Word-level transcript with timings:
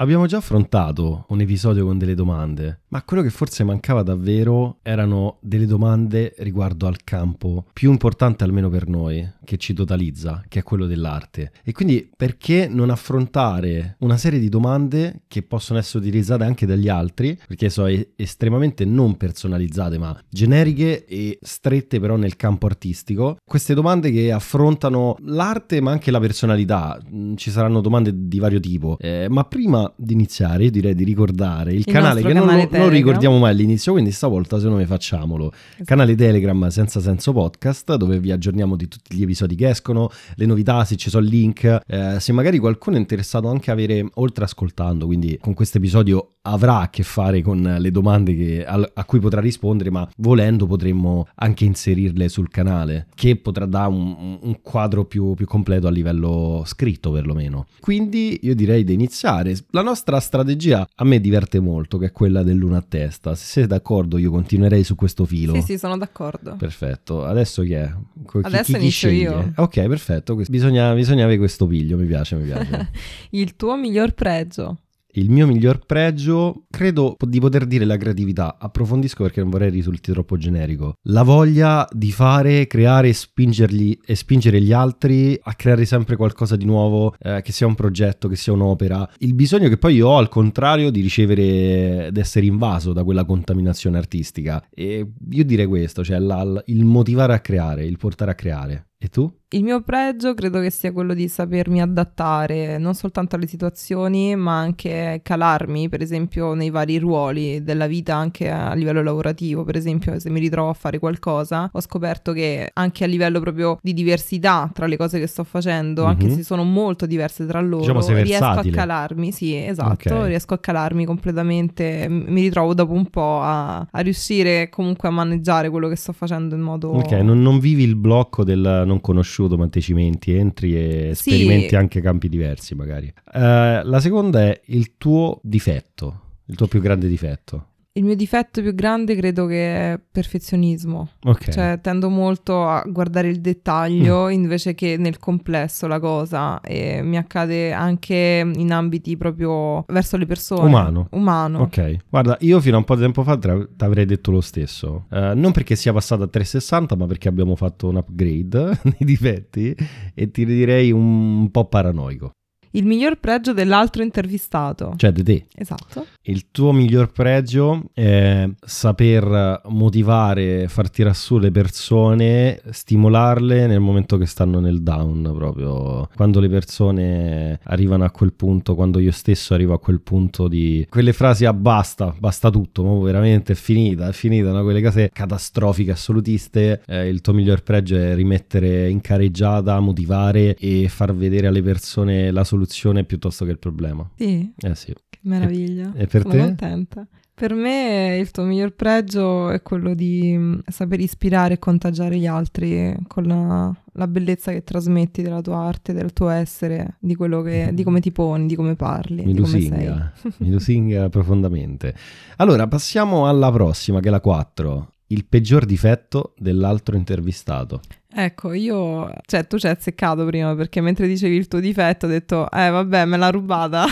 Abbiamo 0.00 0.26
già 0.26 0.36
affrontato 0.36 1.24
un 1.30 1.40
episodio 1.40 1.84
con 1.84 1.98
delle 1.98 2.14
domande, 2.14 2.82
ma 2.90 3.02
quello 3.02 3.20
che 3.20 3.30
forse 3.30 3.64
mancava 3.64 4.04
davvero 4.04 4.78
erano 4.82 5.38
delle 5.40 5.66
domande 5.66 6.36
riguardo 6.38 6.86
al 6.86 7.02
campo 7.02 7.64
più 7.72 7.90
importante 7.90 8.44
almeno 8.44 8.68
per 8.68 8.86
noi, 8.86 9.28
che 9.44 9.56
ci 9.56 9.74
totalizza, 9.74 10.44
che 10.46 10.60
è 10.60 10.62
quello 10.62 10.86
dell'arte. 10.86 11.50
E 11.64 11.72
quindi 11.72 12.08
perché 12.16 12.68
non 12.68 12.90
affrontare 12.90 13.96
una 13.98 14.16
serie 14.16 14.38
di 14.38 14.48
domande 14.48 15.22
che 15.26 15.42
possono 15.42 15.80
essere 15.80 15.98
utilizzate 15.98 16.44
anche 16.44 16.64
dagli 16.64 16.88
altri, 16.88 17.36
perché 17.48 17.68
sono 17.68 17.92
estremamente 18.14 18.84
non 18.84 19.16
personalizzate, 19.16 19.98
ma 19.98 20.16
generiche 20.28 21.06
e 21.06 21.40
strette 21.42 21.98
però 21.98 22.14
nel 22.14 22.36
campo 22.36 22.66
artistico. 22.66 23.38
Queste 23.44 23.74
domande 23.74 24.12
che 24.12 24.30
affrontano 24.30 25.16
l'arte 25.22 25.80
ma 25.80 25.90
anche 25.90 26.12
la 26.12 26.20
personalità. 26.20 27.00
Mm, 27.12 27.34
ci 27.34 27.50
saranno 27.50 27.80
domande 27.80 28.12
di 28.14 28.38
vario 28.38 28.60
tipo, 28.60 28.96
eh, 29.00 29.26
ma 29.28 29.42
prima 29.42 29.87
di 29.96 30.12
iniziare, 30.12 30.64
io 30.64 30.70
direi 30.70 30.94
di 30.94 31.04
ricordare 31.04 31.72
il, 31.72 31.78
il 31.78 31.84
canale 31.84 32.22
che 32.22 32.32
canale 32.32 32.68
non, 32.70 32.80
non, 32.80 32.88
ricordiamo 32.90 33.38
mai 33.38 33.50
all'inizio, 33.50 33.92
quindi 33.92 34.10
stavolta 34.10 34.58
se 34.58 34.68
noi 34.68 34.84
facciamolo. 34.86 35.52
Esatto. 35.52 35.84
Canale 35.84 36.14
Telegram 36.14 36.68
Senza 36.68 37.00
Senso 37.00 37.32
Podcast, 37.32 37.94
dove 37.96 38.18
vi 38.18 38.30
aggiorniamo 38.30 38.76
di 38.76 38.88
tutti 38.88 39.16
gli 39.16 39.22
episodi 39.22 39.54
che 39.54 39.68
escono, 39.68 40.10
le 40.34 40.46
novità, 40.46 40.84
se 40.84 40.96
ci 40.96 41.10
sono 41.10 41.24
link. 41.24 41.80
Eh, 41.86 42.16
se 42.18 42.32
magari 42.32 42.58
qualcuno 42.58 42.96
è 42.96 42.98
interessato 42.98 43.48
anche 43.48 43.70
a 43.70 43.74
avere, 43.74 44.06
oltre 44.14 44.44
ascoltando, 44.44 45.06
quindi 45.06 45.38
con 45.40 45.54
questo 45.54 45.78
episodio 45.78 46.32
avrà 46.42 46.80
a 46.80 46.90
che 46.90 47.02
fare 47.02 47.42
con 47.42 47.76
le 47.78 47.90
domande 47.90 48.34
che, 48.34 48.64
a, 48.64 48.90
a, 48.94 49.04
cui 49.04 49.20
potrà 49.20 49.40
rispondere, 49.40 49.90
ma 49.90 50.08
volendo 50.16 50.66
potremmo 50.66 51.26
anche 51.36 51.64
inserirle 51.64 52.28
sul 52.28 52.48
canale, 52.48 53.08
che 53.14 53.36
potrà 53.36 53.66
dare 53.66 53.90
un, 53.90 54.38
un 54.40 54.60
quadro 54.62 55.04
più, 55.04 55.34
più 55.34 55.46
completo 55.46 55.86
a 55.86 55.90
livello 55.90 56.62
scritto 56.64 57.10
perlomeno. 57.10 57.66
Quindi 57.80 58.40
io 58.42 58.54
direi 58.54 58.84
di 58.84 58.94
iniziare. 58.94 59.56
La 59.78 59.84
nostra 59.84 60.18
strategia 60.18 60.88
a 60.96 61.04
me 61.04 61.20
diverte 61.20 61.60
molto, 61.60 61.98
che 61.98 62.06
è 62.06 62.10
quella 62.10 62.42
dell'una 62.42 62.78
a 62.78 62.82
testa. 62.86 63.36
Se 63.36 63.44
siete 63.44 63.68
d'accordo 63.68 64.18
io 64.18 64.28
continuerei 64.32 64.82
su 64.82 64.96
questo 64.96 65.24
filo. 65.24 65.54
Sì, 65.54 65.60
sì, 65.60 65.78
sono 65.78 65.96
d'accordo. 65.96 66.56
Perfetto. 66.56 67.24
Adesso 67.24 67.62
chi 67.62 67.74
è? 67.74 67.88
Chi, 68.28 68.38
Adesso 68.42 68.64
chi, 68.64 68.72
chi 68.72 68.78
inizio 68.80 69.08
sceglie? 69.08 69.22
io. 69.22 69.52
Ok, 69.54 69.86
perfetto. 69.86 70.34
Bisogna, 70.34 70.92
bisogna 70.94 71.22
avere 71.22 71.38
questo 71.38 71.68
piglio, 71.68 71.96
mi 71.96 72.06
piace, 72.06 72.34
mi 72.34 72.46
piace. 72.46 72.90
Il 73.30 73.54
tuo 73.54 73.76
miglior 73.76 74.14
pregio? 74.14 74.78
Il 75.18 75.30
mio 75.30 75.48
miglior 75.48 75.84
pregio, 75.84 76.66
credo 76.70 77.16
di 77.18 77.40
poter 77.40 77.66
dire 77.66 77.84
la 77.84 77.96
creatività. 77.96 78.56
Approfondisco 78.56 79.24
perché 79.24 79.40
non 79.40 79.50
vorrei 79.50 79.68
risulti 79.68 80.12
troppo 80.12 80.36
generico. 80.36 80.94
La 81.08 81.24
voglia 81.24 81.88
di 81.90 82.12
fare, 82.12 82.68
creare 82.68 83.12
spingerli, 83.12 84.00
e 84.06 84.14
spingere 84.14 84.60
gli 84.60 84.72
altri 84.72 85.36
a 85.42 85.54
creare 85.54 85.86
sempre 85.86 86.14
qualcosa 86.14 86.54
di 86.54 86.64
nuovo, 86.64 87.16
eh, 87.18 87.42
che 87.42 87.50
sia 87.50 87.66
un 87.66 87.74
progetto, 87.74 88.28
che 88.28 88.36
sia 88.36 88.52
un'opera. 88.52 89.10
Il 89.18 89.34
bisogno 89.34 89.68
che 89.68 89.76
poi 89.76 89.96
io 89.96 90.06
ho, 90.06 90.18
al 90.18 90.28
contrario, 90.28 90.92
di 90.92 91.00
ricevere, 91.00 92.10
di 92.12 92.20
essere 92.20 92.46
invaso 92.46 92.92
da 92.92 93.02
quella 93.02 93.24
contaminazione 93.24 93.98
artistica. 93.98 94.64
E 94.70 95.04
io 95.30 95.44
direi 95.44 95.66
questo, 95.66 96.04
cioè 96.04 96.20
la, 96.20 96.62
il 96.66 96.84
motivare 96.84 97.34
a 97.34 97.40
creare, 97.40 97.84
il 97.84 97.96
portare 97.96 98.30
a 98.30 98.34
creare. 98.36 98.87
E 99.00 99.08
tu? 99.08 99.32
Il 99.50 99.62
mio 99.62 99.80
pregio 99.80 100.34
credo 100.34 100.60
che 100.60 100.68
sia 100.68 100.92
quello 100.92 101.14
di 101.14 101.26
sapermi 101.26 101.80
adattare 101.80 102.76
non 102.76 102.92
soltanto 102.92 103.34
alle 103.36 103.46
situazioni, 103.46 104.36
ma 104.36 104.58
anche 104.58 105.20
calarmi, 105.22 105.88
per 105.88 106.02
esempio, 106.02 106.52
nei 106.52 106.68
vari 106.68 106.98
ruoli 106.98 107.62
della 107.62 107.86
vita, 107.86 108.14
anche 108.14 108.50
a 108.50 108.74
livello 108.74 109.02
lavorativo. 109.02 109.64
Per 109.64 109.74
esempio, 109.74 110.18
se 110.18 110.28
mi 110.28 110.38
ritrovo 110.38 110.68
a 110.68 110.74
fare 110.74 110.98
qualcosa, 110.98 111.70
ho 111.72 111.80
scoperto 111.80 112.32
che 112.32 112.68
anche 112.74 113.04
a 113.04 113.06
livello 113.06 113.40
proprio 113.40 113.78
di 113.80 113.94
diversità 113.94 114.70
tra 114.74 114.86
le 114.86 114.98
cose 114.98 115.18
che 115.18 115.26
sto 115.26 115.44
facendo, 115.44 116.02
mm-hmm. 116.02 116.10
anche 116.10 116.26
mhm. 116.26 116.34
se 116.34 116.42
sono 116.42 116.64
molto 116.64 117.06
diverse 117.06 117.46
tra 117.46 117.60
loro, 117.62 117.80
diciamo 117.94 118.22
riesco 118.22 118.44
a 118.44 118.64
calarmi. 118.70 119.32
Sì, 119.32 119.56
esatto, 119.56 120.08
okay. 120.08 120.26
riesco 120.26 120.52
a 120.52 120.58
calarmi 120.58 121.06
completamente. 121.06 122.06
Mi 122.10 122.42
ritrovo 122.42 122.74
dopo 122.74 122.92
un 122.92 123.06
po' 123.08 123.40
a, 123.40 123.78
a, 123.78 124.00
riuscire 124.00 124.68
comunque 124.68 125.08
a 125.08 125.10
maneggiare 125.10 125.70
quello 125.70 125.88
che 125.88 125.96
sto 125.96 126.12
facendo 126.12 126.54
in 126.54 126.60
modo. 126.60 126.90
Ok, 126.90 127.12
non, 127.12 127.40
non 127.40 127.58
vivi 127.60 127.84
il 127.84 127.96
blocco 127.96 128.44
del 128.44 128.84
non 128.88 129.00
conosciuto 129.00 129.56
ma 129.56 129.68
te 129.68 129.80
cimenti, 129.80 130.34
entri 130.34 130.74
e 130.76 131.14
sì. 131.14 131.30
sperimenti 131.30 131.76
anche 131.76 132.00
campi 132.00 132.28
diversi 132.28 132.74
magari. 132.74 133.12
Uh, 133.32 133.84
la 133.84 134.00
seconda 134.00 134.40
è 134.40 134.60
il 134.66 134.96
tuo 134.96 135.38
difetto, 135.42 136.22
il 136.46 136.56
tuo 136.56 136.66
più 136.66 136.80
grande 136.80 137.06
difetto. 137.06 137.67
Il 137.98 138.04
mio 138.04 138.14
difetto 138.14 138.62
più 138.62 138.76
grande 138.76 139.16
credo 139.16 139.46
che 139.46 139.92
è 139.94 140.00
perfezionismo. 140.08 141.08
Ok. 141.24 141.48
Cioè 141.48 141.80
tendo 141.82 142.08
molto 142.08 142.64
a 142.64 142.84
guardare 142.86 143.26
il 143.26 143.40
dettaglio 143.40 144.26
mm. 144.26 144.30
invece 144.30 144.74
che 144.74 144.96
nel 144.96 145.18
complesso 145.18 145.88
la 145.88 145.98
cosa 145.98 146.60
e 146.60 147.02
mi 147.02 147.16
accade 147.16 147.72
anche 147.72 148.48
in 148.54 148.72
ambiti 148.72 149.16
proprio 149.16 149.84
verso 149.88 150.16
le 150.16 150.26
persone. 150.26 150.68
Umano. 150.68 151.08
Umano. 151.10 151.62
Ok. 151.62 151.96
Guarda, 152.08 152.36
io 152.42 152.60
fino 152.60 152.76
a 152.76 152.78
un 152.78 152.84
po' 152.84 152.94
di 152.94 153.00
tempo 153.00 153.24
fa 153.24 153.36
ti 153.36 153.48
avrei 153.78 154.06
detto 154.06 154.30
lo 154.30 154.42
stesso. 154.42 155.06
Uh, 155.10 155.32
non 155.34 155.50
perché 155.50 155.74
sia 155.74 155.92
passato 155.92 156.22
a 156.22 156.28
360, 156.28 156.94
ma 156.94 157.06
perché 157.06 157.26
abbiamo 157.26 157.56
fatto 157.56 157.88
un 157.88 157.96
upgrade 157.96 158.78
nei 158.84 158.94
difetti 159.00 159.74
e 160.14 160.30
ti 160.30 160.46
direi 160.46 160.92
un 160.92 161.50
po' 161.50 161.64
paranoico 161.64 162.30
il 162.72 162.84
miglior 162.86 163.18
pregio 163.18 163.52
dell'altro 163.52 164.02
intervistato. 164.02 164.94
Cioè 164.96 165.12
di 165.12 165.22
te. 165.22 165.46
Esatto. 165.54 166.06
Il 166.22 166.50
tuo 166.50 166.72
miglior 166.72 167.10
pregio 167.10 167.84
è 167.94 168.48
saper 168.60 169.62
motivare, 169.68 170.68
far 170.68 170.90
tirare 170.90 171.14
su 171.14 171.38
le 171.38 171.50
persone, 171.50 172.60
stimolarle 172.70 173.66
nel 173.66 173.80
momento 173.80 174.18
che 174.18 174.26
stanno 174.26 174.60
nel 174.60 174.82
down 174.82 175.32
proprio. 175.34 176.08
Quando 176.14 176.40
le 176.40 176.48
persone 176.48 177.58
arrivano 177.64 178.04
a 178.04 178.10
quel 178.10 178.34
punto, 178.34 178.74
quando 178.74 178.98
io 178.98 179.12
stesso 179.12 179.54
arrivo 179.54 179.72
a 179.72 179.78
quel 179.78 180.00
punto 180.02 180.48
di... 180.48 180.86
Quelle 180.90 181.12
frasi 181.12 181.46
a 181.46 181.50
ah, 181.50 181.54
basta, 181.54 182.14
basta 182.18 182.50
tutto, 182.50 182.84
ma 182.84 183.02
veramente 183.02 183.52
è 183.52 183.56
finita, 183.56 184.08
è 184.08 184.12
finita, 184.12 184.52
no? 184.52 184.62
quelle 184.62 184.82
cose 184.82 185.10
catastrofiche, 185.12 185.92
assolutiste. 185.92 186.82
Eh, 186.86 187.08
il 187.08 187.22
tuo 187.22 187.32
miglior 187.32 187.62
pregio 187.62 187.96
è 187.96 188.14
rimettere 188.14 188.90
in 188.90 189.00
careggiata, 189.00 189.80
motivare 189.80 190.54
e 190.56 190.88
far 190.88 191.14
vedere 191.14 191.46
alle 191.46 191.62
persone 191.62 192.30
la 192.30 192.44
soluzione 192.44 192.57
soluzione 192.58 193.04
piuttosto 193.04 193.44
che 193.44 193.52
il 193.52 193.58
problema. 193.58 194.08
Sì. 194.16 194.52
Eh 194.58 194.74
sì. 194.74 194.92
Che 195.08 195.18
meraviglia. 195.22 195.92
E, 195.94 196.02
e 196.02 196.06
per 196.06 196.22
Sono 196.22 196.34
te? 196.34 196.40
contenta. 196.40 197.06
Per 197.34 197.54
me 197.54 198.16
il 198.18 198.32
tuo 198.32 198.42
miglior 198.42 198.72
pregio 198.72 199.50
è 199.50 199.62
quello 199.62 199.94
di 199.94 200.34
mm, 200.36 200.58
saper 200.66 200.98
ispirare 200.98 201.54
e 201.54 201.58
contagiare 201.60 202.18
gli 202.18 202.26
altri 202.26 202.96
con 203.06 203.22
la, 203.22 203.72
la 203.92 204.08
bellezza 204.08 204.50
che 204.50 204.64
trasmetti 204.64 205.22
della 205.22 205.40
tua 205.40 205.58
arte, 205.58 205.92
del 205.92 206.12
tuo 206.12 206.30
essere, 206.30 206.96
di, 206.98 207.16
che, 207.16 207.70
di 207.72 207.84
come 207.84 208.00
ti 208.00 208.10
poni, 208.10 208.46
di 208.46 208.56
come 208.56 208.74
parli. 208.74 209.24
Mi 209.24 209.36
lusinga, 209.36 210.12
mi 210.38 210.50
lusinga 210.50 211.08
profondamente. 211.10 211.94
Allora, 212.38 212.66
passiamo 212.66 213.28
alla 213.28 213.52
prossima, 213.52 214.00
che 214.00 214.08
è 214.08 214.10
la 214.10 214.20
4. 214.20 214.94
Il 215.10 215.24
peggior 215.24 215.64
difetto 215.64 216.34
dell'altro 216.36 216.96
intervistato. 216.96 217.80
Ecco, 218.10 218.54
io, 218.54 219.12
cioè 219.26 219.46
tu 219.46 219.58
ci 219.58 219.66
hai 219.66 219.72
azzeccato 219.72 220.24
prima 220.24 220.54
perché 220.54 220.80
mentre 220.80 221.06
dicevi 221.06 221.36
il 221.36 221.46
tuo 221.46 221.60
difetto 221.60 222.06
ho 222.06 222.08
detto, 222.08 222.50
eh 222.50 222.70
vabbè, 222.70 223.04
me 223.04 223.18
l'ha 223.18 223.28
rubata. 223.28 223.84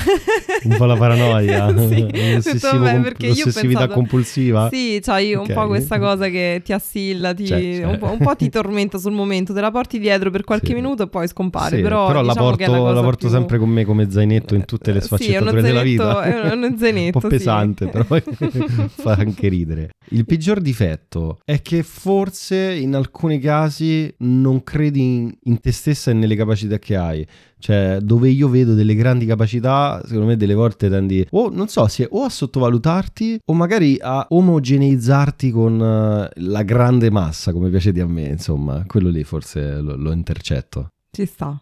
Un 0.65 0.77
po' 0.79 0.87
la 0.87 0.97
paranoia, 0.97 1.69
sì, 1.87 2.35
l'ossessività 2.35 3.39
pensato, 3.51 3.93
compulsiva. 3.93 4.71
Sì, 4.73 5.01
c'hai 5.03 5.35
okay. 5.35 5.55
un 5.55 5.63
po' 5.63 5.69
questa 5.69 5.99
cosa 5.99 6.29
che 6.29 6.63
ti 6.65 6.73
assilla, 6.73 7.35
ti, 7.35 7.45
c'è, 7.45 7.61
c'è. 7.61 7.85
Un, 7.85 7.99
po', 7.99 8.11
un, 8.11 8.19
po', 8.19 8.35
ti 8.35 8.49
tormenta 8.49 8.97
sul 8.97 9.13
momento, 9.13 9.53
te 9.53 9.61
la 9.61 9.71
porti 9.71 9.99
dietro 9.99 10.31
per 10.31 10.45
qualche 10.45 10.69
sì. 10.69 10.75
minuto 10.75 11.03
e 11.03 11.09
poi 11.09 11.29
scompare. 11.29 11.77
Sì, 11.77 11.83
però, 11.83 12.07
però 12.07 12.23
diciamo 12.23 12.51
la, 12.51 12.57
porto, 12.57 12.93
la 12.93 13.03
porto 13.03 13.27
più... 13.27 13.29
sempre 13.29 13.59
con 13.59 13.69
me 13.69 13.85
come 13.85 14.11
zainetto 14.11 14.55
in 14.55 14.65
tutte 14.65 14.93
le 14.93 15.03
sfaccettature 15.03 15.61
sì, 15.61 15.67
della 15.67 15.83
vita. 15.83 16.23
È 16.23 16.53
uno 16.53 16.75
zainetto, 16.79 17.19
un 17.19 17.23
po' 17.23 17.29
pesante, 17.29 17.87
però 17.89 18.07
fa 18.89 19.13
anche 19.13 19.49
ridere. 19.49 19.91
Il 20.11 20.25
peggior 20.25 20.61
difetto 20.61 21.39
è 21.45 21.61
che 21.61 21.83
forse 21.83 22.73
in 22.73 22.95
alcuni 22.95 23.39
casi 23.39 24.06
non 24.19 24.63
credi 24.63 25.01
in, 25.01 25.37
in, 25.45 25.61
te 25.61 25.73
stessa 25.73 26.11
e 26.11 26.15
nelle 26.15 26.37
capacità 26.37 26.79
che 26.79 26.97
hai. 26.97 27.27
Cioè, 27.59 27.99
dove 28.01 28.29
io 28.29 28.49
vedo 28.49 28.75
delle 28.75 28.95
grandi 28.95 29.27
capacità, 29.27 30.01
secondo 30.05 30.27
me 30.27 30.37
delle 30.37 30.55
volte 30.55 30.89
tendi 30.89 31.27
o 31.31 31.49
non 31.51 31.69
so, 31.69 31.87
se 31.89 32.07
o 32.11 32.23
a 32.23 32.29
sottovalutarti 32.29 33.41
o 33.45 33.55
magari 33.55 33.99
a 34.01 34.27
omogeneizzarti 34.29 35.51
con 35.51 35.81
uh, 35.81 36.29
la 36.43 36.63
grande 36.63 37.11
massa, 37.11 37.53
come 37.53 37.71
piace 37.71 37.93
di 37.93 38.01
a 38.01 38.07
me, 38.07 38.27
insomma, 38.27 38.85
quello 38.87 39.09
lì 39.09 39.25
forse 39.25 39.81
lo, 39.81 39.97
lo 39.97 40.13
intercetto. 40.13 40.89
Ci 41.11 41.27
sta. 41.27 41.61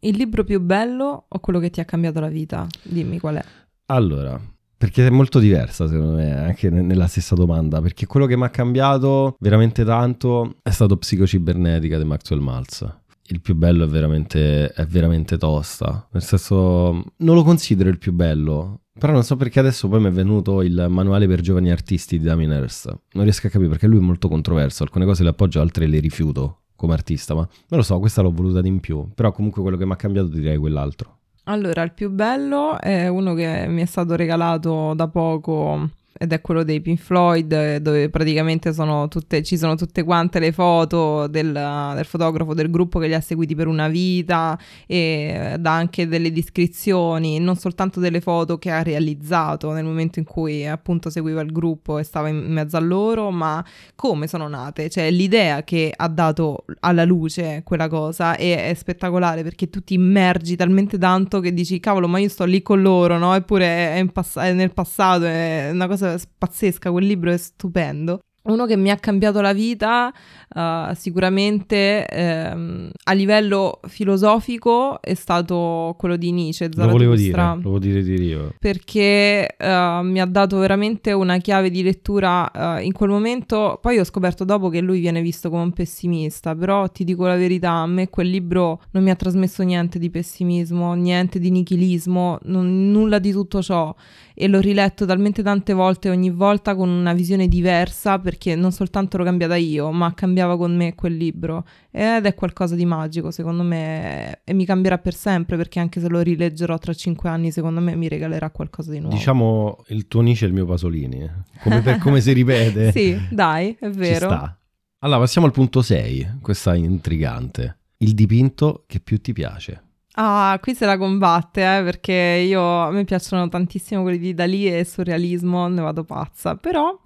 Il 0.00 0.16
libro 0.16 0.44
più 0.44 0.60
bello 0.60 1.26
o 1.28 1.38
quello 1.40 1.58
che 1.58 1.70
ti 1.70 1.80
ha 1.80 1.84
cambiato 1.84 2.20
la 2.20 2.28
vita? 2.28 2.66
Dimmi 2.82 3.18
qual 3.18 3.36
è. 3.36 3.44
Allora, 3.86 4.40
perché 4.78 5.04
è 5.04 5.10
molto 5.10 5.40
diversa, 5.40 5.88
secondo 5.88 6.12
me, 6.12 6.32
anche 6.32 6.70
nella 6.70 7.08
stessa 7.08 7.34
domanda. 7.34 7.82
Perché 7.82 8.06
quello 8.06 8.26
che 8.26 8.36
mi 8.36 8.44
ha 8.44 8.48
cambiato 8.48 9.36
veramente 9.40 9.84
tanto 9.84 10.54
è 10.62 10.70
stato 10.70 10.96
Psicocibernetica 10.96 11.98
di 11.98 12.04
Maxwell 12.04 12.40
Maltz. 12.40 12.86
Il 13.30 13.40
più 13.40 13.56
bello 13.56 13.84
è 13.84 13.88
veramente, 13.88 14.68
è 14.68 14.86
veramente 14.86 15.36
tosta. 15.36 16.08
Nel 16.12 16.22
senso, 16.22 17.04
non 17.16 17.34
lo 17.34 17.42
considero 17.42 17.90
il 17.90 17.98
più 17.98 18.12
bello. 18.12 18.82
Però 18.98 19.12
non 19.12 19.24
so 19.24 19.36
perché 19.36 19.58
adesso 19.58 19.88
poi 19.88 20.00
mi 20.00 20.08
è 20.08 20.12
venuto 20.12 20.62
il 20.62 20.86
manuale 20.88 21.26
per 21.26 21.40
giovani 21.40 21.70
artisti 21.72 22.16
di 22.16 22.24
Damien 22.24 22.52
Hirst. 22.52 22.86
Non 23.12 23.24
riesco 23.24 23.48
a 23.48 23.50
capire 23.50 23.70
perché 23.70 23.88
lui 23.88 23.98
è 23.98 24.02
molto 24.02 24.28
controverso. 24.28 24.84
Alcune 24.84 25.04
cose 25.04 25.24
le 25.24 25.30
appoggio, 25.30 25.60
altre 25.60 25.86
le 25.86 25.98
rifiuto 25.98 26.60
come 26.76 26.94
artista. 26.94 27.34
Ma 27.34 27.40
non 27.40 27.80
lo 27.80 27.82
so, 27.82 27.98
questa 27.98 28.22
l'ho 28.22 28.30
voluta 28.30 28.60
di 28.60 28.68
in 28.68 28.78
più. 28.78 29.08
Però 29.12 29.32
comunque 29.32 29.60
quello 29.60 29.76
che 29.76 29.84
mi 29.84 29.92
ha 29.92 29.96
cambiato 29.96 30.28
direi 30.28 30.56
quell'altro. 30.56 31.17
Allora, 31.50 31.82
il 31.82 31.92
più 31.94 32.10
bello 32.10 32.78
è 32.78 33.08
uno 33.08 33.32
che 33.32 33.64
mi 33.68 33.80
è 33.80 33.86
stato 33.86 34.14
regalato 34.16 34.92
da 34.92 35.08
poco 35.08 35.88
ed 36.18 36.32
è 36.32 36.40
quello 36.40 36.64
dei 36.64 36.80
Pink 36.80 36.98
Floyd, 36.98 37.52
eh, 37.52 37.80
dove 37.80 38.10
praticamente 38.10 38.72
sono 38.72 39.06
tutte, 39.06 39.42
ci 39.44 39.56
sono 39.56 39.76
tutte 39.76 40.02
quante 40.02 40.40
le 40.40 40.50
foto 40.50 41.28
del, 41.28 41.52
del, 41.52 42.04
fotografo 42.04 42.54
del 42.54 42.70
gruppo 42.70 42.98
che 42.98 43.06
li 43.06 43.14
ha 43.14 43.20
seguiti 43.20 43.54
per 43.54 43.68
una 43.68 43.88
vita 43.88 44.58
e 44.86 45.54
dà 45.58 45.72
anche 45.72 46.08
delle 46.08 46.32
descrizioni, 46.32 47.38
non 47.38 47.56
soltanto 47.56 48.00
delle 48.00 48.20
foto 48.20 48.58
che 48.58 48.70
ha 48.70 48.82
realizzato 48.82 49.70
nel 49.72 49.84
momento 49.84 50.18
in 50.18 50.24
cui 50.24 50.66
appunto 50.66 51.08
seguiva 51.08 51.40
il 51.40 51.52
gruppo 51.52 51.98
e 51.98 52.02
stava 52.02 52.28
in 52.28 52.52
mezzo 52.52 52.76
a 52.76 52.80
loro, 52.80 53.30
ma 53.30 53.64
come 53.94 54.26
sono 54.26 54.48
nate, 54.48 54.90
cioè 54.90 55.10
l'idea 55.10 55.62
che 55.62 55.92
ha 55.94 56.08
dato 56.08 56.64
alla 56.80 57.04
luce 57.04 57.62
quella 57.64 57.88
cosa 57.88 58.36
è, 58.36 58.70
è 58.70 58.74
spettacolare 58.74 59.44
perché 59.44 59.70
tu 59.70 59.84
ti 59.84 59.94
immergi 59.94 60.56
talmente 60.56 60.98
tanto 60.98 61.38
che 61.40 61.54
dici 61.54 61.78
cavolo 61.78 62.08
ma 62.08 62.18
io 62.18 62.28
sto 62.28 62.44
lì 62.44 62.60
con 62.62 62.82
loro, 62.82 63.18
no? 63.18 63.34
Eppure 63.34 63.94
è, 63.94 64.06
pass- 64.06 64.38
è 64.38 64.52
nel 64.52 64.72
passato, 64.72 65.24
è 65.24 65.68
una 65.72 65.86
cosa 65.86 66.07
pazzesca, 66.38 66.90
quel 66.90 67.06
libro 67.06 67.30
è 67.30 67.36
stupendo. 67.36 68.20
Uno 68.48 68.64
che 68.64 68.76
mi 68.76 68.90
ha 68.90 68.96
cambiato 68.96 69.40
la 69.40 69.52
vita 69.52 70.12
uh, 70.54 70.94
sicuramente 70.94 72.06
ehm, 72.06 72.90
a 73.04 73.12
livello 73.12 73.80
filosofico 73.86 75.00
è 75.02 75.14
stato 75.14 75.94
quello 75.98 76.16
di 76.16 76.32
Nietzsche. 76.32 76.70
Lo 76.74 76.88
volevo 76.88 77.14
dire, 77.14 77.36
lo 77.36 77.60
volevo 77.62 77.78
dire, 77.78 78.02
dire 78.02 78.22
io. 78.22 78.54
Perché 78.58 79.54
uh, 79.58 80.02
mi 80.02 80.20
ha 80.20 80.26
dato 80.26 80.58
veramente 80.58 81.12
una 81.12 81.38
chiave 81.38 81.70
di 81.70 81.82
lettura 81.82 82.50
uh, 82.54 82.82
in 82.82 82.92
quel 82.92 83.10
momento. 83.10 83.78
Poi 83.82 83.98
ho 83.98 84.04
scoperto 84.04 84.44
dopo 84.44 84.68
che 84.68 84.80
lui 84.80 85.00
viene 85.00 85.20
visto 85.20 85.50
come 85.50 85.62
un 85.62 85.72
pessimista, 85.72 86.54
però 86.54 86.88
ti 86.88 87.04
dico 87.04 87.26
la 87.26 87.36
verità, 87.36 87.72
a 87.72 87.86
me 87.86 88.08
quel 88.08 88.28
libro 88.28 88.80
non 88.92 89.02
mi 89.02 89.10
ha 89.10 89.16
trasmesso 89.16 89.62
niente 89.62 89.98
di 89.98 90.08
pessimismo, 90.08 90.94
niente 90.94 91.38
di 91.38 91.50
nichilismo, 91.50 92.38
non, 92.44 92.90
nulla 92.90 93.18
di 93.18 93.32
tutto 93.32 93.62
ciò 93.62 93.94
e 94.40 94.46
l'ho 94.46 94.60
riletto 94.60 95.04
talmente 95.04 95.42
tante 95.42 95.72
volte, 95.72 96.08
ogni 96.08 96.30
volta 96.30 96.76
con 96.76 96.88
una 96.88 97.12
visione 97.12 97.48
diversa, 97.48 98.20
perché 98.20 98.37
non 98.56 98.72
soltanto 98.72 99.16
l'ho 99.16 99.24
cambiata 99.24 99.56
io, 99.56 99.90
ma 99.90 100.12
cambiava 100.14 100.56
con 100.56 100.74
me 100.76 100.94
quel 100.94 101.16
libro. 101.16 101.66
Ed 101.90 102.24
è 102.24 102.34
qualcosa 102.34 102.74
di 102.74 102.84
magico, 102.84 103.30
secondo 103.30 103.62
me, 103.62 104.40
e 104.44 104.52
mi 104.52 104.64
cambierà 104.64 104.98
per 104.98 105.14
sempre, 105.14 105.56
perché 105.56 105.80
anche 105.80 106.00
se 106.00 106.08
lo 106.08 106.20
rileggerò 106.20 106.78
tra 106.78 106.92
cinque 106.92 107.28
anni, 107.28 107.50
secondo 107.50 107.80
me 107.80 107.94
mi 107.96 108.08
regalerà 108.08 108.50
qualcosa 108.50 108.90
di 108.90 109.00
nuovo. 109.00 109.14
Diciamo 109.14 109.84
il 109.88 110.06
tuo 110.08 110.20
Nietzsche 110.20 110.44
è 110.44 110.48
il 110.48 110.54
mio 110.54 110.66
Pasolini, 110.66 111.22
eh. 111.22 111.30
come, 111.62 111.80
per, 111.80 111.98
come 111.98 112.20
si 112.20 112.32
ripete. 112.32 112.90
sì, 112.96 113.18
dai, 113.30 113.76
è 113.78 113.88
vero. 113.90 114.56
Allora, 115.00 115.20
passiamo 115.20 115.46
al 115.46 115.52
punto 115.52 115.82
6, 115.82 116.38
questa 116.40 116.74
intrigante. 116.74 117.78
Il 117.98 118.14
dipinto 118.14 118.84
che 118.86 119.00
più 119.00 119.20
ti 119.20 119.32
piace. 119.32 119.82
Ah, 120.20 120.58
qui 120.60 120.74
se 120.74 120.84
la 120.84 120.98
combatte, 120.98 121.60
eh, 121.60 121.82
perché 121.84 122.12
io, 122.44 122.80
a 122.82 122.90
me 122.90 123.04
piacciono 123.04 123.48
tantissimo 123.48 124.02
quelli 124.02 124.18
di 124.18 124.34
Dalì 124.34 124.66
e 124.66 124.84
surrealismo, 124.84 125.68
ne 125.68 125.80
vado 125.80 126.02
pazza, 126.02 126.56
però 126.56 126.98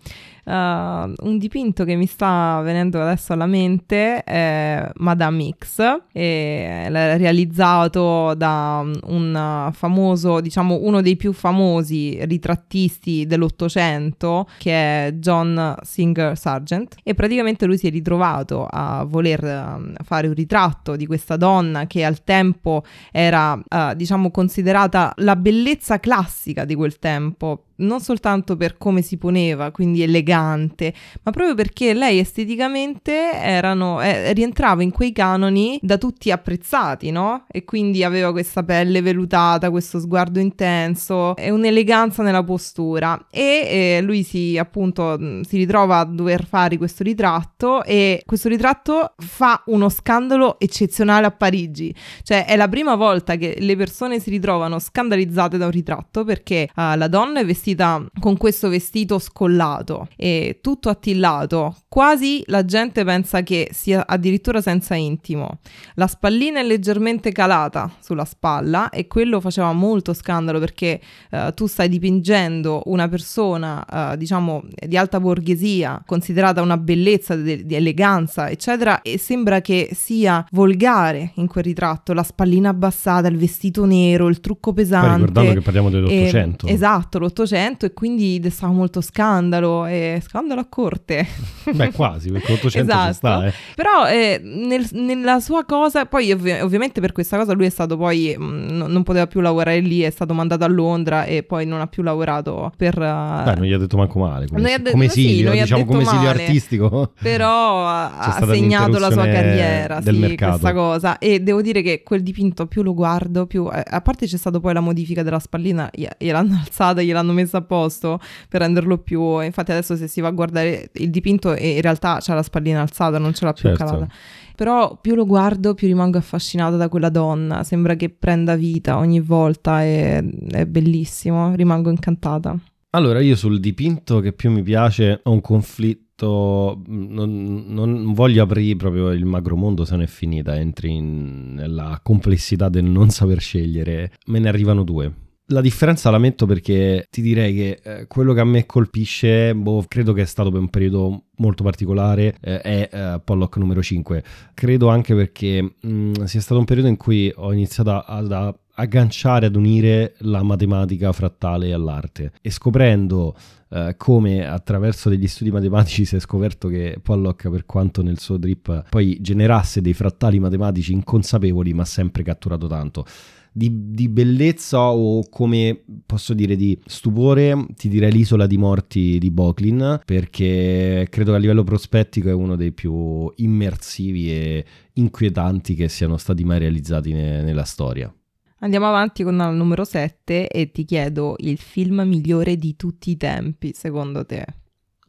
Uh, 0.45 1.13
un 1.19 1.39
dipinto 1.39 1.85
che 1.85 1.95
mi 1.95 2.07
sta 2.07 2.61
venendo 2.65 3.01
adesso 3.01 3.33
alla 3.33 3.47
mente 3.47 4.25
è 4.25 4.91
Madame 4.97 5.51
X, 5.57 6.03
è 6.11 6.89
realizzato 6.91 8.35
da 8.35 8.85
un 9.05 9.71
famoso, 9.73 10.41
diciamo 10.41 10.81
uno 10.83 11.01
dei 11.01 11.15
più 11.15 11.33
famosi 11.33 12.19
ritrattisti 12.25 13.25
dell'Ottocento 13.25 14.49
che 14.59 14.73
è 14.73 15.13
John 15.13 15.77
Singer 15.83 16.37
Sargent. 16.37 16.97
E 17.05 17.15
praticamente 17.15 17.65
lui 17.67 17.79
si 17.79 17.87
è 17.87 17.91
ritrovato 17.91 18.67
a 18.69 19.05
voler 19.05 19.45
ehm, 19.45 19.95
fare 20.03 20.27
un 20.27 20.35
ritratto 20.35 20.97
di 20.97 21.07
questa 21.07 21.37
donna 21.37 21.87
che 21.87 22.05
al 22.05 22.25
tempo 22.25 22.83
era 23.11 23.55
uh, 23.55 23.95
diciamo 23.95 24.31
considerata 24.31 25.13
la 25.17 25.37
bellezza 25.37 25.99
classica 25.99 26.65
di 26.65 26.75
quel 26.75 26.99
tempo 26.99 27.65
non 27.77 28.01
soltanto 28.01 28.57
per 28.57 28.79
come 28.79 29.03
si 29.03 29.17
poneva, 29.17 29.71
quindi 29.71 30.03
elegante, 30.03 30.93
ma 31.23 31.31
proprio 31.33 31.55
perché 31.55 31.95
lei 31.95 32.19
esteticamente 32.19 33.33
erano, 33.33 34.01
eh, 34.01 34.33
rientrava 34.33 34.83
in 34.83 34.91
quei 34.91 35.13
canoni 35.13 35.79
da 35.83 35.99
tutti 35.99 36.31
apprezzati, 36.31 37.11
no? 37.11 37.47
E 37.51 37.65
quindi 37.65 38.05
aveva 38.05 38.31
questa 38.31 38.63
pelle 38.63 39.01
velutata, 39.01 39.71
questo 39.71 39.99
sguardo 39.99 40.39
intenso 40.39 41.35
e 41.37 41.51
un'eleganza 41.51 42.23
nella 42.23 42.45
postura. 42.45 43.27
E 43.31 43.41
eh, 43.43 44.01
lui 44.03 44.23
si 44.23 44.59
appunto 44.59 45.19
si 45.45 45.57
ritrova 45.57 45.99
a 45.99 46.05
dover 46.05 46.45
fare 46.45 46.77
questo 46.77 47.03
ritratto 47.03 47.83
e 47.85 48.23
questo 48.25 48.49
ritratto 48.49 49.15
fa 49.17 49.63
uno 49.67 49.89
scandalo 49.89 50.59
eccezionale 50.61 51.27
a 51.27 51.31
Parigi. 51.31 51.95
Cioè 52.23 52.47
è 52.47 52.57
la 52.57 52.69
prima 52.69 52.95
volta 52.95 53.37
che 53.37 53.57
le 53.59 53.77
persone 53.77 54.21
si 54.21 54.31
ritrovano 54.31 54.79
scandalizzate 54.79 55.59
da 55.59 55.65
un 55.65 55.71
ritratto 55.71 56.25
perché 56.25 56.69
uh, 56.75 56.97
la 56.97 57.09
donna 57.09 57.41
è 57.41 57.45
vestita 57.45 57.62
vestita 57.63 58.05
con 58.19 58.37
questo 58.37 58.69
vestito 58.69 59.21
scollato 59.21 60.09
e 60.17 60.59
tutto 60.61 60.89
attillato, 60.89 61.77
quasi 61.89 62.43
la 62.47 62.65
gente 62.65 63.05
pensa 63.05 63.43
che 63.43 63.69
sia 63.73 64.05
addirittura 64.05 64.61
senza 64.61 64.97
intimo. 64.97 65.59
La 65.95 66.09
spallina 66.09 66.59
è 66.59 66.65
leggermente 66.65 67.31
calata 67.31 67.91
sulla 68.01 68.25
spalla 68.25 68.91
e 68.91 69.07
quello 69.07 69.41
faceva 69.41 69.73
molto 69.73 70.13
scandalo 70.13 70.59
perché 70.59 71.01
uh, 71.31 71.53
tu 71.55 71.67
stai 71.67 71.89
dipingendo 71.89 72.83
una 72.87 73.09
persona, 73.09 73.85
uh, 74.13 74.17
diciamo, 74.17 74.65
di 74.87 74.97
alta 74.97 75.21
borghesia, 75.21 76.03
considerata 76.05 76.63
una 76.63 76.77
bellezza 76.77 77.37
di, 77.37 77.65
di 77.65 77.75
eleganza, 77.77 78.51
eccetera, 78.51 79.03
e 79.03 79.19
sembra 79.19 79.61
che 79.61 79.91
sia 79.93 80.45
volgare 80.51 81.33
in 81.37 81.47
quel 81.47 81.65
ritratto, 81.65 82.13
la 82.13 82.25
spallina 82.25 82.71
abbassata, 82.71 83.29
il 83.29 83.37
vestito 83.37 83.85
nero, 83.85 84.29
il 84.29 84.41
trucco 84.41 84.73
pesante. 84.73 85.07
Poi 85.07 85.19
ricordando 85.19 85.53
che 85.53 85.61
parliamo 85.61 85.91
dell'Ottocento. 85.91 86.67
Esatto, 86.67 87.19
l'Ottocento 87.19 87.52
Novecento 87.53 87.87
e 87.87 87.93
quindi 87.93 88.41
destava 88.41 88.73
molto 88.73 89.01
scandalo 89.03 89.85
e 89.85 90.23
scandalo 90.27 90.61
a 90.61 90.67
corte. 90.69 91.27
Beh, 91.71 91.93
quasi, 91.93 92.31
perché 92.31 92.53
l'Ottocento 92.53 92.91
esatto. 92.91 93.13
sta, 93.13 93.47
eh. 93.47 93.53
Però 93.75 94.09
eh, 94.09 94.41
nel, 94.43 94.89
nella 94.93 95.39
sua 95.41 95.65
cosa, 95.65 96.07
poi 96.07 96.33
ovvi- 96.33 96.61
ovviamente 96.61 97.01
per 97.01 97.13
questa 97.13 97.37
cosa 97.37 97.53
lui 97.53 97.67
è 97.67 97.71
stato 97.71 97.97
poi, 97.97 98.35
mh, 98.37 98.43
mm, 98.43 98.81
non 98.87 99.03
poteva 99.03 99.27
più 99.27 99.41
lavorare 99.41 99.81
lì, 99.81 100.01
è 100.01 100.11
stato 100.11 100.33
mandato 100.33 100.65
a 100.65 100.69
Londra 100.69 101.25
e 101.25 101.43
poi 101.43 101.67
non 101.67 101.81
ha 101.81 101.87
più 101.87 102.03
lavorato 102.03 102.73
per... 102.77 102.97
Uh... 102.97 103.45
Beh, 103.45 103.55
non 103.55 103.65
gli 103.65 103.73
ha 103.73 103.79
detto 103.79 103.97
manco 103.97 104.19
male, 104.19 104.47
come, 104.47 104.81
de- 104.81 104.91
come 104.91 105.09
Silvio, 105.09 105.53
sì, 105.53 105.59
diciamo 105.61 105.85
come 105.85 106.05
Silvio 106.05 106.29
artistico. 106.29 107.13
Però 107.21 107.87
ha 107.87 108.43
segnato 108.47 108.99
la 108.99 109.11
sua 109.11 109.27
carriera, 109.27 110.01
del 110.01 110.15
sì, 110.15 110.21
mercato. 110.21 110.51
questa 110.53 110.73
cosa. 110.73 111.19
E 111.19 111.41
devo 111.41 111.61
dire 111.61 111.83
che 111.83 112.03
quel 112.03 112.23
dipinto 112.23 112.67
più 112.67 112.83
lo 112.83 112.95
guardo, 112.95 113.47
più... 113.47 113.69
Eh, 113.71 113.85
a 113.87 114.01
parte 114.01 114.27
c'è 114.27 114.39
stata 114.39 114.59
poi 114.59 114.73
la 114.73 114.81
modifica 114.81 115.23
della 115.23 115.39
spallina, 115.39 115.91
gliel'hanno 115.93 116.55
alzata, 116.65 117.03
gliel'hanno 117.03 117.33
messa 117.33 117.42
a 117.53 117.63
posto 117.63 118.21
per 118.49 118.61
renderlo 118.61 118.99
più... 118.99 119.41
Infatti 119.41 119.71
adesso 119.71 119.97
se 119.97 120.09
si 120.09 120.21
va 120.21 120.29
a 120.29 120.33
guardare 120.33 120.91
il 120.95 121.11
dipinto 121.11 121.55
in 121.55 121.81
realtà 121.81 122.19
c'ha 122.21 122.35
la 122.35 122.43
spallina 122.43 122.81
alzata, 122.81 123.19
non 123.19 123.35
ce 123.35 123.45
l'ha 123.45 123.53
più 123.53 123.69
certo. 123.69 123.85
calata. 123.85 124.09
Però 124.55 124.99
più 125.01 125.15
lo 125.15 125.27
guardo 125.27 125.75
più 125.75 125.87
rimango 125.87 126.19
affascinata 126.19 126.77
da 126.77 126.89
quella 126.89 127.09
donna, 127.09 127.65
sembra 127.65 127.95
che 127.95 128.11
prenda 128.11 128.55
vita 128.55 128.99
ogni 128.99 129.21
volta, 129.21 129.83
è, 129.83 130.23
è 130.51 130.67
bellissimo, 130.67 131.55
rimango 131.55 131.91
incantata. 131.91 132.57
Allora 132.91 133.21
io 133.21 133.37
sul 133.37 133.59
dipinto 133.59 134.21
che 134.21 134.33
più 134.33 134.51
mi 134.51 134.63
piace 134.63 135.21
ho 135.23 135.31
un 135.31 135.41
conflitto 135.41 136.83
non, 136.87 137.65
non, 137.67 138.13
voglio 138.13 138.43
aprire 138.43 138.77
proprio 138.77 139.11
il 139.13 139.25
macromondo 139.25 139.85
se 139.85 139.93
non 139.93 140.03
è 140.03 140.07
finita, 140.07 140.57
entri 140.57 140.95
in, 140.95 141.55
nella 141.55 141.99
complessità 142.03 142.69
del 142.69 142.85
non 142.85 143.09
saper 143.11 143.41
scegliere. 143.41 144.13
Me 144.27 144.39
ne 144.39 144.49
arrivano 144.49 144.85
due. 144.85 145.13
La 145.47 145.61
differenza 145.61 146.11
la 146.11 146.19
metto 146.19 146.47
perché 146.47 147.07
ti 147.11 147.21
direi 147.21 147.55
che 147.55 147.81
eh, 147.83 148.07
quello 148.07 148.33
che 148.33 148.41
a 148.41 148.45
me 148.45 148.65
colpisce, 148.65 149.55
boh, 149.55 149.85
credo 149.89 150.13
che 150.13 150.23
è 150.23 150.25
stato 150.25 150.51
per 150.51 150.61
un 150.61 150.69
periodo 150.69 151.25
molto 151.39 151.65
particolare, 151.65 152.37
eh, 152.41 152.61
è 152.61 152.89
eh, 152.91 153.21
Pollock 153.23 153.57
numero 153.57 153.83
5. 153.83 154.23
Credo 154.55 154.89
anche 154.89 155.15
perché 155.17 155.61
mh, 155.63 155.89
mm, 155.89 156.13
sia 156.25 156.41
stato 156.41 156.61
un 156.61 156.65
periodo 156.65 156.89
in 156.89 156.97
cui 156.97 157.31
ho 157.35 157.53
iniziato 157.53 157.91
ad 157.91 158.57
agganciare, 158.75 159.47
ad 159.47 159.57
unire 159.57 160.15
la 160.19 160.45
matematica 160.45 161.13
frattale 161.13 161.73
all'arte 161.73 162.33
e 162.41 162.51
scoprendo 162.51 163.37
Uh, 163.73 163.95
come 163.97 164.47
attraverso 164.47 165.09
degli 165.09 165.27
studi 165.27 165.51
matematici 165.51 166.05
si 166.05 166.17
è 166.17 166.21
scoperto 166.21 166.69
che 166.69 166.99
Pollock, 167.03 167.49
per 167.49 167.65
quanto 167.65 168.03
nel 168.03 168.19
suo 168.19 168.37
drip 168.37 168.85
poi 168.91 169.17
generasse 169.23 169.81
dei 169.81 169.95
frattali 169.95 170.39
matematici 170.39 170.93
inconsapevoli, 170.93 171.73
ma 171.73 171.87
sempre 171.87 172.23
catturato 172.23 172.67
tanto 172.67 173.07
di, 173.53 173.91
di, 173.93 174.09
bellezza 174.09 174.91
o 174.91 175.29
come 175.29 175.85
posso 176.07 176.33
dire 176.33 176.57
di 176.57 176.81
stupore 176.87 177.67
ti 177.77 177.89
direi 177.89 178.11
l'isola 178.11 178.47
di 178.47 178.57
morti 178.57 179.19
di 179.19 179.31
Boclin 179.31 180.01
perché 180.05 181.07
credo 181.11 181.31
che 181.33 181.37
a 181.37 181.41
livello 181.41 181.63
prospettico 181.63 182.29
è 182.29 182.33
uno 182.33 182.57
dei 182.57 182.73
più 182.73 183.31
immersivi 183.37 184.31
e 184.31 184.65
inquietanti 184.95 185.75
che 185.75 185.89
siano 185.89 186.17
stati 186.17 186.45
mai 186.45 186.59
realizzati 186.61 187.13
ne, 187.13 187.43
nella 187.43 187.65
storia. 187.65 188.13
Andiamo 188.61 188.87
avanti 188.87 189.25
con 189.25 189.35
il 189.35 189.57
numero 189.57 189.85
7 189.85 190.49
e 190.49 190.71
ti 190.71 190.85
chiedo 190.85 191.35
il 191.39 191.59
film 191.59 192.03
migliore 192.03 192.57
di 192.57 192.77
tutti 192.77 193.11
i 193.11 193.17
tempi 193.17 193.73
secondo 193.75 194.25
te? 194.25 194.45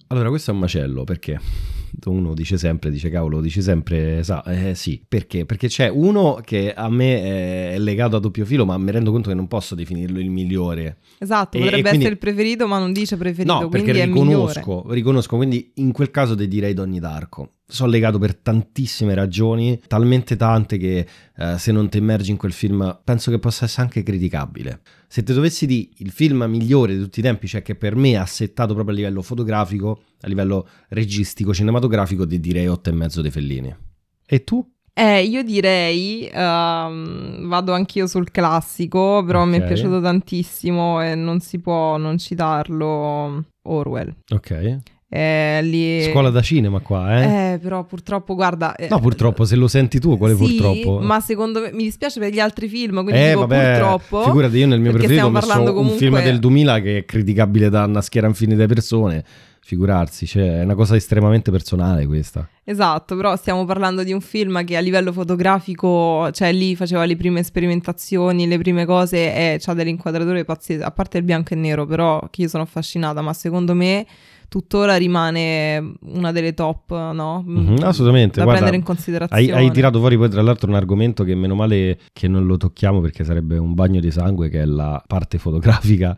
Allora 0.07 0.29
questo 0.29 0.51
è 0.51 0.53
un 0.53 0.59
macello 0.59 1.03
perché 1.03 1.39
uno 2.11 2.33
dice 2.33 2.57
sempre, 2.57 2.89
dice 2.91 3.09
cavolo, 3.09 3.41
dici 3.41 3.61
sempre, 3.61 4.23
sa, 4.23 4.43
eh 4.43 4.75
sì, 4.75 5.03
perché? 5.07 5.45
Perché 5.45 5.67
c'è 5.67 5.87
uno 5.89 6.39
che 6.43 6.73
a 6.73 6.89
me 6.89 7.73
è 7.73 7.77
legato 7.79 8.15
a 8.15 8.19
doppio 8.19 8.45
filo, 8.45 8.65
ma 8.65 8.77
mi 8.77 8.91
rendo 8.91 9.11
conto 9.11 9.29
che 9.29 9.35
non 9.35 9.47
posso 9.47 9.75
definirlo 9.75 10.19
il 10.19 10.29
migliore. 10.29 10.97
Esatto, 11.17 11.57
E- 11.57 11.61
potrebbe 11.61 11.77
e 11.79 11.81
quindi- 11.81 11.97
essere 11.99 12.13
il 12.13 12.19
preferito, 12.19 12.67
ma 12.67 12.79
non 12.79 12.91
dice 12.93 13.15
preferito, 13.17 13.53
No, 13.61 13.69
perché 13.69 13.91
riconosco, 14.05 14.85
riconosco, 14.89 15.35
quindi 15.37 15.71
in 15.75 15.91
quel 15.91 16.11
caso 16.11 16.35
ti 16.35 16.47
direi 16.47 16.73
Donnie 16.73 16.99
Darko. 16.99 17.49
Sono 17.65 17.89
legato 17.89 18.19
per 18.19 18.35
tantissime 18.35 19.13
ragioni, 19.13 19.79
talmente 19.87 20.35
tante 20.35 20.77
che 20.77 21.07
eh, 21.35 21.57
se 21.57 21.71
non 21.71 21.89
ti 21.89 21.97
immergi 21.97 22.31
in 22.31 22.37
quel 22.37 22.51
film 22.51 22.99
penso 23.03 23.31
che 23.31 23.39
possa 23.39 23.65
essere 23.65 23.83
anche 23.83 24.03
criticabile. 24.03 24.81
Se 25.07 25.23
ti 25.23 25.33
dovessi 25.33 25.65
dire 25.65 25.89
il 25.97 26.11
film 26.11 26.43
migliore 26.43 26.95
di 26.95 27.01
tutti 27.01 27.19
i 27.19 27.23
tempi, 27.23 27.47
cioè 27.47 27.61
che 27.61 27.75
per 27.75 27.95
me 27.95 28.17
ha 28.17 28.25
settato 28.25 28.73
proprio 28.73 28.95
a 28.95 28.97
livello 28.97 29.21
fotografico, 29.21 30.03
a 30.21 30.27
livello 30.27 30.67
registico, 30.89 31.53
cinematografico, 31.53 32.27
ti 32.27 32.39
direi 32.39 32.67
8 32.67 32.89
e 32.89 32.93
mezzo 32.93 33.21
dei 33.21 33.31
Fellini. 33.31 33.75
E 34.25 34.43
tu? 34.43 34.65
Eh, 34.95 35.23
io 35.23 35.41
direi, 35.41 36.29
ehm, 36.31 37.47
vado 37.47 37.73
anch'io 37.73 38.05
sul 38.05 38.29
classico, 38.29 39.23
però 39.25 39.43
mi 39.43 39.57
è 39.57 39.65
piaciuto 39.65 39.99
tantissimo 39.99 41.01
e 41.01 41.15
non 41.15 41.39
si 41.39 41.59
può 41.59 41.97
non 41.97 42.19
citarlo, 42.19 43.43
Orwell. 43.63 44.13
Ok. 44.31 44.79
Eh, 45.15 45.59
lì... 45.61 46.01
Scuola 46.09 46.31
da 46.31 46.41
cinema 46.41 46.79
qua, 46.79 47.21
eh? 47.21 47.53
Eh, 47.53 47.57
però 47.59 47.83
purtroppo, 47.83 48.33
guarda... 48.33 48.73
eh, 48.73 48.87
no, 48.89 48.99
purtroppo, 48.99 49.45
se 49.45 49.55
lo 49.55 49.67
senti 49.67 49.99
tu, 49.99 50.17
quale 50.17 50.35
sì, 50.35 50.39
purtroppo? 50.39 50.99
ma 51.05 51.19
secondo 51.19 51.61
me, 51.61 51.71
mi 51.71 51.83
dispiace 51.83 52.19
per 52.19 52.31
gli 52.33 52.39
altri 52.39 52.67
film, 52.67 53.03
quindi 53.03 53.21
Eh, 53.21 53.27
dico 53.27 53.41
vabbè, 53.41 53.79
purtroppo. 53.79 54.23
figurati, 54.23 54.57
io 54.57 54.65
nel 54.65 54.79
mio 54.79 54.91
preferito 54.91 55.25
ho 55.25 55.29
messo 55.29 55.45
parlando 55.47 55.79
un 55.79 55.89
film 55.89 55.97
comunque- 55.99 56.23
del 56.23 56.39
2000 56.39 56.79
che 56.81 56.97
è 56.97 57.05
criticabile 57.05 57.69
da 57.69 57.83
una 57.83 58.01
schiera 58.01 58.25
infinita 58.25 58.61
di 58.61 58.73
persone. 58.73 59.23
Figurarsi, 59.65 60.25
cioè, 60.25 60.59
è 60.59 60.63
una 60.63 60.75
cosa 60.75 60.95
estremamente 60.95 61.49
personale 61.51 62.05
questa. 62.05 62.49
Esatto, 62.65 63.15
però 63.15 63.35
stiamo 63.37 63.63
parlando 63.65 64.03
di 64.03 64.11
un 64.11 64.19
film 64.19 64.65
che 64.65 64.75
a 64.75 64.81
livello 64.81 65.13
fotografico, 65.13 66.29
cioè 66.31 66.51
lì 66.51 66.75
faceva 66.75 67.05
le 67.05 67.15
prime 67.15 67.43
sperimentazioni, 67.43 68.47
le 68.47 68.57
prime 68.57 68.85
cose 68.85 69.17
e 69.33 69.57
c'ha 69.59 69.73
delle 69.73 69.89
inquadrature 69.91 70.43
pazzesche, 70.43 70.83
a 70.83 70.91
parte 70.91 71.19
il 71.19 71.23
bianco 71.23 71.53
e 71.53 71.57
nero, 71.57 71.85
però 71.85 72.27
che 72.29 72.41
io 72.41 72.47
sono 72.49 72.63
affascinata, 72.63 73.21
ma 73.21 73.31
secondo 73.33 73.73
me 73.73 74.05
tuttora 74.53 74.97
rimane 74.97 75.93
una 76.01 76.31
delle 76.31 76.53
top, 76.53 76.91
no? 77.11 77.43
Mhm, 77.43 77.77
assolutamente, 77.81 78.37
Da 78.37 78.43
guarda, 78.43 78.61
prendere 78.61 78.75
in 78.75 78.81
Hai, 78.81 78.87
considerazione. 78.87 79.51
hai 79.53 79.71
tirato 79.71 79.97
fuori 79.97 80.15
poi 80.15 80.29
tra 80.29 80.43
l'altro 80.43 80.69
un 80.69 80.75
argomento 80.75 81.23
che 81.23 81.33
meno 81.33 81.55
male 81.55 81.97
che 82.13 82.27
non 82.27 82.45
lo 82.45 82.57
tocchiamo 82.57 83.01
perché 83.01 83.23
sarebbe 83.23 83.57
un 83.57 83.73
bagno 83.73 83.99
di 83.99 84.11
sangue 84.11 84.49
che 84.49 84.61
è 84.61 84.65
la 84.65 85.03
parte 85.07 85.39
fotografica 85.39 86.15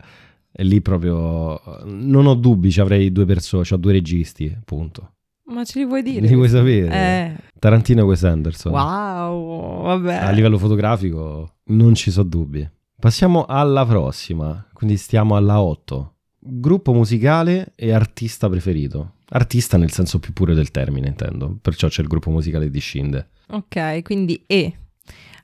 e 0.52 0.64
lì 0.64 0.82
proprio 0.82 1.58
non 1.86 2.26
ho 2.26 2.34
dubbi, 2.34 2.70
ci 2.70 2.80
avrei 2.80 3.10
due 3.10 3.24
persone, 3.24 3.64
ho 3.70 3.76
due 3.78 3.92
registi, 3.92 4.54
punto. 4.66 5.12
Ma 5.46 5.64
ce 5.64 5.78
li 5.78 5.86
vuoi 5.86 6.02
dire? 6.02 6.26
Li 6.26 6.34
vuoi 6.34 6.48
sapere? 6.50 6.90
Eh, 6.90 7.36
Tarantino 7.58 8.00
e 8.00 8.04
Wes 8.04 8.22
Anderson. 8.24 8.70
wow, 8.72 9.82
vabbè. 9.84 10.14
A 10.16 10.30
livello 10.30 10.58
fotografico 10.58 11.54
non 11.68 11.94
ci 11.94 12.10
sono 12.10 12.28
dubbi. 12.28 12.68
Passiamo 12.98 13.46
alla 13.46 13.86
prossima, 13.86 14.66
quindi 14.74 14.98
stiamo 14.98 15.36
alla 15.36 15.60
8. 15.62 16.15
Gruppo 16.48 16.92
musicale 16.92 17.72
e 17.74 17.92
artista 17.92 18.48
preferito. 18.48 19.12
Artista 19.30 19.76
nel 19.76 19.90
senso 19.90 20.18
più 20.20 20.32
puro 20.32 20.54
del 20.54 20.70
termine, 20.70 21.08
intendo. 21.08 21.56
Perciò 21.60 21.88
c'è 21.88 22.02
il 22.02 22.08
gruppo 22.08 22.30
musicale 22.30 22.70
di 22.70 22.78
Scinde. 22.78 23.28
Ok, 23.48 24.02
quindi 24.02 24.42
E. 24.46 24.72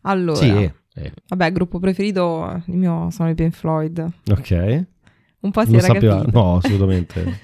Allora, 0.02 0.36
Sì, 0.38 0.48
eh, 0.48 0.74
eh, 0.94 1.12
vabbè, 1.28 1.52
gruppo 1.52 1.78
preferito, 1.78 2.62
il 2.66 2.76
mio 2.76 3.10
sono 3.10 3.30
i 3.30 3.34
Pink 3.34 3.54
Floyd. 3.54 4.06
ok. 4.30 4.84
Un 5.40 5.50
po' 5.50 5.64
si 5.64 5.72
Lo 5.72 5.78
era 5.78 5.86
sapeva? 5.88 6.18
capito. 6.20 6.38
No, 6.38 6.56
assolutamente. 6.56 7.22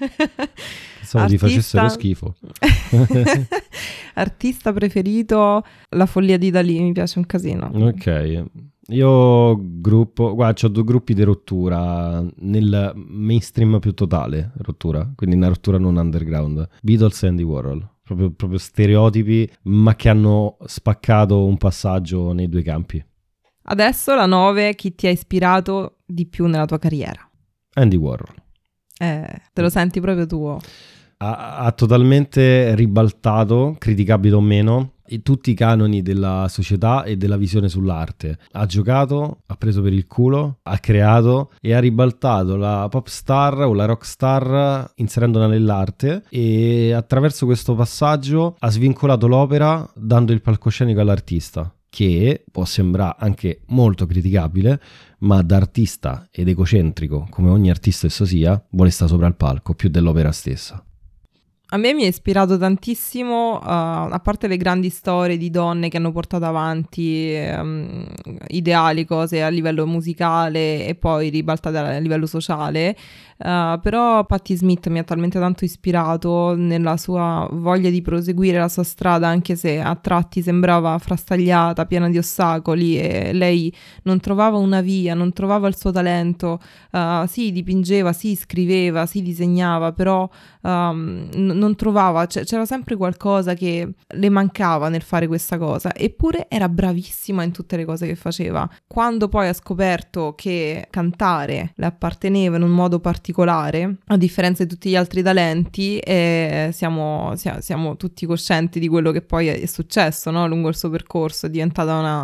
Pensavo 0.99 1.25
ti 1.27 1.33
Artista- 1.33 1.47
facessero 1.47 1.89
schifo. 1.89 2.35
Artista 4.15 4.73
preferito, 4.73 5.63
La 5.89 6.05
follia 6.05 6.37
di 6.37 6.49
Dalì, 6.51 6.79
mi 6.81 6.91
piace 6.91 7.19
un 7.19 7.25
casino. 7.25 7.69
Ok. 7.73 8.43
Io 8.89 9.55
gruppo, 9.79 10.33
guarda, 10.33 10.65
ho 10.65 10.69
due 10.69 10.83
gruppi 10.83 11.13
di 11.13 11.23
rottura 11.23 12.23
nel 12.37 12.93
mainstream 12.95 13.79
più 13.79 13.93
totale, 13.93 14.51
rottura, 14.57 15.11
quindi 15.15 15.35
una 15.35 15.47
rottura 15.47 15.77
non 15.77 15.95
underground. 15.97 16.67
Beatles 16.81 17.23
e 17.23 17.27
Andy 17.27 17.43
Warhol, 17.43 17.87
proprio, 18.03 18.31
proprio 18.31 18.57
stereotipi, 18.57 19.49
ma 19.63 19.95
che 19.95 20.09
hanno 20.09 20.57
spaccato 20.65 21.45
un 21.45 21.57
passaggio 21.57 22.31
nei 22.33 22.49
due 22.49 22.63
campi. 22.63 23.03
Adesso 23.63 24.15
la 24.15 24.25
9, 24.25 24.73
chi 24.73 24.95
ti 24.95 25.05
ha 25.05 25.11
ispirato 25.11 25.97
di 26.05 26.25
più 26.25 26.47
nella 26.47 26.65
tua 26.65 26.79
carriera? 26.79 27.29
Andy 27.75 27.97
Warhol 27.97 28.33
Eh, 28.99 29.41
te 29.53 29.61
lo 29.61 29.69
senti 29.69 30.01
proprio 30.01 30.25
tuo. 30.25 30.57
ha, 31.17 31.57
ha 31.57 31.71
totalmente 31.73 32.73
ribaltato, 32.73 33.75
criticabile 33.77 34.33
o 34.35 34.41
meno, 34.41 34.93
tutti 35.21 35.51
i 35.51 35.53
canoni 35.55 36.01
della 36.01 36.47
società 36.49 37.03
e 37.03 37.17
della 37.17 37.37
visione 37.37 37.69
sull'arte. 37.69 38.37
Ha 38.51 38.65
giocato, 38.65 39.41
ha 39.45 39.55
preso 39.55 39.81
per 39.81 39.93
il 39.93 40.07
culo, 40.07 40.59
ha 40.63 40.77
creato 40.79 41.51
e 41.61 41.73
ha 41.73 41.79
ribaltato 41.79 42.55
la 42.55 42.87
pop 42.89 43.07
star 43.07 43.61
o 43.61 43.73
la 43.73 43.85
rock 43.85 44.05
star 44.05 44.91
inserendola 44.95 45.47
nell'arte 45.47 46.23
e 46.29 46.93
attraverso 46.93 47.45
questo 47.45 47.75
passaggio 47.75 48.55
ha 48.59 48.69
svincolato 48.69 49.27
l'opera 49.27 49.89
dando 49.95 50.31
il 50.31 50.41
palcoscenico 50.41 51.01
all'artista 51.01 51.73
che 51.89 52.45
può 52.51 52.65
sembrare 52.65 53.15
anche 53.17 53.61
molto 53.67 54.05
criticabile, 54.05 54.79
ma 55.19 55.41
da 55.41 55.57
artista 55.57 56.27
ed 56.31 56.47
egocentrico, 56.47 57.27
come 57.29 57.49
ogni 57.49 57.69
artista 57.69 58.05
esso 58.07 58.25
sia, 58.25 58.63
vuole 58.69 58.91
stare 58.91 59.09
sopra 59.09 59.27
il 59.27 59.35
palco 59.35 59.73
più 59.73 59.89
dell'opera 59.89 60.31
stessa. 60.31 60.83
A 61.71 61.77
me 61.77 61.93
mi 61.93 62.03
ha 62.03 62.07
ispirato 62.07 62.57
tantissimo, 62.57 63.57
uh, 63.57 63.61
a 63.61 64.19
parte 64.23 64.47
le 64.47 64.57
grandi 64.57 64.89
storie 64.89 65.37
di 65.37 65.51
donne 65.51 65.89
che 65.89 65.97
hanno 65.97 66.11
portato 66.11 66.45
avanti 66.45 67.31
ehm, 67.31 68.07
ideali, 68.47 69.05
cose 69.05 69.43
a 69.43 69.49
livello 69.49 69.85
musicale 69.85 70.87
e 70.87 70.95
poi 70.95 71.29
ribaltate 71.29 71.77
a 71.77 71.99
livello 71.99 72.25
sociale, 72.25 72.97
uh, 73.39 73.79
però 73.79 74.25
Patti 74.25 74.55
Smith 74.55 74.87
mi 74.87 74.99
ha 74.99 75.03
talmente 75.03 75.39
tanto 75.39 75.65
ispirato 75.65 76.55
nella 76.55 76.97
sua 76.97 77.47
voglia 77.51 77.89
di 77.89 78.01
proseguire 78.01 78.57
la 78.59 78.69
sua 78.69 78.83
strada, 78.83 79.27
anche 79.27 79.55
se 79.55 79.79
a 79.79 79.95
tratti 79.95 80.41
sembrava 80.41 80.97
frastagliata, 80.97 81.85
piena 81.85 82.09
di 82.09 82.17
ostacoli 82.17 82.99
e 82.99 83.33
lei 83.33 83.73
non 84.03 84.19
trovava 84.19 84.57
una 84.57 84.81
via, 84.81 85.13
non 85.13 85.33
trovava 85.33 85.67
il 85.67 85.77
suo 85.77 85.91
talento, 85.91 86.59
uh, 86.91 87.25
sì 87.25 87.51
dipingeva, 87.51 88.13
sì 88.13 88.35
scriveva, 88.35 89.05
sì 89.05 89.21
disegnava, 89.21 89.91
però 89.93 90.29
um, 90.61 91.29
n- 91.33 91.57
non 91.57 91.75
trovava, 91.75 92.25
c- 92.25 92.43
c'era 92.43 92.65
sempre 92.65 92.95
qualcosa 92.95 93.53
che 93.53 93.93
le 94.07 94.29
mancava 94.29 94.89
nel 94.89 95.01
fare 95.01 95.27
questa 95.27 95.57
cosa, 95.57 95.95
eppure 95.95 96.47
era 96.49 96.69
bravissima 96.69 97.43
in 97.43 97.51
tutte 97.51 97.77
le 97.77 97.85
cose 97.85 98.07
che 98.07 98.15
faceva. 98.15 98.69
Quando 98.87 99.27
poi 99.27 99.47
ha 99.47 99.53
scoperto 99.53 100.33
che 100.35 100.87
cantare 100.89 101.73
le 101.75 101.85
apparteneva 101.85 102.57
in 102.57 102.63
un 102.63 102.71
modo 102.71 102.99
particolare, 102.99 103.27
a 104.07 104.17
differenza 104.17 104.63
di 104.63 104.69
tutti 104.69 104.89
gli 104.89 104.95
altri 104.95 105.21
talenti, 105.21 105.97
eh, 105.99 106.69
siamo, 106.71 107.33
sia- 107.35 107.61
siamo 107.61 107.97
tutti 107.97 108.25
coscienti 108.25 108.79
di 108.79 108.87
quello 108.87 109.11
che 109.11 109.21
poi 109.21 109.47
è 109.47 109.65
successo 109.65 110.31
no? 110.31 110.47
lungo 110.47 110.69
il 110.69 110.75
suo 110.75 110.89
percorso, 110.89 111.45
è 111.45 111.49
diventata 111.49 111.97
una, 111.97 112.23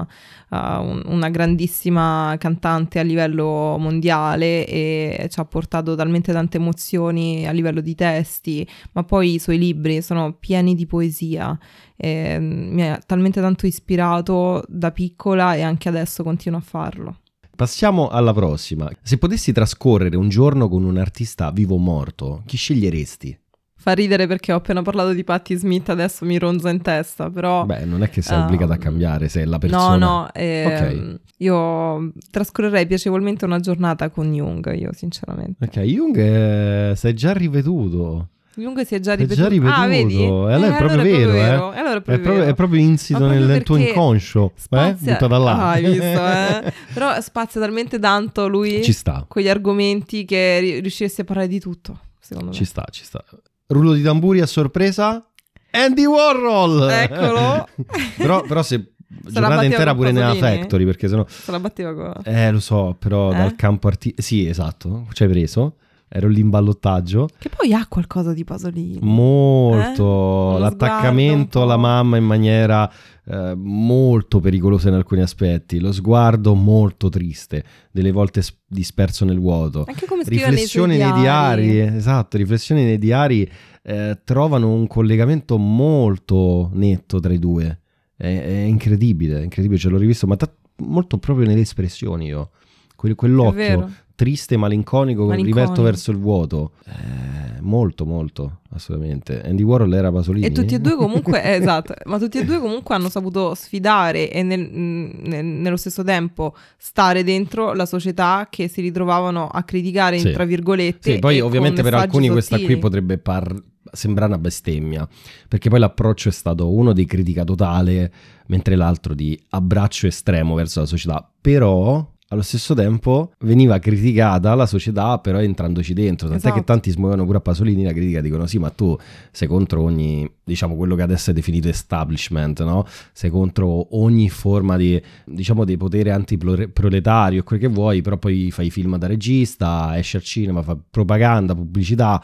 uh, 0.50 0.56
un- 0.84 1.04
una 1.06 1.30
grandissima 1.30 2.36
cantante 2.38 3.00
a 3.00 3.04
livello 3.04 3.78
mondiale 3.78 4.66
e 4.68 5.28
ci 5.30 5.40
ha 5.40 5.46
portato 5.46 5.96
talmente 5.96 6.32
tante 6.32 6.58
emozioni 6.58 7.48
a 7.48 7.52
livello 7.52 7.82
di 7.82 7.96
testi, 7.96 8.68
ma 8.94 9.04
poi 9.04 9.36
i 9.36 9.40
suoi 9.40 9.58
libri 9.58 10.02
sono 10.02 10.34
pieni 10.34 10.76
di 10.76 10.86
poesia. 10.86 11.58
E, 11.96 12.38
mm, 12.40 12.74
mi 12.74 12.90
ha 12.90 13.00
talmente 13.06 13.42
tanto 13.42 13.66
ispirato 13.66 14.64
da 14.68 14.92
piccola 14.92 15.56
e 15.56 15.62
anche 15.62 15.90
adesso 15.90 16.24
continuo 16.24 16.60
a 16.60 16.62
farlo. 16.62 17.20
Passiamo 17.56 18.10
alla 18.10 18.34
prossima. 18.34 18.90
Se 19.02 19.18
potessi 19.18 19.52
trascorrere 19.54 20.18
un 20.18 20.28
giorno 20.28 20.68
con 20.68 20.84
un 20.84 20.98
artista 20.98 21.52
vivo 21.52 21.76
o 21.76 21.78
morto, 21.78 22.44
chi 22.46 22.58
sceglieresti? 22.58 23.40
Fa 23.78 23.92
ridere 23.94 24.26
perché 24.26 24.52
ho 24.52 24.58
appena 24.58 24.82
parlato 24.82 25.14
di 25.14 25.24
Patti 25.24 25.56
Smith, 25.56 25.90
adesso 25.90 26.26
mi 26.26 26.40
ronza 26.40 26.70
in 26.70 26.82
testa, 26.82 27.30
però... 27.30 27.66
Beh, 27.66 27.86
non 27.86 28.04
è 28.04 28.10
che 28.10 28.22
sei 28.22 28.38
Um, 28.38 28.46
obbligata 28.46 28.74
a 28.74 28.78
cambiare 28.78 29.30
se 29.30 29.42
è 29.42 29.46
la 29.46 29.60
persona. 29.60 29.96
No, 29.96 30.22
no, 30.22 30.34
ehm, 30.34 31.20
io 31.38 32.12
trascorrerei 32.32 32.88
piacevolmente 32.88 33.46
una 33.46 33.60
giornata 33.60 34.10
con 34.10 34.34
Jung, 34.34 34.74
io 34.76 34.90
sinceramente. 34.92 35.64
Ok, 35.66 35.80
Jung 35.82 36.18
eh, 36.18 36.94
sei 36.96 37.14
già 37.14 37.32
riveduto. 37.34 38.30
Jung 38.56 38.82
si 38.86 38.96
è 38.96 39.00
già 39.00 39.14
È 39.14 39.16
ripetuto. 39.18 39.42
già 39.42 39.48
ripetuto. 39.50 39.80
Ah, 39.82 39.88
vedi? 39.88 40.22
E 40.24 40.26
allora 40.28 40.56
è 40.74 40.78
proprio 40.78 41.02
allora 41.02 41.04
vero, 41.04 41.34
eh. 41.74 41.78
Allora 41.80 41.94
è 41.94 41.98
È 41.98 42.02
proprio, 42.02 42.34
vero. 42.34 42.44
è 42.46 42.54
proprio 42.54 42.80
insito 42.82 43.20
proprio 43.20 43.46
nel 43.46 43.64
tuo 43.64 43.76
inconscio. 43.78 44.46
Eh? 44.56 44.60
spazia- 44.60 45.14
Buttata 45.14 45.38
là. 45.38 45.52
Ah, 45.52 45.70
hai 45.72 45.84
visto, 45.84 46.04
eh? 46.04 46.74
Però 46.94 47.22
spazia 47.22 47.60
talmente 47.62 48.00
tanto 48.00 48.48
lui 48.48 48.84
Ci 48.84 48.94
sta, 48.94 49.26
con 49.28 49.42
gli 49.42 49.50
argomenti 49.50 50.26
che 50.26 50.60
ri- 50.60 50.80
riusciresti 50.80 51.22
a 51.22 51.24
parlare 51.24 51.48
di 51.48 51.60
tutto, 51.60 52.00
secondo 52.20 52.50
me. 52.52 52.56
ci 52.56 52.66
sta, 52.66 52.86
ci 52.92 53.04
sta. 53.04 53.24
Rullo 53.68 53.94
di 53.94 54.02
tamburi 54.02 54.42
a 54.42 54.46
sorpresa. 54.46 55.26
Andy 55.72 56.06
Warhol! 56.06 56.90
Eccolo. 56.90 57.68
però, 58.18 58.42
però 58.44 58.64
se 58.64 58.94
giornata 59.08 59.64
intera 59.64 59.94
pure 59.96 60.12
nella 60.12 60.28
Pasolini? 60.34 60.58
Factory, 60.60 60.86
perché 60.86 61.08
sennò... 61.10 61.26
Se 61.28 61.52
la 61.52 61.60
batteva 61.60 61.94
con... 61.94 62.14
Eh, 62.24 62.52
lo 62.52 62.60
so, 62.60 62.96
però 62.98 63.32
Eh? 63.32 63.36
dal 63.36 63.56
campo 63.56 63.88
artistico... 63.88 64.22
Sì, 64.22 64.48
esatto, 64.48 65.08
ci 65.14 65.24
hai 65.24 65.30
preso. 65.30 65.76
Ero 66.08 66.28
lì 66.28 66.40
in 66.40 66.50
ballottaggio. 66.50 67.28
Che 67.38 67.50
poi 67.50 67.74
ha 67.74 67.86
qualcosa 67.88 68.34
di 68.34 68.44
Pasolini. 68.44 69.00
Molto. 69.02 70.56
Eh? 70.56 70.60
L'attaccamento 70.60 71.62
alla 71.62 71.78
mamma 71.78 72.18
in 72.18 72.26
maniera 72.26 72.90
eh, 73.26 73.54
molto 73.56 74.40
pericolosa 74.40 74.90
in 74.90 74.96
alcuni 74.96 75.22
aspetti. 75.22 75.80
Lo 75.80 75.92
sguardo 75.92 76.54
molto 76.54 77.10
triste, 77.10 77.64
delle 77.92 78.12
volte 78.12 78.44
disperso 78.68 79.26
nel 79.26 79.40
vuoto. 79.40 79.86
Anche 79.88 80.06
come 80.06 80.24
riflessioni 80.26 80.98
nei, 80.98 81.12
nei 81.12 81.22
diari. 81.22 81.72
diari. 81.72 81.96
Esatto, 81.98 82.38
riflessioni 82.38 82.84
nei 82.84 82.98
diari 82.98 83.50
eh, 83.82 84.20
trovano 84.24 84.72
un 84.72 84.88
collegamento 84.88 85.58
molto 85.58 86.70
netto 86.74 87.20
tra 87.20 87.34
i 87.34 87.40
due. 87.40 87.82
È, 88.16 88.24
è 88.24 88.64
incredibile, 88.64 89.44
incredibile, 89.44 89.80
ce 89.80 89.90
l'ho 89.90 89.98
rivisto, 89.98 90.26
ma 90.28 90.38
t- 90.38 90.50
molto 90.78 91.18
proprio 91.18 91.46
nelle 91.46 91.62
espressioni 91.62 92.28
io. 92.28 92.52
Que- 92.96 93.16
quell'occhio 93.16 93.92
triste, 94.16 94.58
malinconico, 94.58 95.26
malinconico, 95.26 95.60
riverto 95.60 95.82
verso 95.82 96.12
il 96.12 96.18
vuoto. 96.18 96.72
Eh, 96.86 97.62
molto, 97.62 98.06
molto, 98.06 98.60
assolutamente. 98.72 99.42
Andy 99.42 99.64
Warhol 99.64 99.94
era 99.94 100.12
Pasolini. 100.12 100.46
E 100.46 100.52
tutti 100.52 100.74
e 100.74 100.80
due 100.80 100.96
comunque, 100.96 101.44
eh, 101.44 101.56
esatto, 101.56 101.94
ma 102.06 102.18
tutti 102.18 102.40
e 102.40 102.46
due 102.46 102.60
comunque 102.60 102.96
hanno 102.96 103.10
saputo 103.10 103.54
sfidare 103.54 104.32
e 104.32 104.42
nel, 104.44 104.70
nel, 104.72 105.46
nello 105.46 105.78
stesso 105.78 106.04
tempo 106.04 106.56
stare 106.78 107.24
dentro 107.24 107.74
la 107.74 107.86
società 107.86 108.48
che 108.50 108.68
si 108.68 108.82
ritrovavano 108.82 109.48
a 109.48 109.64
criticare, 109.64 110.18
sì. 110.20 110.32
tra 110.32 110.46
virgolette. 110.46 111.14
Sì, 111.14 111.20
poi 111.20 111.42
ovviamente 111.42 111.84
per 111.84 111.94
alcuni 111.94 112.28
sottili. 112.28 112.30
questa 112.30 112.60
qui 112.60 112.78
potrebbe 112.78 113.18
par- 113.18 113.62
sembrare 113.92 114.32
una 114.32 114.42
bestemmia, 114.42 115.08
perché 115.48 115.70
poi 115.70 115.80
l'approccio 115.80 116.30
è 116.30 116.32
stato 116.32 116.72
uno 116.72 116.94
di 116.94 117.06
critica 117.06 117.44
totale, 117.44 118.12
mentre 118.48 118.76
l'altro 118.76 119.14
di 119.14 119.40
abbraccio 119.50 120.08
estremo 120.08 120.56
verso 120.56 120.80
la 120.80 120.86
società. 120.86 121.30
Però 121.42 122.14
allo 122.29 122.41
stesso 122.41 122.74
tempo 122.74 123.34
veniva 123.39 123.77
criticata 123.77 124.55
la 124.55 124.65
società 124.65 125.20
però 125.20 125.39
entrandoci 125.39 125.94
dentro 125.94 126.27
tant'è 126.27 126.48
esatto. 126.48 126.60
che 126.60 126.65
tanti 126.65 126.91
si 126.91 126.98
muovono 126.98 127.24
pure 127.24 127.38
a 127.38 127.41
Pasolini 127.41 127.84
la 127.84 127.91
critica 127.91 128.20
dicono 128.20 128.48
sì 128.48 128.58
ma 128.58 128.72
tu 128.72 128.98
sei 129.32 129.48
contro 129.48 129.84
ogni 129.84 130.29
diciamo 130.44 130.75
quello 130.75 130.96
che 130.96 131.03
adesso 131.03 131.29
è 131.29 131.34
definito 131.34 131.67
establishment 131.67 132.63
no? 132.63 132.86
sei 133.13 133.29
contro 133.29 133.96
ogni 133.98 134.29
forma 134.29 134.75
di 134.75 135.00
diciamo 135.25 135.65
di 135.65 135.77
potere 135.77 136.12
antiproletario 136.12 137.44
quel 137.44 137.60
che 137.60 137.67
vuoi 137.67 138.01
però 138.01 138.17
poi 138.17 138.50
fai 138.50 138.72
film 138.72 138.98
da 138.98 139.05
regista 139.05 139.96
esci 139.96 140.15
al 140.15 140.24
cinema 140.24 140.63
fa 140.63 140.75
propaganda 140.89 141.53
pubblicità 141.53 142.24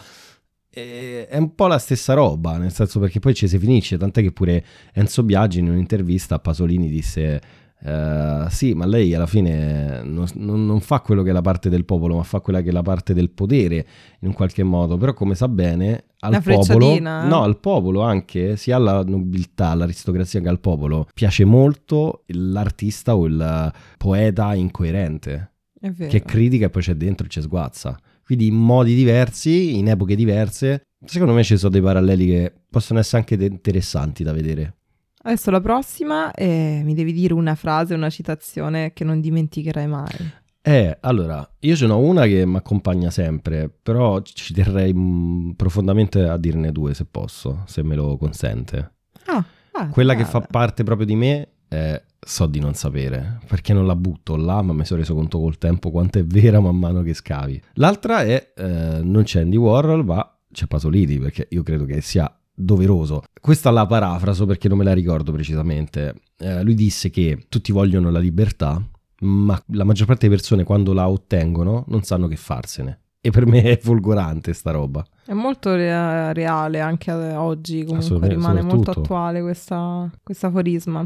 è 0.73 1.35
un 1.35 1.53
po' 1.53 1.67
la 1.67 1.77
stessa 1.77 2.13
roba, 2.13 2.57
nel 2.57 2.71
senso 2.71 3.01
perché 3.01 3.19
poi 3.19 3.33
ci 3.33 3.45
si 3.45 3.59
finisce, 3.59 3.97
tant'è 3.97 4.21
che 4.21 4.31
pure 4.31 4.63
Enzo 4.93 5.21
Biaggi 5.21 5.59
in 5.59 5.67
un'intervista 5.67 6.35
a 6.35 6.39
Pasolini 6.39 6.87
disse 6.87 7.41
Uh, 7.83 8.47
sì, 8.49 8.73
ma 8.73 8.85
lei 8.85 9.13
alla 9.15 9.25
fine 9.25 10.03
non, 10.03 10.27
non, 10.35 10.65
non, 10.65 10.81
fa 10.81 10.99
quello 10.99 11.23
che 11.23 11.31
è 11.31 11.33
la 11.33 11.41
parte 11.41 11.67
del 11.67 11.83
popolo, 11.83 12.17
ma 12.17 12.23
fa 12.23 12.39
quella 12.39 12.61
che 12.61 12.69
è 12.69 12.71
la 12.71 12.83
parte 12.83 13.15
del 13.15 13.31
potere 13.31 13.85
in 14.19 14.27
un 14.27 14.33
qualche 14.33 14.61
modo. 14.61 14.97
Però, 14.97 15.13
come 15.13 15.33
sa 15.33 15.47
bene, 15.47 16.05
al 16.19 16.43
popolo, 16.43 16.93
eh? 16.93 16.99
no, 16.99 17.41
al 17.41 17.59
popolo 17.59 18.01
anche, 18.01 18.55
sia 18.55 18.75
alla 18.75 19.03
nobiltà, 19.03 19.69
all'aristocrazia 19.69 20.41
che 20.41 20.49
al 20.49 20.59
popolo, 20.59 21.07
piace 21.13 21.43
molto 21.43 22.23
l'artista 22.27 23.15
o 23.15 23.25
il 23.25 23.73
poeta 23.97 24.53
incoerente 24.53 25.51
che 25.81 26.21
critica 26.21 26.67
e 26.67 26.69
poi 26.69 26.81
c'è 26.83 26.93
dentro 26.93 27.25
e 27.25 27.29
ci 27.29 27.41
sguazza. 27.41 27.97
Quindi 28.23 28.47
in 28.47 28.55
modi 28.55 28.93
diversi, 28.93 29.77
in 29.77 29.89
epoche 29.89 30.15
diverse. 30.15 30.85
Secondo 31.03 31.33
me 31.33 31.43
ci 31.43 31.57
sono 31.57 31.71
dei 31.71 31.81
paralleli 31.81 32.27
che 32.27 32.53
possono 32.69 32.99
essere 32.99 33.17
anche 33.17 33.33
interessanti 33.43 34.23
da 34.23 34.31
vedere. 34.31 34.75
Adesso 35.23 35.51
la 35.51 35.61
prossima 35.61 36.31
e 36.31 36.81
mi 36.83 36.93
devi 36.93 37.13
dire 37.13 37.33
una 37.33 37.55
frase, 37.55 37.93
una 37.93 38.09
citazione 38.09 38.91
che 38.93 39.03
non 39.03 39.21
dimenticherai 39.21 39.87
mai. 39.87 40.39
Eh, 40.63 40.97
allora, 41.01 41.47
io 41.59 41.75
ce 41.75 41.87
n'ho 41.87 41.97
una 41.97 42.25
che 42.25 42.45
mi 42.45 42.55
accompagna 42.55 43.09
sempre, 43.09 43.69
però 43.69 44.21
ci 44.21 44.53
terrei 44.53 44.93
mh, 44.93 44.99
mm, 44.99 45.49
profondamente 45.51 46.21
a 46.27 46.37
dirne 46.37 46.71
due 46.71 46.93
se 46.93 47.05
posso, 47.05 47.63
se 47.65 47.81
me 47.83 47.95
lo 47.95 48.15
consente. 48.17 48.93
Ah, 49.25 49.43
ah 49.73 49.87
Quella 49.89 50.13
ah, 50.13 50.15
che 50.15 50.25
fa 50.25 50.41
parte 50.41 50.83
proprio 50.83 51.07
di 51.07 51.15
me 51.15 51.47
è 51.67 52.01
so 52.19 52.45
di 52.45 52.59
non 52.59 52.75
sapere, 52.75 53.39
perché 53.47 53.73
non 53.73 53.87
la 53.87 53.95
butto 53.95 54.35
là, 54.35 54.61
ma 54.61 54.73
mi 54.73 54.85
sono 54.85 54.99
reso 54.99 55.15
conto 55.15 55.39
col 55.39 55.57
tempo 55.57 55.89
quanto 55.89 56.19
è 56.19 56.23
vera 56.23 56.59
man 56.59 56.77
mano 56.77 57.01
che 57.01 57.15
scavi. 57.15 57.61
L'altra 57.73 58.21
è 58.21 58.53
eh, 58.55 58.99
non 59.01 59.23
c'è 59.23 59.41
Andy 59.41 59.57
Warhol, 59.57 60.05
ma 60.05 60.37
c'è 60.51 60.67
Pasolini, 60.67 61.17
perché 61.17 61.47
io 61.49 61.63
credo 61.63 61.85
che 61.85 62.01
sia 62.01 62.31
doveroso. 62.53 63.23
Questa 63.39 63.71
la 63.71 63.85
parafraso 63.85 64.45
perché 64.45 64.67
non 64.67 64.77
me 64.77 64.83
la 64.83 64.93
ricordo 64.93 65.31
precisamente. 65.31 66.15
Eh, 66.37 66.63
lui 66.63 66.73
disse 66.73 67.09
che 67.09 67.45
tutti 67.49 67.71
vogliono 67.71 68.09
la 68.09 68.19
libertà, 68.19 68.81
ma 69.21 69.61
la 69.67 69.83
maggior 69.83 70.07
parte 70.07 70.27
delle 70.27 70.37
persone 70.37 70.63
quando 70.63 70.93
la 70.93 71.07
ottengono 71.07 71.85
non 71.87 72.03
sanno 72.03 72.27
che 72.27 72.35
farsene. 72.35 72.99
E 73.23 73.29
per 73.29 73.45
me 73.45 73.61
è 73.61 73.77
folgorante 73.77 74.51
sta 74.51 74.71
roba. 74.71 75.05
È 75.23 75.33
molto 75.33 75.75
re- 75.75 76.33
reale 76.33 76.79
anche 76.79 77.11
oggi, 77.11 77.83
comunque 77.85 78.27
rimane 78.27 78.63
molto 78.63 78.91
attuale 78.91 79.41
questa, 79.41 80.09
questa 80.23 80.47
aforisma. 80.47 81.05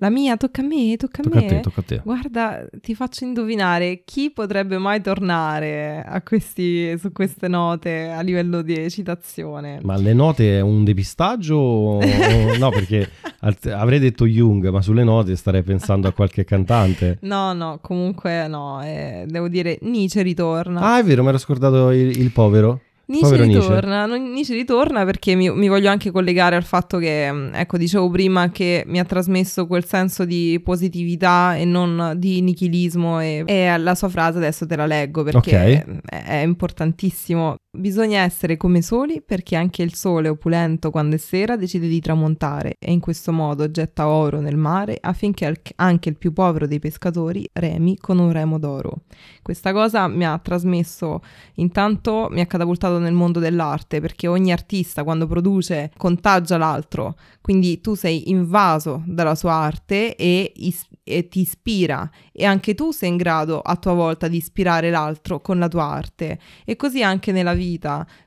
La 0.00 0.08
mia, 0.08 0.38
tocca 0.38 0.62
a 0.62 0.64
me, 0.64 0.96
tocca 0.96 1.20
a 1.20 1.24
tocca 1.24 1.38
me. 1.38 1.44
A 1.44 1.48
te, 1.48 1.60
tocca 1.60 1.80
a 1.80 1.84
te. 1.84 2.00
Guarda, 2.02 2.66
ti 2.80 2.94
faccio 2.94 3.24
indovinare 3.24 4.00
chi 4.02 4.30
potrebbe 4.30 4.78
mai 4.78 5.02
tornare 5.02 6.22
questi, 6.24 6.96
su 6.98 7.12
queste 7.12 7.48
note 7.48 8.08
a 8.08 8.22
livello 8.22 8.62
di 8.62 8.88
citazione. 8.90 9.78
Ma 9.82 9.98
le 9.98 10.14
note 10.14 10.56
è 10.56 10.60
un 10.60 10.84
depistaggio? 10.84 11.98
no, 12.58 12.70
perché 12.70 13.10
avrei 13.40 13.98
detto 13.98 14.26
Jung, 14.26 14.70
ma 14.70 14.80
sulle 14.80 15.04
note 15.04 15.36
starei 15.36 15.62
pensando 15.62 16.08
a 16.08 16.12
qualche 16.12 16.44
cantante. 16.44 17.18
No, 17.30 17.52
no, 17.52 17.78
comunque 17.80 18.48
no, 18.48 18.82
eh, 18.82 19.24
devo 19.28 19.48
dire 19.48 19.78
Nietzsche 19.82 20.22
ritorna. 20.22 20.80
Ah, 20.80 20.98
è 20.98 21.04
vero, 21.04 21.22
mi 21.22 21.28
ero 21.28 21.38
scordato 21.38 21.90
il, 21.90 22.18
il 22.18 22.32
povero. 22.32 22.80
Nietzsche 23.10 23.42
ritorna, 23.42 24.06
Nietzsche 24.06 24.54
ritorna 24.54 25.04
perché 25.04 25.34
mi, 25.34 25.50
mi, 25.50 25.68
voglio 25.68 25.90
anche 25.90 26.12
collegare 26.12 26.54
al 26.54 26.62
fatto 26.62 26.98
che, 26.98 27.30
mm, 27.30 27.54
ecco, 27.54 27.76
dicevo 27.76 28.08
prima 28.08 28.50
che 28.50 28.84
mi 28.86 29.00
ha 29.00 29.04
trasmesso 29.04 29.66
quel 29.66 29.84
senso 29.84 30.24
di 30.24 30.60
positività 30.64 31.56
e 31.56 31.64
non 31.64 32.14
di 32.16 32.40
nichilismo 32.40 33.20
e, 33.20 33.42
e 33.46 33.76
la 33.76 33.94
sua 33.96 34.08
frase 34.08 34.38
adesso 34.38 34.64
te 34.64 34.76
la 34.76 34.86
leggo 34.86 35.24
perché 35.24 35.56
okay. 35.56 36.00
è, 36.06 36.24
è 36.24 36.42
importantissimo. 36.42 37.56
Bisogna 37.72 38.22
essere 38.22 38.56
come 38.56 38.82
soli 38.82 39.22
perché 39.24 39.54
anche 39.54 39.82
il 39.84 39.94
sole 39.94 40.28
opulento 40.28 40.90
quando 40.90 41.14
è 41.14 41.18
sera 41.20 41.54
decide 41.54 41.86
di 41.86 42.00
tramontare 42.00 42.74
e 42.80 42.90
in 42.90 42.98
questo 42.98 43.30
modo 43.30 43.70
getta 43.70 44.08
oro 44.08 44.40
nel 44.40 44.56
mare 44.56 44.98
affinché 45.00 45.62
anche 45.76 46.08
il 46.08 46.16
più 46.16 46.32
povero 46.32 46.66
dei 46.66 46.80
pescatori 46.80 47.48
remi 47.52 47.96
con 47.96 48.18
un 48.18 48.32
remo 48.32 48.58
d'oro. 48.58 49.02
Questa 49.40 49.72
cosa 49.72 50.08
mi 50.08 50.26
ha 50.26 50.36
trasmesso, 50.38 51.22
intanto 51.54 52.26
mi 52.32 52.40
ha 52.40 52.46
catapultato 52.46 52.98
nel 52.98 53.12
mondo 53.12 53.38
dell'arte 53.38 54.00
perché 54.00 54.26
ogni 54.26 54.50
artista 54.50 55.04
quando 55.04 55.28
produce 55.28 55.92
contagia 55.96 56.56
l'altro, 56.56 57.14
quindi 57.40 57.80
tu 57.80 57.94
sei 57.94 58.30
invaso 58.30 59.04
dalla 59.06 59.36
sua 59.36 59.52
arte 59.52 60.16
e, 60.16 60.52
is- 60.56 60.88
e 61.04 61.28
ti 61.28 61.40
ispira 61.40 62.10
e 62.32 62.44
anche 62.44 62.74
tu 62.74 62.90
sei 62.90 63.10
in 63.10 63.16
grado 63.16 63.60
a 63.60 63.76
tua 63.76 63.92
volta 63.92 64.26
di 64.26 64.38
ispirare 64.38 64.90
l'altro 64.90 65.40
con 65.40 65.58
la 65.60 65.68
tua 65.68 65.84
arte 65.84 66.38
e 66.64 66.74
così 66.74 67.02
anche 67.02 67.30
nella 67.30 67.52
vita, 67.52 67.59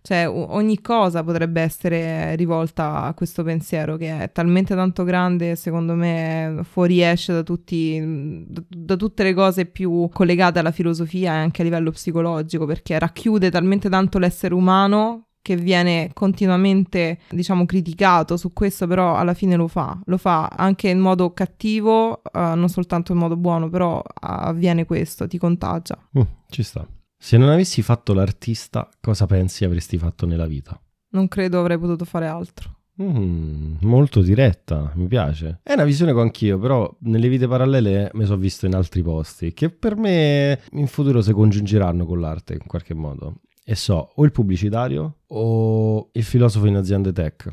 cioè 0.02 0.28
ogni 0.28 0.82
cosa 0.82 1.24
potrebbe 1.24 1.62
essere 1.62 2.36
rivolta 2.36 3.04
a 3.04 3.14
questo 3.14 3.44
pensiero 3.44 3.98
che 3.98 4.24
è 4.24 4.32
talmente 4.32 4.76
tanto 4.76 5.04
grande, 5.04 5.56
secondo 5.56 5.94
me 5.96 6.60
fuoriesce 6.64 7.34
da, 7.34 7.44
tutti, 7.44 8.46
da 8.48 8.96
tutte 8.96 9.24
le 9.24 9.34
cose 9.34 9.66
più 9.66 10.10
collegate 10.12 10.60
alla 10.60 10.72
filosofia 10.72 11.34
e 11.34 11.38
anche 11.38 11.62
a 11.62 11.66
livello 11.66 11.92
psicologico 11.92 12.66
perché 12.66 12.98
racchiude 13.00 13.50
talmente 13.50 13.90
tanto 13.90 14.20
l'essere 14.20 14.54
umano 14.54 15.28
che 15.44 15.58
viene 15.58 16.12
continuamente, 16.14 17.20
diciamo, 17.30 17.66
criticato 17.66 18.38
su 18.38 18.54
questo, 18.54 18.88
però 18.88 19.18
alla 19.18 19.34
fine 19.34 19.58
lo 19.58 19.68
fa. 19.68 20.00
Lo 20.06 20.18
fa 20.18 20.48
anche 20.48 20.88
in 20.88 21.00
modo 21.00 21.34
cattivo, 21.34 22.22
uh, 22.32 22.40
non 22.56 22.70
soltanto 22.70 23.12
in 23.12 23.18
modo 23.18 23.36
buono, 23.36 23.70
però 23.70 24.02
avviene 24.22 24.86
questo, 24.86 25.28
ti 25.28 25.38
contagia. 25.38 25.98
Mm, 26.18 26.22
ci 26.50 26.64
sta. 26.64 26.88
Se 27.24 27.38
non 27.38 27.48
avessi 27.48 27.82
fatto 27.82 28.14
l'artista, 28.14 28.90
cosa 29.00 29.26
pensi 29.26 29.64
avresti 29.64 29.98
fatto 29.98 30.26
nella 30.26 30.46
vita? 30.46 30.78
Non 31.12 31.30
credo 31.30 31.58
avrei 31.58 31.78
potuto 31.78 32.04
fare 32.04 32.28
altro. 32.28 32.80
Mm, 33.02 33.76
molto 33.80 34.22
diretta, 34.22 34.92
mi 34.96 35.08
piace. 35.08 35.62
È 35.64 35.72
una 35.72 35.86
visione 35.86 36.12
che 36.12 36.18
ho 36.18 36.22
anch'io, 36.22 36.60
però 36.60 36.94
nelle 37.04 37.30
vite 37.30 37.48
parallele 37.48 38.12
mi 38.16 38.26
sono 38.26 38.40
visto 38.40 38.66
in 38.66 38.76
altri 38.76 39.02
posti 39.02 39.54
che 39.54 39.70
per 39.70 39.96
me 39.96 40.60
in 40.74 40.88
futuro 40.88 41.22
si 41.22 41.32
congiungeranno 41.32 42.06
con 42.06 42.20
l'arte 42.20 42.56
in 42.56 42.68
qualche 42.68 42.94
modo. 42.94 43.36
E 43.64 43.74
so, 43.76 44.12
o 44.16 44.26
il 44.26 44.34
pubblicitario 44.34 45.20
o 45.28 46.10
il 46.12 46.24
filosofo 46.24 46.66
in 46.66 46.76
aziende 46.76 47.14
tech. 47.14 47.50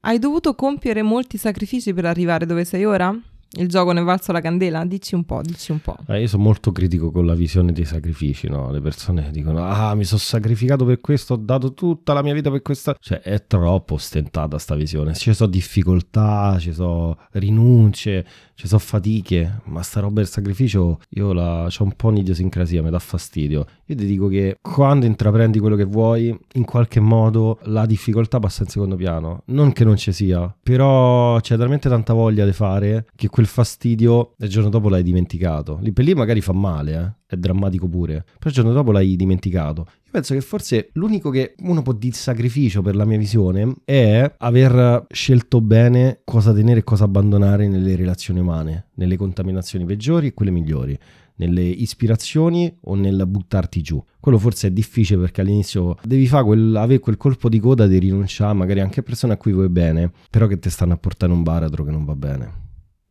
Hai 0.00 0.18
dovuto 0.18 0.56
compiere 0.56 1.02
molti 1.02 1.38
sacrifici 1.38 1.94
per 1.94 2.06
arrivare 2.06 2.46
dove 2.46 2.64
sei 2.64 2.84
ora? 2.84 3.16
Il 3.56 3.68
gioco 3.68 3.92
ne 3.92 4.00
è 4.00 4.02
valso 4.04 4.32
la 4.32 4.40
candela? 4.40 4.84
Dici 4.84 5.14
un 5.14 5.24
po', 5.24 5.40
dici 5.42 5.70
un 5.70 5.80
po'. 5.80 5.96
Eh, 6.08 6.20
io 6.20 6.26
sono 6.26 6.42
molto 6.42 6.72
critico 6.72 7.10
con 7.10 7.24
la 7.24 7.34
visione 7.34 7.72
dei 7.72 7.84
sacrifici, 7.84 8.48
no? 8.48 8.70
Le 8.70 8.80
persone 8.80 9.30
dicono, 9.30 9.64
ah, 9.64 9.94
mi 9.94 10.04
sono 10.04 10.18
sacrificato 10.18 10.84
per 10.84 11.00
questo, 11.00 11.34
ho 11.34 11.36
dato 11.36 11.72
tutta 11.72 12.12
la 12.12 12.22
mia 12.22 12.34
vita 12.34 12.50
per 12.50 12.62
questa... 12.62 12.96
Cioè, 12.98 13.20
è 13.20 13.46
troppo 13.46 13.94
ostentata 13.94 14.58
sta 14.58 14.74
visione. 14.74 15.14
Ci 15.14 15.32
sono 15.34 15.50
difficoltà, 15.50 16.56
ci 16.58 16.72
sono 16.72 17.16
rinunce, 17.32 18.26
ci 18.54 18.66
sono 18.66 18.80
fatiche, 18.80 19.60
ma 19.64 19.82
sta 19.82 20.00
roba 20.00 20.14
del 20.14 20.28
sacrificio, 20.28 21.00
io 21.10 21.32
la... 21.32 21.66
ho 21.66 21.84
un 21.84 21.92
po' 21.92 22.08
un'idiosincrasia, 22.08 22.82
mi 22.82 22.90
dà 22.90 22.98
fastidio. 22.98 23.66
Io 23.86 23.94
ti 23.96 24.06
dico 24.06 24.28
che 24.28 24.58
quando 24.60 25.06
intraprendi 25.06 25.58
quello 25.60 25.76
che 25.76 25.84
vuoi, 25.84 26.36
in 26.54 26.64
qualche 26.64 27.00
modo 27.00 27.58
la 27.64 27.86
difficoltà 27.86 28.40
passa 28.40 28.62
in 28.64 28.68
secondo 28.68 28.96
piano. 28.96 29.42
Non 29.46 29.72
che 29.72 29.84
non 29.84 29.96
ci 29.96 30.12
sia, 30.12 30.54
però 30.62 31.38
c'è 31.40 31.56
talmente 31.56 31.88
tanta 31.88 32.12
voglia 32.12 32.44
di 32.44 32.52
fare 32.52 33.06
che 33.14 33.28
quel 33.44 33.46
fastidio 33.46 34.34
il 34.38 34.48
giorno 34.48 34.70
dopo 34.70 34.88
l'hai 34.88 35.02
dimenticato. 35.02 35.78
Lì 35.82 35.92
per 35.92 36.04
lì 36.04 36.14
magari 36.14 36.40
fa 36.40 36.52
male, 36.52 37.16
eh? 37.26 37.34
è 37.34 37.36
drammatico 37.36 37.86
pure, 37.86 38.24
però 38.24 38.48
il 38.48 38.52
giorno 38.52 38.72
dopo 38.72 38.90
l'hai 38.90 39.16
dimenticato. 39.16 39.86
Io 40.04 40.10
penso 40.10 40.34
che 40.34 40.40
forse 40.40 40.88
l'unico 40.94 41.30
che 41.30 41.54
uno 41.60 41.82
può 41.82 41.92
dire 41.92 42.14
sacrificio 42.14 42.80
per 42.80 42.96
la 42.96 43.04
mia 43.04 43.18
visione 43.18 43.74
è 43.84 44.34
aver 44.38 45.06
scelto 45.10 45.60
bene 45.60 46.20
cosa 46.24 46.52
tenere 46.54 46.80
e 46.80 46.84
cosa 46.84 47.04
abbandonare 47.04 47.68
nelle 47.68 47.96
relazioni 47.96 48.40
umane, 48.40 48.88
nelle 48.94 49.16
contaminazioni 49.16 49.84
peggiori 49.84 50.28
e 50.28 50.34
quelle 50.34 50.50
migliori 50.50 50.98
nelle 51.36 51.62
ispirazioni 51.62 52.72
o 52.82 52.94
nel 52.94 53.24
buttarti 53.26 53.82
giù. 53.82 54.00
Quello 54.20 54.38
forse 54.38 54.68
è 54.68 54.70
difficile 54.70 55.18
perché 55.18 55.40
all'inizio 55.40 55.96
devi 56.04 56.28
fare 56.28 56.44
quel, 56.44 56.76
avere 56.76 57.00
quel 57.00 57.16
colpo 57.16 57.48
di 57.48 57.58
coda 57.58 57.88
di 57.88 57.98
rinunciare 57.98 58.54
magari 58.54 58.78
anche 58.78 59.00
a 59.00 59.02
persone 59.02 59.32
a 59.32 59.36
cui 59.36 59.50
vuoi 59.50 59.68
bene, 59.68 60.12
però 60.30 60.46
che 60.46 60.60
ti 60.60 60.70
stanno 60.70 60.92
a 60.92 60.96
portare 60.96 61.32
un 61.32 61.42
baratro 61.42 61.82
che 61.82 61.90
non 61.90 62.04
va 62.04 62.14
bene. 62.14 62.63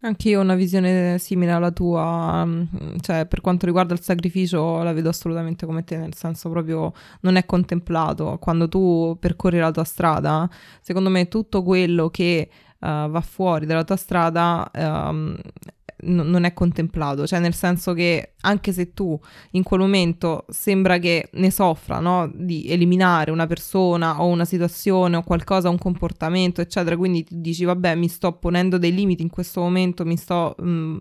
Anche 0.06 0.28
io 0.28 0.40
ho 0.40 0.42
una 0.42 0.56
visione 0.56 1.18
simile 1.18 1.54
alla 1.54 1.72
tua, 1.72 2.44
mm, 2.46 2.64
cioè 3.00 3.26
per 3.26 3.40
quanto 3.40 3.66
riguarda 3.66 3.94
il 3.94 4.02
sacrificio 4.02 4.84
la 4.84 4.92
vedo 4.92 5.08
assolutamente 5.08 5.66
come 5.66 5.86
te, 5.86 5.96
nel 5.96 6.14
senso 6.14 6.50
proprio 6.50 6.92
non 7.22 7.38
è 7.38 7.46
contemplato. 7.46 8.38
Quando 8.38 8.68
tu 8.68 9.16
percorri 9.18 9.60
la 9.60 9.72
tua 9.72 9.86
strada, 9.86 10.50
secondo 10.82 11.10
me 11.10 11.30
tutto 11.30 11.64
quello 11.64 12.10
che 12.10 12.50
uh, 12.80 12.86
va 13.10 13.22
fuori 13.22 13.66
dalla 13.66 13.86
tua 13.86 13.96
strada 13.96 14.70
um, 14.74 15.38
n- 16.04 16.30
non 16.30 16.44
è 16.44 16.54
contemplato, 16.54 17.26
cioè 17.26 17.40
nel 17.40 17.54
senso 17.54 17.94
che 17.94 18.34
anche 18.42 18.72
se 18.74 18.94
tu 18.94 19.20
in 19.52 19.64
quel 19.64 19.80
momento 19.80 20.46
sembra 20.50 20.98
che 20.98 21.30
ne 21.34 21.52
soffra, 21.52 22.00
no? 22.00 22.30
Di 22.34 22.66
eliminare 22.68 23.32
una 23.32 23.48
persona 23.48 24.22
o 24.22 24.28
una 24.28 24.46
situazione 24.46 25.18
o 25.18 25.24
qualcosa, 25.24 25.70
un 25.70 25.78
comportamento, 25.78 26.62
eccetera, 26.62 26.98
quindi 26.98 27.24
ti 27.24 27.40
dici 27.40 27.64
vabbè 27.64 27.96
mi 27.96 28.08
sto 28.08 28.34
ponendo 28.34 28.78
dei 28.78 28.94
limiti 28.94 29.22
in 29.22 29.30
questo 29.30 29.62
momento, 29.62 30.06
mi 30.06 30.18
sto, 30.18 30.56
mh, 30.58 30.66
mm, 30.66 30.96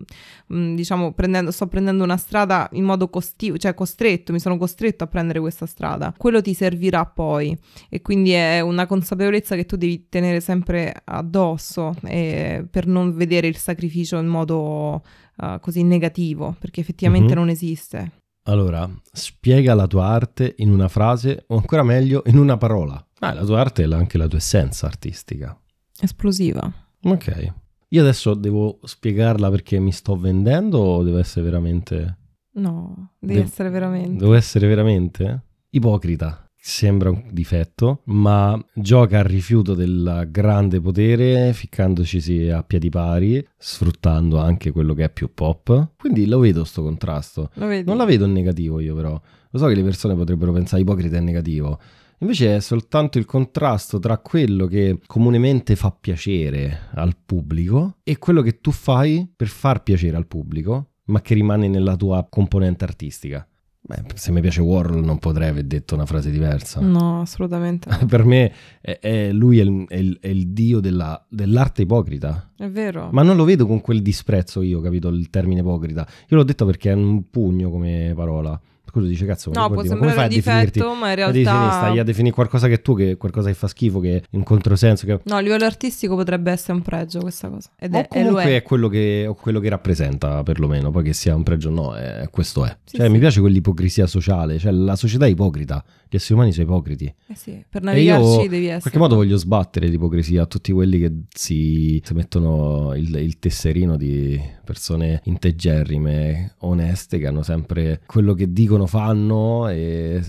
mh, 0.47 0.57
mm, 0.57 0.75
diciamo, 0.75 1.13
prendendo, 1.13 1.51
sto 1.51 1.67
prendendo 1.67 2.03
una 2.03 2.17
strada 2.17 2.69
in 2.73 2.83
modo 2.83 3.09
costivo, 3.09 3.57
cioè 3.57 3.73
costretto, 3.73 4.31
mi 4.31 4.39
sono 4.39 4.57
costretto 4.57 5.03
a 5.03 5.07
prendere 5.07 5.39
questa 5.39 5.65
strada, 5.65 6.13
quello 6.17 6.41
ti 6.41 6.53
servirà 6.53 7.05
poi 7.05 7.57
e 7.89 8.01
quindi 8.01 8.31
è 8.31 8.61
una 8.61 8.85
consapevolezza 8.85 9.55
che 9.55 9.65
tu 9.65 9.75
devi 9.75 10.07
tenere 10.09 10.39
sempre 10.39 10.93
addosso 11.03 11.93
eh, 12.03 12.65
per 12.69 12.87
non 12.87 13.15
vedere 13.15 13.47
il 13.47 13.57
sacrificio 13.57 14.17
in 14.17 14.27
modo 14.27 14.92
uh, 14.95 15.59
così 15.59 15.83
negativo, 15.83 16.55
perché 16.59 16.81
effettivamente 16.81 17.27
mm-hmm. 17.27 17.37
non 17.37 17.49
esiste. 17.49 18.11
Allora, 18.43 18.89
spiega 19.11 19.73
la 19.73 19.87
tua 19.87 20.07
arte 20.07 20.55
in 20.57 20.71
una 20.71 20.89
frase 20.89 21.45
o 21.47 21.55
ancora 21.55 21.83
meglio 21.83 22.23
in 22.25 22.37
una 22.37 22.57
parola. 22.57 23.05
Ah, 23.19 23.33
la 23.33 23.45
tua 23.45 23.61
arte 23.61 23.83
è 23.83 23.93
anche 23.93 24.17
la 24.17 24.27
tua 24.27 24.39
essenza 24.39 24.85
artistica. 24.85 25.57
Esplosiva. 25.99 26.71
Ok. 27.03 27.53
Io 27.87 28.01
adesso 28.01 28.33
devo 28.33 28.79
spiegarla 28.83 29.49
perché 29.49 29.79
mi 29.79 29.91
sto 29.91 30.17
vendendo 30.17 30.79
o 30.79 31.03
deve 31.03 31.19
essere 31.21 31.45
veramente... 31.45 32.17
No, 32.55 33.13
deve 33.19 33.39
De- 33.39 33.45
essere 33.45 33.69
veramente. 33.69 34.17
Devo 34.17 34.33
essere 34.33 34.67
veramente? 34.67 35.43
Ipocrita 35.69 36.42
sembra 36.65 37.09
un 37.09 37.25
difetto, 37.29 38.03
ma 38.05 38.57
gioca 38.73 39.19
al 39.19 39.25
rifiuto 39.25 39.73
del 39.73 40.29
grande 40.31 40.79
potere, 40.79 41.51
ficcandoci 41.51 42.49
a 42.49 42.63
piedi 42.63 42.89
pari, 42.89 43.45
sfruttando 43.57 44.39
anche 44.39 44.71
quello 44.71 44.93
che 44.93 45.03
è 45.03 45.09
più 45.09 45.33
pop. 45.33 45.89
Quindi 45.97 46.25
lo 46.25 46.39
vedo 46.39 46.63
sto 46.63 46.81
contrasto. 46.81 47.51
Non 47.55 47.97
la 47.97 48.05
vedo 48.05 48.23
in 48.23 48.31
negativo 48.31 48.79
io 48.79 48.95
però. 48.95 49.21
Lo 49.49 49.59
so 49.59 49.67
che 49.67 49.75
le 49.75 49.83
persone 49.83 50.15
potrebbero 50.15 50.53
pensare 50.53 50.81
ipocrita 50.81 51.17
è 51.17 51.19
negativo. 51.19 51.77
Invece 52.19 52.55
è 52.55 52.59
soltanto 52.61 53.17
il 53.17 53.25
contrasto 53.25 53.99
tra 53.99 54.17
quello 54.19 54.65
che 54.65 54.99
comunemente 55.05 55.75
fa 55.75 55.91
piacere 55.91 56.87
al 56.93 57.17
pubblico 57.25 57.97
e 58.03 58.17
quello 58.17 58.41
che 58.41 58.61
tu 58.61 58.71
fai 58.71 59.29
per 59.35 59.49
far 59.49 59.83
piacere 59.83 60.15
al 60.15 60.27
pubblico, 60.27 60.91
ma 61.07 61.21
che 61.21 61.33
rimane 61.33 61.67
nella 61.67 61.97
tua 61.97 62.25
componente 62.29 62.85
artistica. 62.85 63.45
Beh, 63.85 64.03
se 64.15 64.31
mi 64.31 64.39
piace 64.39 64.61
Warhol 64.61 65.03
non 65.03 65.19
potrei 65.19 65.49
aver 65.49 65.65
detto 65.65 65.93
una 65.93 66.05
frase 66.05 66.31
diversa. 66.31 66.79
No, 66.79 67.19
assolutamente. 67.19 67.89
Per 68.07 68.23
me 68.23 68.53
è, 68.79 68.97
è 68.99 69.31
lui 69.33 69.59
è 69.59 69.63
il, 69.63 69.85
è 69.89 69.97
il, 69.97 70.17
il 70.21 70.47
dio 70.49 70.79
della, 70.79 71.21
dell'arte 71.27 71.81
ipocrita. 71.81 72.51
È 72.55 72.69
vero. 72.69 73.09
Ma 73.11 73.23
non 73.23 73.35
lo 73.35 73.43
vedo 73.43 73.67
con 73.67 73.81
quel 73.81 74.01
disprezzo 74.01 74.61
io, 74.61 74.79
capito, 74.79 75.09
il 75.09 75.29
termine 75.29 75.59
ipocrita. 75.59 76.07
Io 76.29 76.37
l'ho 76.37 76.43
detto 76.43 76.65
perché 76.65 76.91
è 76.91 76.93
un 76.93 77.29
pugno 77.29 77.69
come 77.69 78.13
parola 78.15 78.57
quello 78.93 79.07
dice 79.07 79.25
cazzo 79.25 79.51
no 79.51 79.71
può 79.71 79.83
sembrare 79.83 80.21
un 80.21 80.27
difetto 80.27 80.93
ma 80.93 81.09
in 81.09 81.15
realtà 81.15 81.71
stai 81.71 81.97
a 81.97 82.03
definire 82.03 82.31
qualcosa 82.31 82.67
che 82.67 82.83
tu 82.83 82.95
che 82.95 83.17
qualcosa 83.17 83.47
che 83.49 83.55
fa 83.55 83.67
schifo 83.67 83.99
che 83.99 84.17
è 84.17 84.21
un 84.31 84.43
controsenso 84.43 85.07
che... 85.07 85.19
no 85.23 85.35
a 85.35 85.39
livello 85.39 85.65
artistico 85.65 86.15
potrebbe 86.15 86.51
essere 86.51 86.73
un 86.73 86.83
pregio 86.83 87.19
questa 87.21 87.49
cosa 87.49 87.71
ed 87.75 87.95
è, 87.95 88.07
comunque 88.07 88.43
è. 88.43 88.55
è, 88.57 88.61
quello 88.61 88.89
che, 88.89 89.33
quello 89.41 89.59
che 89.59 89.69
rappresenta 89.69 90.43
perlomeno 90.43 90.91
poi 90.91 91.05
che 91.05 91.13
sia 91.13 91.35
un 91.35 91.41
pregio 91.41 91.69
o 91.69 91.71
no 91.71 91.95
è, 91.95 92.27
questo 92.29 92.65
è 92.65 92.77
sì, 92.83 92.97
cioè 92.97 93.07
sì. 93.07 93.11
mi 93.11 93.17
piace 93.17 93.39
quell'ipocrisia 93.39 94.05
sociale 94.05 94.59
cioè 94.59 94.71
la 94.71 94.95
società 94.95 95.25
è 95.25 95.29
ipocrita 95.29 95.83
gli 96.13 96.19
esseri 96.19 96.33
umani 96.33 96.51
sono 96.51 96.65
ipocriti 96.65 97.05
eh 97.27 97.35
sì 97.35 97.63
per 97.69 97.81
navigarci 97.81 98.47
devi 98.47 98.65
essere 98.65 98.73
in 98.75 98.79
qualche 98.81 98.99
modo 98.99 99.15
voglio 99.15 99.37
sbattere 99.37 99.87
l'ipocrisia 99.87 100.43
a 100.43 100.45
tutti 100.45 100.71
quelli 100.71 100.99
che 100.99 101.11
si, 101.33 102.01
si 102.03 102.13
mettono 102.13 102.93
il, 102.95 103.15
il 103.15 103.39
tesserino 103.39 103.97
di 103.97 104.39
persone 104.63 105.21
integerrime 105.23 106.55
oneste 106.59 107.17
che 107.17 107.27
hanno 107.27 107.43
sempre 107.43 108.01
quello 108.05 108.33
che 108.33 108.51
dicono 108.51 108.85
fanno 108.85 109.67
e, 109.67 110.21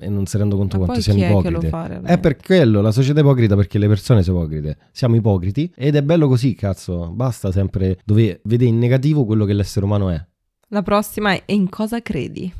e 0.00 0.08
non 0.08 0.26
si 0.26 0.36
rendono 0.36 0.60
conto 0.60 0.78
Ma 0.78 0.84
quanto 0.84 1.02
siano 1.02 1.24
ipocrite. 1.24 1.68
È, 1.68 2.12
è 2.12 2.18
per 2.18 2.36
quello, 2.36 2.80
la 2.80 2.92
società 2.92 3.20
è 3.20 3.22
ipocrita 3.22 3.56
perché 3.56 3.78
le 3.78 3.88
persone 3.88 4.22
sono 4.22 4.38
ipocrite. 4.38 4.78
Siamo 4.92 5.16
ipocriti 5.16 5.72
ed 5.74 5.96
è 5.96 6.02
bello 6.02 6.28
così, 6.28 6.54
cazzo. 6.54 7.10
Basta 7.12 7.52
sempre 7.52 7.98
dove 8.04 8.40
vede 8.44 8.64
in 8.64 8.78
negativo 8.78 9.24
quello 9.24 9.44
che 9.44 9.52
l'essere 9.52 9.84
umano 9.84 10.10
è. 10.10 10.26
La 10.68 10.82
prossima 10.82 11.32
è 11.32 11.42
in 11.46 11.68
cosa 11.68 12.00
credi? 12.00 12.52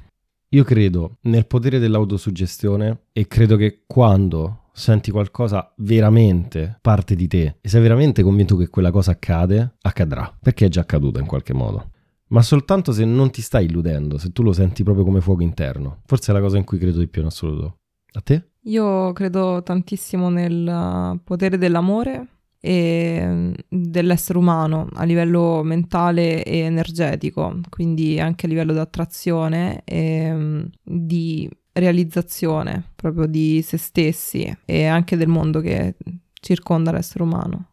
Io 0.55 0.65
credo 0.65 1.17
nel 1.23 1.47
potere 1.47 1.79
dell'autosuggestione 1.79 3.05
e 3.13 3.27
credo 3.27 3.57
che 3.57 3.85
quando 3.87 4.65
senti 4.75 5.11
qualcosa 5.11 5.73
veramente 5.79 6.79
parte 6.83 7.15
di 7.15 7.27
te 7.27 7.57
e 7.59 7.69
sei 7.71 7.81
veramente 7.81 8.23
convinto 8.23 8.57
che 8.57 8.69
quella 8.69 8.91
cosa 8.91 9.13
accade, 9.13 9.77
accadrà, 9.81 10.31
perché 10.43 10.67
è 10.67 10.69
già 10.69 10.83
accaduta 10.83 11.21
in 11.21 11.27
qualche 11.27 11.55
modo 11.55 11.91
ma 12.33 12.41
soltanto 12.41 12.93
se 12.93 13.05
non 13.05 13.31
ti 13.31 13.43
stai 13.43 13.67
illudendo, 13.67 14.17
se 14.17 14.33
tu 14.33 14.43
lo 14.43 14.55
senti 14.55 14.83
proprio 14.83 15.05
come 15.05 15.21
fuoco 15.21 15.43
interno. 15.43 16.01
Forse 16.07 16.33
è 16.33 16.35
la 16.35 16.41
cosa 16.41 16.57
in 16.57 16.65
cui 16.65 16.79
credo 16.79 16.99
di 16.99 17.07
più 17.07 17.21
in 17.21 17.27
assoluto. 17.27 17.81
A 18.13 18.23
te? 18.23 18.53
Io 18.63 19.13
credo 19.13 19.63
tantissimo 19.63 20.31
nel 20.31 21.21
potere 21.25 21.59
dell'amore 21.59 22.29
e 22.65 23.53
dell'essere 23.69 24.39
umano 24.39 24.87
a 24.93 25.03
livello 25.03 25.63
mentale 25.65 26.45
e 26.45 26.59
energetico, 26.59 27.59
quindi 27.69 28.21
anche 28.21 28.47
a 28.47 28.49
livello 28.49 28.73
di 28.73 28.79
attrazione 28.79 29.83
e 29.85 30.71
di 30.81 31.51
realizzazione 31.73 32.91
proprio 32.95 33.27
di 33.27 33.63
se 33.63 33.79
stessi 33.79 34.57
e 34.65 34.87
anche 34.87 35.17
del 35.17 35.27
mondo 35.27 35.61
che 35.61 35.97
circonda 36.41 36.93
l'essere 36.93 37.25
umano. 37.25 37.71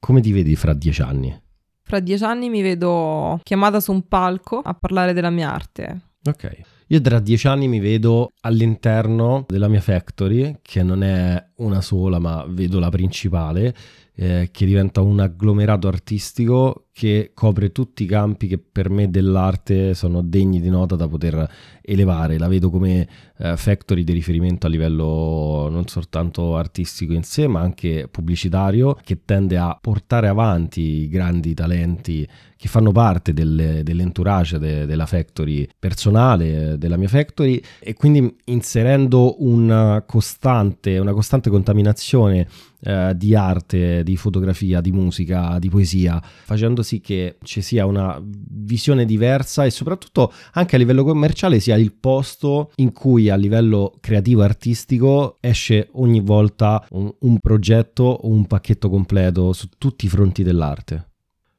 Come 0.00 0.20
ti 0.20 0.32
vedi 0.32 0.56
fra 0.56 0.74
dieci 0.74 1.00
anni? 1.02 1.40
Fra 1.82 2.00
dieci 2.00 2.24
anni 2.24 2.48
mi 2.48 2.60
vedo 2.60 3.38
chiamata 3.44 3.78
su 3.78 3.92
un 3.92 4.08
palco 4.08 4.58
a 4.58 4.74
parlare 4.74 5.12
della 5.12 5.30
mia 5.30 5.52
arte. 5.52 6.00
Ok. 6.24 6.60
Io 6.88 7.00
tra 7.00 7.18
dieci 7.18 7.46
anni 7.46 7.66
mi 7.66 7.80
vedo 7.80 8.30
all'interno 8.40 9.44
della 9.48 9.68
mia 9.68 9.80
factory, 9.80 10.58
che 10.60 10.82
non 10.82 11.02
è 11.02 11.42
una 11.56 11.80
sola, 11.80 12.18
ma 12.18 12.44
vedo 12.48 12.78
la 12.78 12.88
principale, 12.90 13.74
eh, 14.16 14.48
che 14.52 14.66
diventa 14.66 15.00
un 15.00 15.20
agglomerato 15.20 15.88
artistico 15.88 16.86
che 16.92 17.32
copre 17.34 17.72
tutti 17.72 18.04
i 18.04 18.06
campi 18.06 18.46
che 18.46 18.56
per 18.58 18.88
me 18.88 19.10
dell'arte 19.10 19.94
sono 19.94 20.22
degni 20.22 20.60
di 20.60 20.70
nota 20.70 20.94
da 20.94 21.08
poter 21.08 21.50
elevare. 21.82 22.38
La 22.38 22.46
vedo 22.46 22.70
come 22.70 23.08
eh, 23.36 23.56
factory 23.56 24.04
di 24.04 24.12
riferimento 24.12 24.68
a 24.68 24.70
livello 24.70 25.68
non 25.68 25.88
soltanto 25.88 26.56
artistico 26.56 27.12
in 27.12 27.24
sé, 27.24 27.48
ma 27.48 27.58
anche 27.58 28.06
pubblicitario, 28.08 28.96
che 29.02 29.24
tende 29.24 29.58
a 29.58 29.76
portare 29.80 30.28
avanti 30.28 30.80
i 30.80 31.08
grandi 31.08 31.52
talenti 31.52 32.28
che 32.56 32.68
fanno 32.68 32.92
parte 32.92 33.32
delle, 33.32 33.82
dell'entourage 33.82 34.58
de, 34.60 34.86
della 34.86 35.04
factory 35.04 35.68
personale, 35.76 36.78
della 36.78 36.96
mia 36.96 37.08
factory, 37.08 37.60
e 37.80 37.94
quindi 37.94 38.36
inserendo 38.44 39.42
una 39.42 40.04
costante, 40.06 40.96
una 40.98 41.12
costante 41.12 41.43
contaminazione 41.50 42.46
eh, 42.82 43.12
di 43.16 43.34
arte, 43.34 44.02
di 44.02 44.16
fotografia, 44.16 44.80
di 44.80 44.92
musica, 44.92 45.58
di 45.58 45.68
poesia, 45.68 46.20
facendo 46.22 46.82
sì 46.82 47.00
che 47.00 47.38
ci 47.42 47.62
sia 47.62 47.86
una 47.86 48.20
visione 48.22 49.04
diversa 49.04 49.64
e 49.64 49.70
soprattutto 49.70 50.32
anche 50.52 50.76
a 50.76 50.78
livello 50.78 51.04
commerciale 51.04 51.60
sia 51.60 51.76
il 51.76 51.92
posto 51.92 52.72
in 52.76 52.92
cui 52.92 53.30
a 53.30 53.36
livello 53.36 53.94
creativo 54.00 54.42
e 54.42 54.44
artistico 54.44 55.38
esce 55.40 55.88
ogni 55.92 56.20
volta 56.20 56.84
un, 56.90 57.12
un 57.20 57.38
progetto 57.38 58.04
o 58.04 58.28
un 58.28 58.46
pacchetto 58.46 58.88
completo 58.88 59.52
su 59.52 59.68
tutti 59.78 60.06
i 60.06 60.08
fronti 60.08 60.42
dell'arte. 60.42 61.08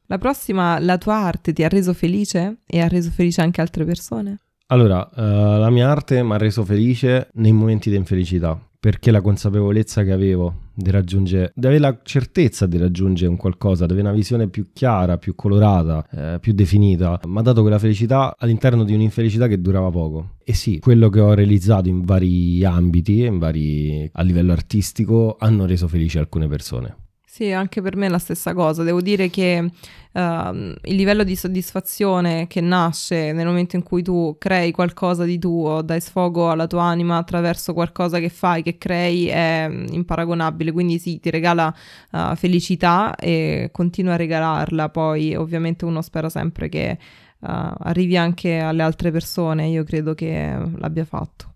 La 0.07 0.19
prossima, 0.19 0.77
la 0.79 0.97
tua 0.97 1.15
arte 1.15 1.51
ti 1.51 1.63
ha 1.63 1.67
reso 1.67 1.93
felice 1.93 2.59
e 2.65 2.79
ha 2.79 2.87
reso 2.87 3.09
felice 3.09 3.41
anche 3.41 3.61
altre 3.61 3.85
persone? 3.85 4.39
Allora, 4.67 5.07
uh, 5.15 5.59
la 5.59 5.69
mia 5.69 5.89
arte 5.89 6.23
mi 6.23 6.33
ha 6.33 6.37
reso 6.37 6.63
felice 6.63 7.29
nei 7.33 7.51
momenti 7.51 7.89
di 7.89 7.95
infelicità, 7.95 8.59
perché 8.85 9.09
la 9.09 9.21
consapevolezza 9.21 10.03
che 10.03 10.11
avevo 10.11 10.57
di 10.75 10.91
raggiungere, 10.91 11.51
di 11.55 11.65
avere 11.65 11.81
la 11.81 11.97
certezza 12.03 12.67
di 12.67 12.77
raggiungere 12.77 13.31
un 13.31 13.35
qualcosa, 13.35 13.87
di 13.87 13.93
avere 13.93 14.09
una 14.09 14.15
visione 14.15 14.47
più 14.47 14.67
chiara, 14.73 15.17
più 15.17 15.33
colorata, 15.33 16.05
eh, 16.11 16.39
più 16.39 16.53
definita, 16.53 17.19
mi 17.25 17.39
ha 17.39 17.41
dato 17.41 17.61
quella 17.61 17.79
felicità 17.79 18.35
all'interno 18.37 18.83
di 18.83 18.93
un'infelicità 18.93 19.47
che 19.47 19.59
durava 19.59 19.89
poco. 19.89 20.33
E 20.43 20.53
sì, 20.53 20.77
quello 20.77 21.09
che 21.09 21.19
ho 21.19 21.33
realizzato 21.33 21.89
in 21.89 22.03
vari 22.03 22.63
ambiti, 22.63 23.23
in 23.23 23.39
vari, 23.39 24.07
a 24.13 24.21
livello 24.21 24.51
artistico, 24.51 25.35
hanno 25.39 25.65
reso 25.65 25.87
felici 25.87 26.19
alcune 26.19 26.47
persone. 26.47 27.04
Sì, 27.35 27.51
anche 27.51 27.81
per 27.81 27.97
me 27.97 28.05
è 28.05 28.09
la 28.09 28.17
stessa 28.17 28.53
cosa. 28.53 28.83
Devo 28.83 29.01
dire 29.01 29.29
che 29.29 29.57
uh, 29.59 30.19
il 30.19 30.95
livello 30.95 31.25
di 31.25 31.35
soddisfazione 31.35 32.47
che 32.47 32.61
nasce 32.61 33.33
nel 33.33 33.45
momento 33.45 33.75
in 33.75 33.83
cui 33.83 34.01
tu 34.01 34.37
crei 34.39 34.71
qualcosa 34.71 35.25
di 35.25 35.37
tuo, 35.37 35.81
dai 35.81 35.99
sfogo 35.99 36.49
alla 36.49 36.65
tua 36.65 36.83
anima 36.83 37.17
attraverso 37.17 37.73
qualcosa 37.73 38.19
che 38.19 38.29
fai, 38.29 38.63
che 38.63 38.77
crei, 38.77 39.27
è 39.27 39.69
imparagonabile. 39.69 40.71
Quindi 40.71 40.97
sì, 40.97 41.19
ti 41.19 41.29
regala 41.29 41.75
uh, 42.11 42.35
felicità 42.37 43.13
e 43.15 43.67
continua 43.73 44.13
a 44.13 44.15
regalarla. 44.15 44.87
Poi 44.87 45.35
ovviamente 45.35 45.83
uno 45.83 46.01
spera 46.01 46.29
sempre 46.29 46.69
che 46.69 46.97
uh, 47.39 47.47
arrivi 47.49 48.15
anche 48.15 48.59
alle 48.59 48.81
altre 48.81 49.11
persone. 49.11 49.67
Io 49.67 49.83
credo 49.83 50.13
che 50.13 50.57
l'abbia 50.77 51.03
fatto. 51.03 51.53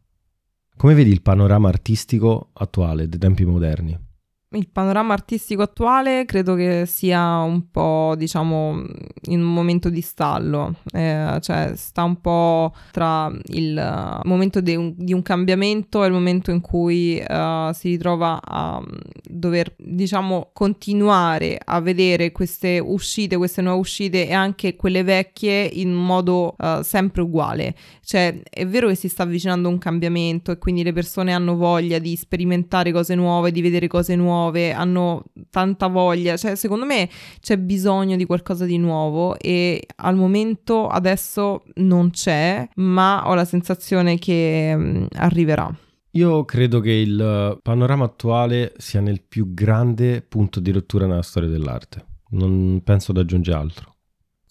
Come 0.75 0.93
vedi 0.93 1.11
il 1.11 1.21
panorama 1.21 1.69
artistico 1.69 2.49
attuale 2.51 3.07
dei 3.07 3.17
tempi 3.17 3.45
moderni? 3.45 4.07
Il 4.51 4.67
panorama 4.67 5.13
artistico 5.13 5.61
attuale 5.61 6.25
credo 6.25 6.55
che 6.55 6.85
sia 6.87 7.37
un 7.37 7.69
po', 7.69 8.15
diciamo, 8.17 8.83
in 9.25 9.41
un 9.41 9.53
momento 9.53 9.89
di 9.89 10.01
stallo, 10.01 10.73
eh, 10.91 11.37
cioè 11.39 11.73
sta 11.75 12.03
un 12.03 12.19
po' 12.19 12.73
tra 12.91 13.31
il 13.49 14.19
momento 14.23 14.59
di 14.59 14.75
un, 14.75 14.93
di 14.97 15.13
un 15.13 15.21
cambiamento 15.21 16.03
e 16.03 16.07
il 16.07 16.13
momento 16.13 16.49
in 16.49 16.61
cui 16.61 17.23
uh, 17.27 17.71
si 17.73 17.89
ritrova 17.89 18.39
a 18.43 18.83
dover, 19.23 19.71
diciamo, 19.77 20.49
continuare 20.51 21.59
a 21.63 21.79
vedere 21.79 22.31
queste 22.31 22.79
uscite, 22.79 23.37
queste 23.37 23.61
nuove 23.61 23.79
uscite 23.79 24.27
e 24.27 24.33
anche 24.33 24.75
quelle 24.75 25.03
vecchie 25.03 25.63
in 25.65 25.93
modo 25.93 26.55
uh, 26.57 26.81
sempre 26.81 27.21
uguale. 27.21 27.75
Cioè, 28.03 28.41
è 28.49 28.65
vero 28.65 28.87
che 28.87 28.95
si 28.95 29.09
sta 29.09 29.21
avvicinando 29.21 29.69
un 29.69 29.77
cambiamento 29.77 30.51
e 30.51 30.57
quindi 30.57 30.81
le 30.81 30.93
persone 30.93 31.33
hanno 31.33 31.55
voglia 31.55 31.99
di 31.99 32.15
sperimentare 32.15 32.91
cose 32.91 33.13
nuove, 33.13 33.51
di 33.51 33.61
vedere 33.61 33.85
cose 33.85 34.15
nuove 34.15 34.37
nuove, 34.39 34.71
hanno 34.71 35.23
tanta 35.49 35.87
voglia, 35.87 36.37
cioè 36.37 36.55
secondo 36.55 36.85
me 36.85 37.09
c'è 37.39 37.57
bisogno 37.57 38.15
di 38.15 38.25
qualcosa 38.25 38.65
di 38.65 38.77
nuovo 38.77 39.37
e 39.37 39.85
al 39.97 40.15
momento 40.15 40.87
adesso 40.87 41.63
non 41.75 42.11
c'è, 42.11 42.67
ma 42.75 43.27
ho 43.27 43.33
la 43.33 43.45
sensazione 43.45 44.17
che 44.17 44.75
mh, 44.75 44.81
mm, 44.81 45.05
arriverà. 45.15 45.73
Io 46.13 46.43
credo 46.43 46.79
che 46.79 46.91
il 46.91 47.59
panorama 47.61 48.05
attuale 48.05 48.73
sia 48.77 48.99
nel 48.99 49.21
più 49.21 49.53
grande 49.53 50.23
punto 50.27 50.59
di 50.59 50.71
rottura 50.71 51.05
nella 51.05 51.21
storia 51.21 51.49
dell'arte. 51.49 52.05
Non 52.31 52.81
penso 52.83 53.11
ad 53.11 53.17
aggiungere 53.17 53.57
altro. 53.57 53.93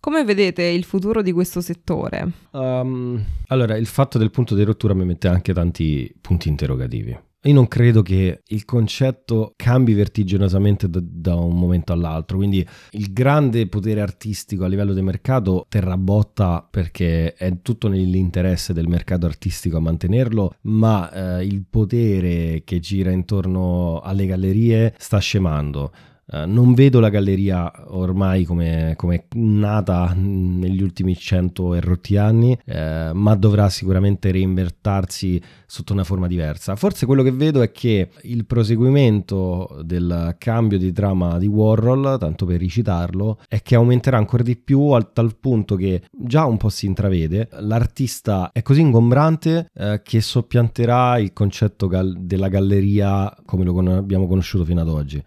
Come 0.01 0.25
vedete 0.25 0.63
il 0.63 0.85
futuro 0.85 1.21
di 1.21 1.33
questo 1.33 1.61
settore? 1.61 2.31
Um, 2.53 3.21
allora, 3.49 3.77
il 3.77 3.87
fatto 3.87 4.19
del 4.19 4.31
punto 4.31 4.55
di 4.55 4.63
rottura 4.63 4.95
mi 4.95 5.05
mette 5.05 5.27
anche 5.27 5.53
tanti 5.53 6.15
punti 6.21 6.49
interrogativi. 6.49 7.19
Io 7.43 7.55
non 7.55 7.69
credo 7.69 8.03
che 8.03 8.43
il 8.45 8.65
concetto 8.65 9.53
cambi 9.55 9.95
vertiginosamente 9.95 10.91
da, 10.91 10.99
da, 11.01 11.37
un 11.37 11.57
momento 11.57 11.93
all'altro, 11.93 12.37
quindi 12.37 12.67
il 12.93 13.13
grande 13.13 13.69
potere 13.69 14.01
artistico 14.01 14.65
a 14.65 14.67
livello 14.69 14.93
di 14.93 15.03
mercato 15.03 15.65
terrà 15.69 15.97
botta 15.97 16.67
perché 16.69 17.35
è 17.35 17.63
tutto 17.63 17.87
nell'interesse 17.87 18.73
del 18.73 18.89
mercato 18.89 19.27
artistico 19.27 19.77
a 19.77 19.81
mantenerlo, 19.81 20.55
ma 20.63 21.39
eh, 21.39 21.45
il 21.45 21.65
potere 21.71 22.63
che 22.65 22.81
gira 22.81 23.13
intorno 23.13 24.01
alle 24.01 24.27
gallerie 24.27 24.95
sta 24.99 25.19
scemando. 25.19 25.93
Uh, 26.31 26.45
non 26.47 26.75
vedo 26.75 27.01
la 27.01 27.09
galleria 27.09 27.73
ormai 27.87 28.45
come, 28.45 28.93
come 28.97 29.25
nata 29.33 30.13
negli 30.15 30.83
ultimi 30.83 31.17
cento 31.17 31.75
e 31.75 31.81
rotti 31.81 32.19
anni, 32.19 32.53
uh, 32.67 33.15
ma 33.15 33.35
dovrà 33.35 33.71
sicuramente 33.71 34.31
reinvertarsi 34.31 35.41
sotto 35.65 35.95
una 35.95 36.05
forma 36.05 36.27
diversa. 36.27 36.77
Forse 36.77 37.07
quello 37.07 37.23
che 37.23 37.33
vedo 37.33 37.63
è 37.63 37.73
che 37.73 38.11
il 38.25 38.45
proseguimento 38.45 39.81
del 39.83 40.35
cambio 40.37 40.77
di 40.77 40.93
trama 40.93 41.39
di 41.39 41.47
Warhol, 41.47 42.19
tanto 42.19 42.45
per 42.45 42.59
ricitarlo, 42.59 43.39
è 43.49 43.63
che 43.63 43.75
aumenterà 43.77 44.19
ancora 44.19 44.43
di 44.43 44.57
più 44.57 44.89
al 44.89 45.13
tal 45.15 45.35
punto 45.35 45.77
che 45.77 46.03
già 46.11 46.45
un 46.45 46.59
po' 46.59 46.69
si 46.69 46.85
intravede. 46.85 47.49
L'artista 47.61 48.51
è 48.53 48.61
così 48.61 48.83
ingombrante 48.83 49.69
uh, 49.73 50.01
che 50.03 50.21
soppianterà 50.21 51.17
il 51.17 51.33
concetto 51.33 51.87
gal- 51.87 52.19
della 52.21 52.49
galleria 52.49 53.35
come 53.47 53.65
lo 53.65 53.73
con- 53.73 53.89
abbiamo 53.89 54.27
conosciuto 54.27 54.67
fino 54.67 54.83
ad 54.83 54.89
oggi 54.89 55.23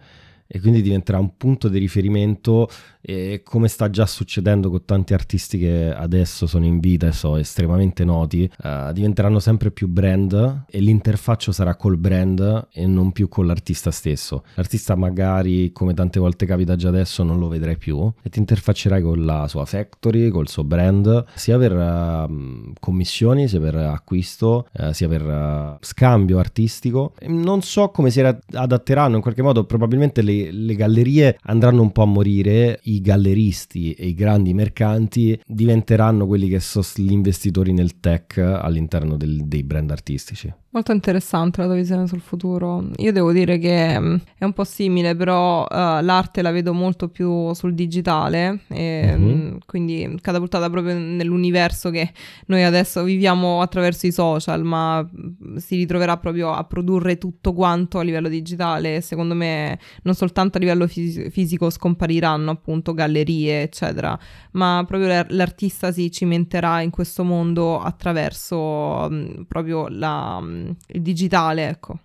e 0.54 0.60
quindi 0.60 0.82
diventerà 0.82 1.18
un 1.18 1.38
punto 1.38 1.68
di 1.68 1.78
riferimento 1.78 2.68
e 3.00 3.40
come 3.42 3.68
sta 3.68 3.88
già 3.88 4.04
succedendo 4.04 4.68
con 4.68 4.84
tanti 4.84 5.14
artisti 5.14 5.56
che 5.56 5.90
adesso 5.94 6.46
sono 6.46 6.66
in 6.66 6.78
vita 6.78 7.06
e 7.06 7.12
sono 7.12 7.36
estremamente 7.36 8.04
noti, 8.04 8.48
uh, 8.62 8.92
diventeranno 8.92 9.38
sempre 9.38 9.70
più 9.70 9.88
brand 9.88 10.64
e 10.68 10.78
l'interfaccio 10.80 11.52
sarà 11.52 11.74
col 11.74 11.96
brand 11.96 12.68
e 12.70 12.86
non 12.86 13.12
più 13.12 13.28
con 13.28 13.46
l'artista 13.46 13.90
stesso. 13.90 14.44
L'artista 14.54 14.94
magari, 14.94 15.72
come 15.72 15.94
tante 15.94 16.20
volte 16.20 16.44
capita 16.44 16.76
già 16.76 16.88
adesso, 16.88 17.22
non 17.22 17.38
lo 17.38 17.48
vedrai 17.48 17.78
più 17.78 18.12
e 18.22 18.28
ti 18.28 18.38
interfaccerai 18.38 19.00
con 19.00 19.24
la 19.24 19.48
sua 19.48 19.64
factory, 19.64 20.28
col 20.28 20.48
suo 20.48 20.64
brand, 20.64 21.24
sia 21.34 21.56
per 21.56 21.72
uh, 21.72 22.72
commissioni, 22.78 23.48
sia 23.48 23.58
per 23.58 23.76
acquisto, 23.76 24.68
uh, 24.70 24.92
sia 24.92 25.08
per 25.08 25.78
scambio 25.80 26.38
artistico. 26.38 27.14
Non 27.28 27.62
so 27.62 27.88
come 27.88 28.10
si 28.10 28.20
adatteranno 28.20 29.16
in 29.16 29.22
qualche 29.22 29.40
modo, 29.40 29.64
probabilmente 29.64 30.20
le 30.20 30.41
le, 30.50 30.74
gallerie 30.74 31.38
andranno 31.42 31.82
un 31.82 31.92
po' 31.92 32.02
a 32.02 32.06
morire, 32.06 32.80
i 32.84 33.00
galleristi 33.00 33.92
e 33.92 34.06
i 34.06 34.14
grandi 34.14 34.54
mercanti 34.54 35.40
diventeranno 35.46 36.26
quelli 36.26 36.48
che 36.48 36.60
sono 36.60 36.84
gli 36.96 37.12
investitori 37.12 37.72
nel 37.72 38.00
tech 38.00 38.38
all'interno 38.38 39.16
del, 39.16 39.42
dei 39.44 39.62
brand 39.62 39.90
artistici. 39.90 40.52
Molto 40.74 40.92
interessante 40.92 41.60
la 41.60 41.66
tua 41.66 41.76
visione 41.76 42.06
sul 42.06 42.22
futuro. 42.22 42.82
Io 42.96 43.12
devo 43.12 43.30
dire 43.30 43.58
che 43.58 44.00
mm, 44.00 44.16
è 44.38 44.44
un 44.44 44.54
po' 44.54 44.64
simile, 44.64 45.14
però 45.14 45.64
uh, 45.64 45.66
l'arte 45.68 46.40
la 46.40 46.50
vedo 46.50 46.72
molto 46.72 47.10
più 47.10 47.52
sul 47.52 47.74
digitale, 47.74 48.60
e, 48.68 49.14
uh-huh. 49.14 49.58
quindi 49.66 50.16
catapultata 50.22 50.70
proprio 50.70 50.94
nell'universo 50.94 51.90
che 51.90 52.10
noi 52.46 52.62
adesso 52.62 53.02
viviamo 53.02 53.60
attraverso 53.60 54.06
i 54.06 54.12
social, 54.12 54.64
ma 54.64 55.02
mm, 55.02 55.56
si 55.56 55.76
ritroverà 55.76 56.16
proprio 56.16 56.52
a 56.52 56.64
produrre 56.64 57.18
tutto 57.18 57.52
quanto 57.52 57.98
a 57.98 58.02
livello 58.02 58.30
digitale. 58.30 59.02
Secondo 59.02 59.34
me 59.34 59.78
non 60.04 60.14
soltanto 60.14 60.56
a 60.56 60.60
livello 60.60 60.86
fis- 60.86 61.28
fisico 61.28 61.68
scompariranno 61.68 62.50
appunto 62.50 62.94
gallerie, 62.94 63.60
eccetera, 63.60 64.18
ma 64.52 64.82
proprio 64.88 65.26
l'artista 65.28 65.92
si 65.92 66.10
cimenterà 66.10 66.80
in 66.80 66.88
questo 66.88 67.24
mondo 67.24 67.78
attraverso 67.78 68.56
um, 68.56 69.44
proprio 69.46 69.88
la 69.88 70.60
il 70.86 71.02
digitale, 71.02 71.68
ecco. 71.68 71.98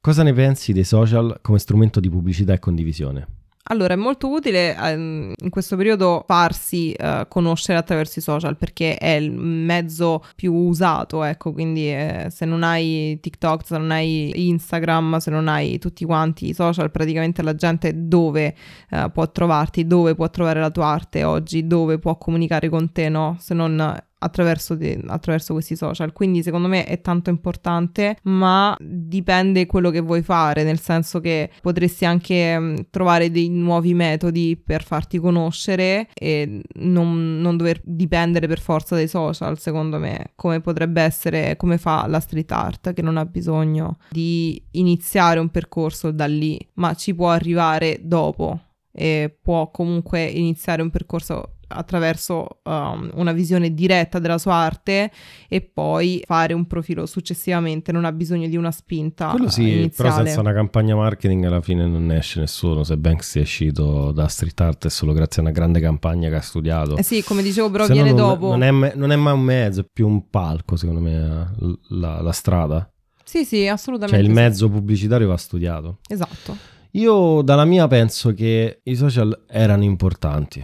Cosa 0.00 0.22
ne 0.22 0.32
pensi 0.32 0.72
dei 0.72 0.84
social 0.84 1.38
come 1.40 1.58
strumento 1.58 2.00
di 2.00 2.10
pubblicità 2.10 2.52
e 2.52 2.58
condivisione? 2.58 3.26
Allora, 3.66 3.94
è 3.94 3.96
molto 3.96 4.28
utile 4.28 4.76
um, 4.76 5.32
in 5.36 5.48
questo 5.48 5.76
periodo 5.76 6.24
farsi 6.26 6.92
uh, 6.98 7.28
conoscere 7.28 7.78
attraverso 7.78 8.18
i 8.18 8.22
social 8.22 8.56
perché 8.56 8.96
è 8.96 9.10
il 9.10 9.30
mezzo 9.30 10.24
più 10.34 10.52
usato, 10.52 11.22
ecco, 11.22 11.52
quindi 11.52 11.88
eh, 11.88 12.26
se 12.28 12.44
non 12.44 12.64
hai 12.64 13.18
TikTok, 13.20 13.64
se 13.64 13.78
non 13.78 13.92
hai 13.92 14.48
Instagram, 14.48 15.18
se 15.18 15.30
non 15.30 15.46
hai 15.46 15.78
tutti 15.78 16.04
quanti 16.04 16.48
i 16.48 16.54
social, 16.54 16.90
praticamente 16.90 17.42
la 17.42 17.54
gente 17.54 18.08
dove 18.08 18.56
uh, 18.90 19.12
può 19.12 19.30
trovarti, 19.30 19.86
dove 19.86 20.16
può 20.16 20.28
trovare 20.28 20.58
la 20.58 20.70
tua 20.70 20.86
arte 20.86 21.22
oggi, 21.22 21.64
dove 21.68 22.00
può 22.00 22.18
comunicare 22.18 22.68
con 22.68 22.90
te, 22.90 23.08
no? 23.08 23.36
Se 23.38 23.54
non 23.54 23.96
attraverso, 24.22 24.74
de- 24.74 25.00
attraverso 25.06 25.52
questi 25.52 25.76
social. 25.76 26.12
Quindi 26.12 26.42
secondo 26.42 26.68
me 26.68 26.84
è 26.84 27.00
tanto 27.00 27.30
importante, 27.30 28.16
ma 28.24 28.76
dipende 28.80 29.66
quello 29.66 29.90
che 29.90 30.00
vuoi 30.00 30.22
fare, 30.22 30.62
nel 30.64 30.80
senso 30.80 31.20
che 31.20 31.50
potresti 31.60 32.04
anche 32.04 32.58
mh, 32.58 32.86
trovare 32.90 33.30
dei 33.30 33.48
nuovi 33.48 33.94
metodi 33.94 34.56
per 34.56 34.82
farti 34.84 35.18
conoscere 35.18 36.08
e 36.14 36.62
non, 36.74 37.40
non 37.40 37.56
dover 37.56 37.80
dipendere 37.84 38.46
per 38.46 38.60
forza 38.60 38.94
dai 38.94 39.08
social, 39.08 39.58
secondo 39.58 39.98
me, 39.98 40.32
come 40.34 40.60
potrebbe 40.60 41.02
essere, 41.02 41.56
come 41.56 41.78
fa 41.78 42.06
la 42.06 42.20
street 42.20 42.52
art, 42.52 42.92
che 42.92 43.02
non 43.02 43.16
ha 43.16 43.24
bisogno 43.24 43.98
di 44.10 44.62
iniziare 44.72 45.40
un 45.40 45.48
percorso 45.48 46.10
da 46.10 46.26
lì, 46.26 46.58
ma 46.74 46.94
ci 46.94 47.14
può 47.14 47.30
arrivare 47.30 48.00
dopo 48.02 48.60
e 48.92 49.34
può 49.40 49.70
comunque 49.70 50.24
iniziare 50.24 50.82
un 50.82 50.90
percorso 50.90 51.56
attraverso 51.74 52.60
um, 52.64 53.10
una 53.14 53.32
visione 53.32 53.74
diretta 53.74 54.18
della 54.18 54.38
sua 54.38 54.54
arte 54.54 55.10
e 55.48 55.60
poi 55.60 56.22
fare 56.26 56.52
un 56.52 56.66
profilo 56.66 57.06
successivamente, 57.06 57.92
non 57.92 58.04
ha 58.04 58.12
bisogno 58.12 58.48
di 58.48 58.56
una 58.56 58.70
spinta. 58.70 59.30
Quello 59.30 59.48
sì, 59.48 59.62
iniziale. 59.62 59.90
però 60.10 60.24
senza 60.24 60.40
una 60.40 60.52
campagna 60.52 60.94
marketing 60.94 61.44
alla 61.44 61.60
fine 61.60 61.86
non 61.86 62.06
ne 62.06 62.18
esce 62.18 62.40
nessuno. 62.40 62.84
Se 62.84 62.96
Banks 62.96 63.36
è 63.36 63.40
uscito 63.40 64.12
da 64.12 64.28
street 64.28 64.60
art 64.60 64.86
è 64.86 64.90
solo 64.90 65.12
grazie 65.12 65.42
a 65.42 65.44
una 65.44 65.54
grande 65.54 65.80
campagna 65.80 66.28
che 66.28 66.36
ha 66.36 66.40
studiato. 66.40 66.96
Eh 66.96 67.02
sì, 67.02 67.22
come 67.22 67.42
dicevo, 67.42 67.70
però 67.70 67.84
Se 67.84 67.94
no 67.94 68.02
viene 68.02 68.10
non, 68.10 68.18
dopo. 68.18 68.48
Non 68.48 68.62
è, 68.62 68.94
non 68.94 69.12
è 69.12 69.16
mai 69.16 69.34
un 69.34 69.42
mezzo, 69.42 69.80
è 69.80 69.86
più 69.90 70.06
un 70.06 70.28
palco, 70.28 70.76
secondo 70.76 71.00
me, 71.00 71.52
la, 71.88 72.20
la 72.20 72.32
strada. 72.32 72.86
Sì, 73.24 73.44
sì, 73.44 73.66
assolutamente. 73.66 74.16
Cioè 74.16 74.28
il 74.28 74.34
sì. 74.34 74.40
mezzo 74.42 74.68
pubblicitario 74.68 75.28
va 75.28 75.36
studiato. 75.36 75.98
Esatto. 76.08 76.56
Io 76.92 77.40
dalla 77.40 77.64
mia 77.64 77.86
penso 77.88 78.34
che 78.34 78.80
i 78.82 78.94
social 78.94 79.44
erano 79.48 79.84
importanti. 79.84 80.62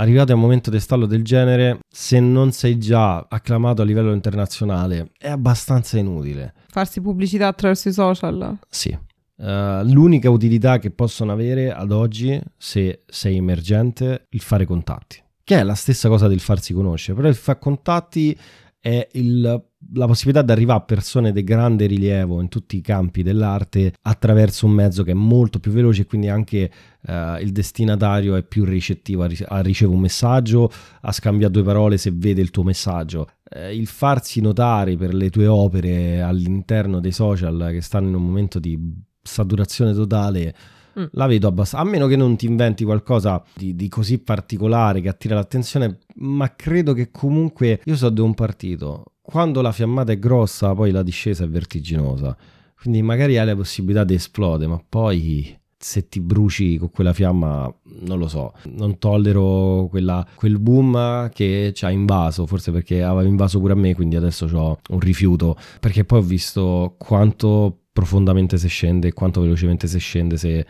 Arrivati 0.00 0.32
a 0.32 0.34
un 0.34 0.40
momento 0.40 0.70
di 0.70 0.80
stallo 0.80 1.04
del 1.04 1.22
genere, 1.22 1.80
se 1.86 2.20
non 2.20 2.52
sei 2.52 2.78
già 2.78 3.26
acclamato 3.28 3.82
a 3.82 3.84
livello 3.84 4.14
internazionale, 4.14 5.10
è 5.18 5.28
abbastanza 5.28 5.98
inutile. 5.98 6.54
Farsi 6.68 7.02
pubblicità 7.02 7.48
attraverso 7.48 7.90
i 7.90 7.92
social. 7.92 8.56
Sì. 8.70 8.98
Uh, 9.36 9.82
l'unica 9.84 10.30
utilità 10.30 10.78
che 10.78 10.90
possono 10.90 11.32
avere 11.32 11.70
ad 11.70 11.92
oggi, 11.92 12.40
se 12.56 13.02
sei 13.06 13.36
emergente, 13.36 14.26
il 14.30 14.40
fare 14.40 14.64
contatti. 14.64 15.22
Che 15.44 15.58
è 15.58 15.62
la 15.62 15.74
stessa 15.74 16.08
cosa 16.08 16.28
del 16.28 16.40
farsi 16.40 16.72
conoscere, 16.72 17.14
però 17.18 17.28
il 17.28 17.34
fare 17.34 17.58
contatti 17.58 18.34
è 18.80 19.06
il, 19.12 19.62
la 19.92 20.06
possibilità 20.06 20.42
di 20.42 20.52
arrivare 20.52 20.80
a 20.80 20.84
persone 20.84 21.32
di 21.32 21.44
grande 21.44 21.84
rilievo 21.84 22.40
in 22.40 22.48
tutti 22.48 22.78
i 22.78 22.80
campi 22.80 23.22
dell'arte 23.22 23.92
attraverso 24.02 24.64
un 24.64 24.72
mezzo 24.72 25.02
che 25.02 25.10
è 25.10 25.14
molto 25.14 25.58
più 25.58 25.70
veloce 25.70 26.02
e 26.02 26.06
quindi 26.06 26.28
anche 26.28 26.70
uh, 27.02 27.36
il 27.40 27.52
destinatario 27.52 28.36
è 28.36 28.42
più 28.42 28.64
ricettivo 28.64 29.22
a, 29.22 29.28
a 29.48 29.60
ricevere 29.60 29.96
un 29.96 30.02
messaggio, 30.02 30.70
a 31.02 31.12
scambiare 31.12 31.52
due 31.52 31.62
parole 31.62 31.98
se 31.98 32.10
vede 32.14 32.40
il 32.40 32.50
tuo 32.50 32.62
messaggio. 32.62 33.28
Uh, 33.54 33.70
il 33.70 33.86
farsi 33.86 34.40
notare 34.40 34.96
per 34.96 35.12
le 35.12 35.28
tue 35.28 35.46
opere 35.46 36.22
all'interno 36.22 37.00
dei 37.00 37.12
social 37.12 37.68
che 37.72 37.82
stanno 37.82 38.08
in 38.08 38.14
un 38.14 38.24
momento 38.24 38.58
di 38.58 38.78
saturazione 39.22 39.92
totale 39.92 40.54
Mm. 41.00 41.04
la 41.12 41.26
vedo 41.26 41.48
abbastanza. 41.48 41.86
A 41.86 41.90
meno 41.90 42.06
che 42.06 42.16
non 42.16 42.36
ti 42.36 42.46
inventi 42.46 42.84
qualcosa 42.84 43.42
di, 43.54 43.74
di 43.74 43.88
così 43.88 44.18
particolare 44.18 45.00
che 45.00 45.08
attira 45.08 45.34
l'attenzione, 45.34 45.98
ma 46.16 46.54
credo 46.54 46.92
che 46.92 47.10
comunque 47.10 47.80
io 47.84 47.96
so 47.96 48.10
di 48.10 48.20
un 48.20 48.34
partito. 48.34 49.04
Quando 49.22 49.60
la 49.60 49.72
fiammata 49.72 50.12
è 50.12 50.18
grossa, 50.18 50.74
poi 50.74 50.90
la 50.90 51.02
discesa 51.02 51.44
è 51.44 51.48
vertiginosa. 51.48 52.36
Quindi 52.80 53.02
magari 53.02 53.38
hai 53.38 53.46
la 53.46 53.54
possibilità 53.54 54.04
di 54.04 54.14
esplodere, 54.14 54.70
ma 54.70 54.82
poi 54.86 55.58
se 55.82 56.08
ti 56.08 56.20
bruci 56.20 56.76
con 56.76 56.90
quella 56.90 57.14
fiamma, 57.14 57.72
non 58.00 58.18
lo 58.18 58.28
so, 58.28 58.52
non 58.74 58.98
tollero 58.98 59.86
quella, 59.88 60.26
quel 60.34 60.58
boom 60.58 61.30
che 61.30 61.72
ci 61.74 61.86
ha 61.86 61.90
invaso, 61.90 62.46
forse 62.46 62.70
perché 62.70 63.02
aveva 63.02 63.26
invaso 63.26 63.58
pure 63.60 63.72
a 63.72 63.76
me, 63.76 63.94
quindi 63.94 64.16
adesso 64.16 64.46
ho 64.52 64.78
un 64.90 65.00
rifiuto, 65.00 65.56
perché 65.80 66.04
poi 66.04 66.18
ho 66.18 66.22
visto 66.22 66.96
quanto 66.98 67.84
profondamente 67.92 68.58
si 68.58 68.68
scende 68.68 69.08
e 69.08 69.12
quanto 69.12 69.40
velocemente 69.40 69.86
si 69.86 69.98
scende 69.98 70.36
se 70.36 70.66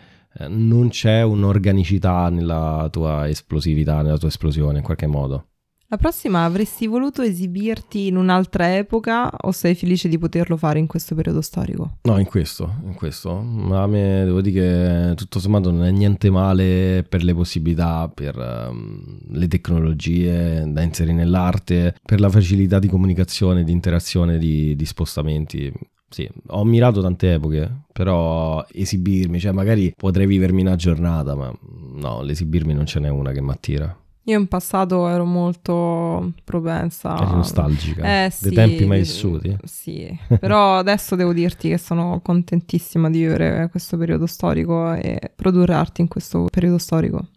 non 0.49 0.89
c'è 0.89 1.23
un'organicità 1.23 2.29
nella 2.31 2.89
tua 2.91 3.29
esplosività, 3.29 4.03
nella 4.03 4.19
tua 4.19 4.29
esplosione 4.29 4.79
in 4.79 4.85
qualche 4.85 5.07
modo. 5.07 5.47
La 5.93 5.97
prossima 5.97 6.45
avresti 6.45 6.87
voluto 6.87 7.21
esibirti 7.21 8.07
in 8.07 8.15
un'altra 8.15 8.77
epoca 8.77 9.29
o 9.29 9.51
sei 9.51 9.75
felice 9.75 10.09
di 10.09 10.19
poterlo 10.19 10.57
fare 10.57 10.79
in 10.79 10.87
questo 10.87 11.17
periodo 11.17 11.41
storico? 11.41 11.97
No, 12.03 12.17
in 12.17 12.27
questo, 12.27 12.77
in 12.85 12.95
questo. 12.95 13.41
Ma 13.41 13.83
a 13.83 13.89
me 13.89 14.23
devo 14.25 14.41
dire 14.41 15.09
che 15.09 15.15
tutto 15.17 15.41
sommato 15.41 15.73
non 15.73 15.83
è 15.83 15.91
niente 15.91 16.31
male 16.31 17.05
per 17.09 17.25
le 17.25 17.35
possibilità, 17.35 18.09
per 18.09 18.37
um, 18.37 19.19
le 19.31 19.49
tecnologie 19.49 20.63
da 20.69 20.83
inserire 20.83 21.17
nell'arte, 21.17 21.97
per 22.07 22.21
la 22.21 22.31
facilità 22.31 22.79
di 22.79 22.87
comunicazione, 22.87 23.65
di 23.65 23.73
interazione, 23.73 24.39
di, 24.39 24.77
di 24.77 24.87
spostamenti. 24.87 25.73
Sì, 26.11 26.29
ho 26.49 26.65
mirato 26.65 27.01
tante 27.01 27.35
epoche, 27.35 27.83
però 27.93 28.65
esibirmi, 28.73 29.39
cioè 29.39 29.53
magari 29.53 29.95
potrei 29.97 30.27
vivermi 30.27 30.61
una 30.61 30.75
giornata, 30.75 31.37
ma 31.37 31.57
no, 31.95 32.23
l'esibirmi 32.23 32.75
non 32.75 32.85
ce 32.85 32.99
n'è 32.99 33.09
una 33.09 33.31
che 33.31 33.41
mi 33.41 33.51
attira. 33.51 33.97
Io 34.25 34.39
in 34.39 34.49
passato 34.49 35.09
ero 35.09 35.25
molto 35.25 36.33
propensa. 36.45 37.17
Eri 37.17 37.31
nostalgica. 37.33 38.03
Eh, 38.03 38.33
Dei 38.41 38.51
sì, 38.51 38.55
tempi 38.55 38.85
mai 38.87 38.99
vissuti. 38.99 39.57
Sì, 39.65 40.19
però 40.39 40.77
adesso 40.79 41.17
devo 41.17 41.33
dirti 41.33 41.69
che 41.69 41.79
sono 41.79 42.21
contentissima 42.21 43.09
di 43.09 43.21
vivere 43.21 43.69
questo 43.71 43.97
periodo 43.97 44.27
storico 44.27 44.93
e 44.93 45.33
produrre 45.35 45.75
arte 45.75 46.03
in 46.03 46.09
questo 46.09 46.47
periodo 46.51 46.79
storico. 46.79 47.29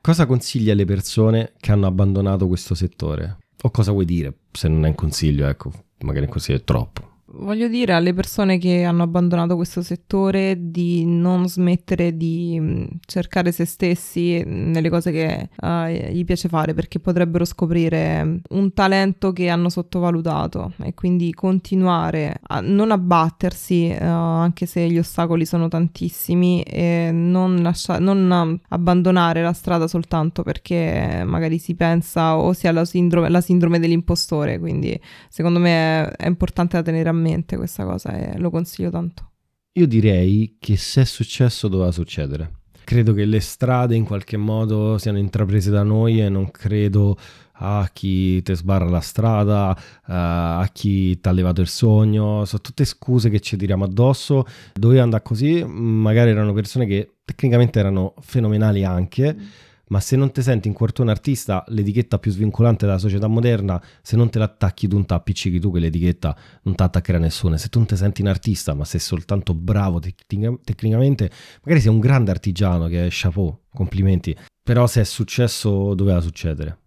Cosa 0.00 0.26
consigli 0.26 0.70
alle 0.70 0.84
persone 0.84 1.52
che 1.58 1.72
hanno 1.72 1.86
abbandonato 1.86 2.46
questo 2.46 2.74
settore? 2.74 3.38
O 3.62 3.70
cosa 3.70 3.92
vuoi 3.92 4.04
dire? 4.04 4.32
Se 4.52 4.68
non 4.68 4.84
è 4.84 4.88
un 4.88 4.94
consiglio, 4.94 5.48
ecco, 5.48 5.72
magari 6.00 6.26
un 6.26 6.30
consiglio 6.30 6.58
è 6.58 6.64
troppo. 6.64 7.05
Voglio 7.28 7.66
dire 7.66 7.92
alle 7.92 8.14
persone 8.14 8.56
che 8.56 8.84
hanno 8.84 9.02
abbandonato 9.02 9.56
questo 9.56 9.82
settore 9.82 10.56
di 10.70 11.04
non 11.04 11.48
smettere 11.48 12.16
di 12.16 12.58
mh, 12.60 12.98
cercare 13.04 13.50
se 13.50 13.64
stessi 13.64 14.44
nelle 14.46 14.88
cose 14.88 15.10
che 15.10 15.48
eh, 15.60 16.10
gli 16.12 16.24
piace 16.24 16.48
fare 16.48 16.72
perché 16.72 17.00
potrebbero 17.00 17.44
scoprire 17.44 18.42
un 18.50 18.72
talento 18.72 19.32
che 19.32 19.48
hanno 19.48 19.70
sottovalutato. 19.70 20.74
E 20.84 20.94
quindi 20.94 21.34
continuare 21.34 22.36
a 22.42 22.60
non 22.60 22.92
abbattersi 22.92 23.88
eh, 23.88 24.04
anche 24.04 24.66
se 24.66 24.86
gli 24.88 24.98
ostacoli 24.98 25.44
sono 25.46 25.66
tantissimi 25.66 26.62
e 26.62 27.10
non, 27.12 27.60
lascia- 27.60 27.98
non 27.98 28.60
abbandonare 28.68 29.42
la 29.42 29.52
strada 29.52 29.88
soltanto 29.88 30.44
perché 30.44 31.24
magari 31.26 31.58
si 31.58 31.74
pensa 31.74 32.36
o 32.36 32.52
si 32.52 32.68
ha 32.68 32.72
la 32.72 32.84
sindrome, 32.84 33.28
la 33.30 33.40
sindrome 33.40 33.80
dell'impostore. 33.80 34.60
Quindi 34.60 34.98
secondo 35.28 35.58
me 35.58 36.04
è, 36.04 36.08
è 36.18 36.26
importante 36.28 36.76
da 36.76 36.84
tenere 36.84 37.08
a 37.08 37.14
mente 37.16 37.56
questa 37.56 37.84
cosa 37.84 38.16
e 38.16 38.38
lo 38.38 38.50
consiglio 38.50 38.90
tanto. 38.90 39.30
Io 39.72 39.86
direi 39.86 40.56
che 40.58 40.76
se 40.76 41.02
è 41.02 41.04
successo 41.04 41.68
doveva 41.68 41.90
succedere. 41.90 42.60
Credo 42.84 43.12
che 43.12 43.24
le 43.24 43.40
strade 43.40 43.96
in 43.96 44.04
qualche 44.04 44.36
modo 44.36 44.96
siano 44.96 45.18
intraprese 45.18 45.70
da 45.70 45.82
noi 45.82 46.20
e 46.20 46.28
non 46.28 46.50
credo 46.50 47.18
a 47.58 47.90
chi 47.92 48.40
ti 48.42 48.54
sbarra 48.54 48.88
la 48.88 49.00
strada, 49.00 49.76
a 50.04 50.68
chi 50.72 51.18
ti 51.18 51.28
ha 51.28 51.32
levato 51.32 51.60
il 51.60 51.68
sogno, 51.68 52.44
sono 52.44 52.62
tutte 52.62 52.84
scuse 52.84 53.28
che 53.28 53.40
ci 53.40 53.56
tiriamo 53.56 53.84
addosso, 53.84 54.46
doveva 54.72 55.02
andare 55.02 55.22
così, 55.22 55.64
magari 55.64 56.30
erano 56.30 56.52
persone 56.52 56.86
che 56.86 57.16
tecnicamente 57.24 57.78
erano 57.78 58.14
fenomenali 58.20 58.84
anche, 58.84 59.34
mm 59.34 59.40
ma 59.88 60.00
se 60.00 60.16
non 60.16 60.32
ti 60.32 60.42
senti 60.42 60.68
in 60.68 60.74
un 60.78 61.08
artista, 61.08 61.64
l'etichetta 61.68 62.18
più 62.18 62.30
svincolante 62.30 62.86
della 62.86 62.98
società 62.98 63.28
moderna, 63.28 63.80
se 64.02 64.16
non 64.16 64.30
te 64.30 64.38
l'attacchi 64.38 64.88
tu, 64.88 64.96
non 64.96 65.06
ti 65.06 65.14
appiccichi 65.14 65.60
tu, 65.60 65.70
quell'etichetta 65.70 66.36
non 66.62 66.74
ti 66.74 66.82
attaccherà 66.82 67.18
nessuno. 67.18 67.56
Se 67.56 67.68
tu 67.68 67.78
non 67.78 67.86
ti 67.86 67.96
senti 67.96 68.22
un 68.22 68.28
artista, 68.28 68.74
ma 68.74 68.84
sei 68.84 69.00
soltanto 69.00 69.54
bravo 69.54 69.98
tec- 70.00 70.24
tecnicamente, 70.26 71.30
magari 71.62 71.80
sei 71.80 71.92
un 71.92 72.00
grande 72.00 72.30
artigiano 72.30 72.86
che 72.88 73.06
è 73.06 73.08
chapeau, 73.10 73.60
complimenti. 73.72 74.36
Però 74.62 74.86
se 74.86 75.02
è 75.02 75.04
successo, 75.04 75.94
doveva 75.94 76.20
succedere. 76.20 76.78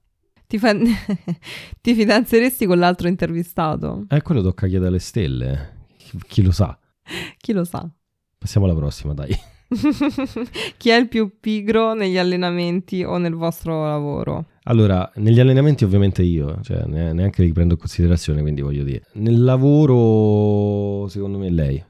Ti, 0.45 0.57
fa... 0.57 0.73
Ti 1.81 1.93
fidanzeresti 1.93 2.65
con 2.65 2.79
l'altro 2.79 3.07
intervistato? 3.07 4.05
Eh, 4.09 4.21
quello 4.21 4.41
tocca 4.41 4.67
chiedere 4.67 4.89
alle 4.89 4.99
stelle. 4.99 5.85
Chi, 5.95 6.17
chi 6.27 6.41
lo 6.41 6.51
sa? 6.51 6.77
Chi 7.38 7.53
lo 7.53 7.63
sa? 7.63 7.89
Passiamo 8.38 8.65
alla 8.65 8.75
prossima, 8.75 9.13
dai. 9.13 9.33
Chi 10.77 10.89
è 10.89 10.95
il 10.95 11.08
più 11.08 11.39
pigro 11.39 11.93
negli 11.93 12.17
allenamenti 12.17 13.03
o 13.03 13.17
nel 13.17 13.36
vostro 13.36 13.86
lavoro? 13.86 14.47
Allora, 14.63 15.12
negli 15.15 15.39
allenamenti 15.39 15.84
ovviamente 15.84 16.23
io, 16.23 16.60
cioè 16.62 16.86
neanche 16.86 17.43
li 17.43 17.51
prendo 17.51 17.73
in 17.73 17.79
considerazione, 17.79 18.41
quindi 18.41 18.62
voglio 18.62 18.84
dire. 18.84 19.03
Nel 19.13 19.43
lavoro, 19.43 21.08
secondo 21.08 21.38
me 21.38 21.49
lei. 21.49 21.84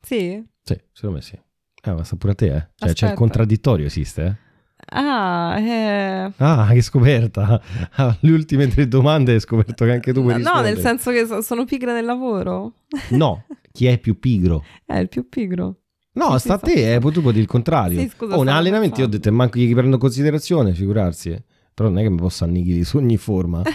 Sì? 0.00 0.44
Sì, 0.62 0.80
secondo 0.92 1.16
me 1.16 1.22
sì. 1.22 1.38
Eh, 1.82 1.92
ma 1.92 2.04
sta 2.04 2.16
pure 2.16 2.32
a 2.32 2.34
te, 2.34 2.54
eh. 2.54 2.68
Cioè, 2.74 2.92
c'è 2.92 3.08
il 3.10 3.14
contraddittorio, 3.14 3.86
esiste, 3.86 4.24
eh? 4.24 4.48
Ah, 4.92 5.58
eh... 5.60 6.32
ah, 6.36 6.68
che 6.72 6.82
scoperta! 6.82 7.60
Ah, 7.92 8.16
le 8.20 8.32
ultime 8.32 8.66
tre 8.68 8.88
domande 8.88 9.32
hai 9.32 9.40
scoperto 9.40 9.84
che 9.84 9.92
anche 9.92 10.12
tu 10.12 10.22
puoi 10.22 10.32
no, 10.32 10.38
rispondere. 10.38 10.68
No, 10.68 10.74
nel 10.74 10.84
senso 10.84 11.10
che 11.10 11.26
so- 11.26 11.42
sono 11.42 11.64
pigra 11.64 11.92
nel 11.92 12.04
lavoro. 12.04 12.74
no, 13.10 13.44
chi 13.72 13.86
è 13.86 13.98
più 13.98 14.18
pigro? 14.18 14.64
È 14.84 14.96
il 14.96 15.08
più 15.08 15.28
pigro. 15.28 15.79
No, 16.12 16.36
sta 16.38 16.54
a 16.54 16.58
te, 16.58 16.94
eh, 16.94 16.98
tu 16.98 17.20
puoi 17.20 17.32
dire 17.32 17.40
il 17.40 17.46
contrario. 17.46 18.00
Sì, 18.00 18.08
scusa, 18.08 18.34
oh, 18.34 18.38
in 18.38 18.42
stavo 18.42 18.58
allenamenti 18.58 19.00
io 19.00 19.06
ho 19.06 19.08
pensando. 19.08 19.16
detto, 19.16 19.32
manco 19.32 19.58
gli 19.58 19.72
prendo 19.72 19.94
in 19.94 20.00
considerazione, 20.00 20.72
figurarsi. 20.74 21.30
eh. 21.30 21.42
Però 21.72 21.88
non 21.88 21.98
è 21.98 22.02
che 22.02 22.10
mi 22.10 22.16
posso 22.16 22.44
annichilire 22.44 22.84
su 22.84 22.96
ogni 22.96 23.16
forma. 23.16 23.62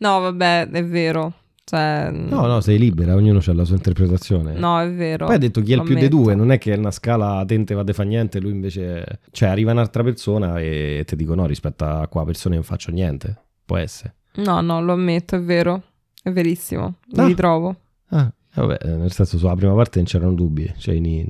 No, 0.00 0.18
vabbè, 0.20 0.70
è 0.70 0.82
vero. 0.86 1.34
Cioè, 1.62 2.08
No, 2.10 2.46
no, 2.46 2.62
sei 2.62 2.78
libera, 2.78 3.14
ognuno 3.14 3.40
ha 3.44 3.52
la 3.52 3.64
sua 3.66 3.76
interpretazione. 3.76 4.54
No, 4.54 4.80
è 4.80 4.90
vero. 4.90 5.26
Poi 5.26 5.34
ha 5.34 5.38
detto 5.38 5.60
chi 5.60 5.74
è 5.74 5.76
il 5.76 5.82
più 5.82 5.94
dei 5.94 6.08
due, 6.08 6.34
non 6.34 6.50
è 6.50 6.56
che 6.56 6.72
è 6.72 6.76
una 6.78 6.90
scala 6.90 7.44
tente 7.46 7.74
va 7.74 7.84
fa 7.92 8.02
niente, 8.02 8.40
lui 8.40 8.52
invece... 8.52 9.20
Cioè, 9.30 9.50
arriva 9.50 9.72
un'altra 9.72 10.02
persona 10.02 10.58
e 10.58 11.02
ti 11.06 11.16
dico 11.16 11.34
no, 11.34 11.44
rispetto 11.44 11.84
a 11.84 12.08
qua 12.08 12.24
persone 12.24 12.54
non 12.54 12.64
faccio 12.64 12.90
niente. 12.90 13.36
Può 13.66 13.76
essere. 13.76 14.14
No, 14.36 14.62
no, 14.62 14.80
lo 14.80 14.94
ammetto, 14.94 15.36
è 15.36 15.40
vero. 15.42 15.82
È 16.22 16.30
verissimo. 16.30 16.94
Mi 17.12 17.20
Ah. 17.24 17.26
ritrovo. 17.26 17.76
Ah, 18.08 18.32
vabbè, 18.54 18.78
eh, 18.82 18.96
nel 18.96 19.12
senso 19.12 19.38
sulla 19.38 19.54
prima 19.54 19.74
parte 19.74 19.98
non 19.98 20.06
c'erano 20.06 20.34
dubbi, 20.34 20.72
cioè 20.78 20.94
in, 20.94 21.28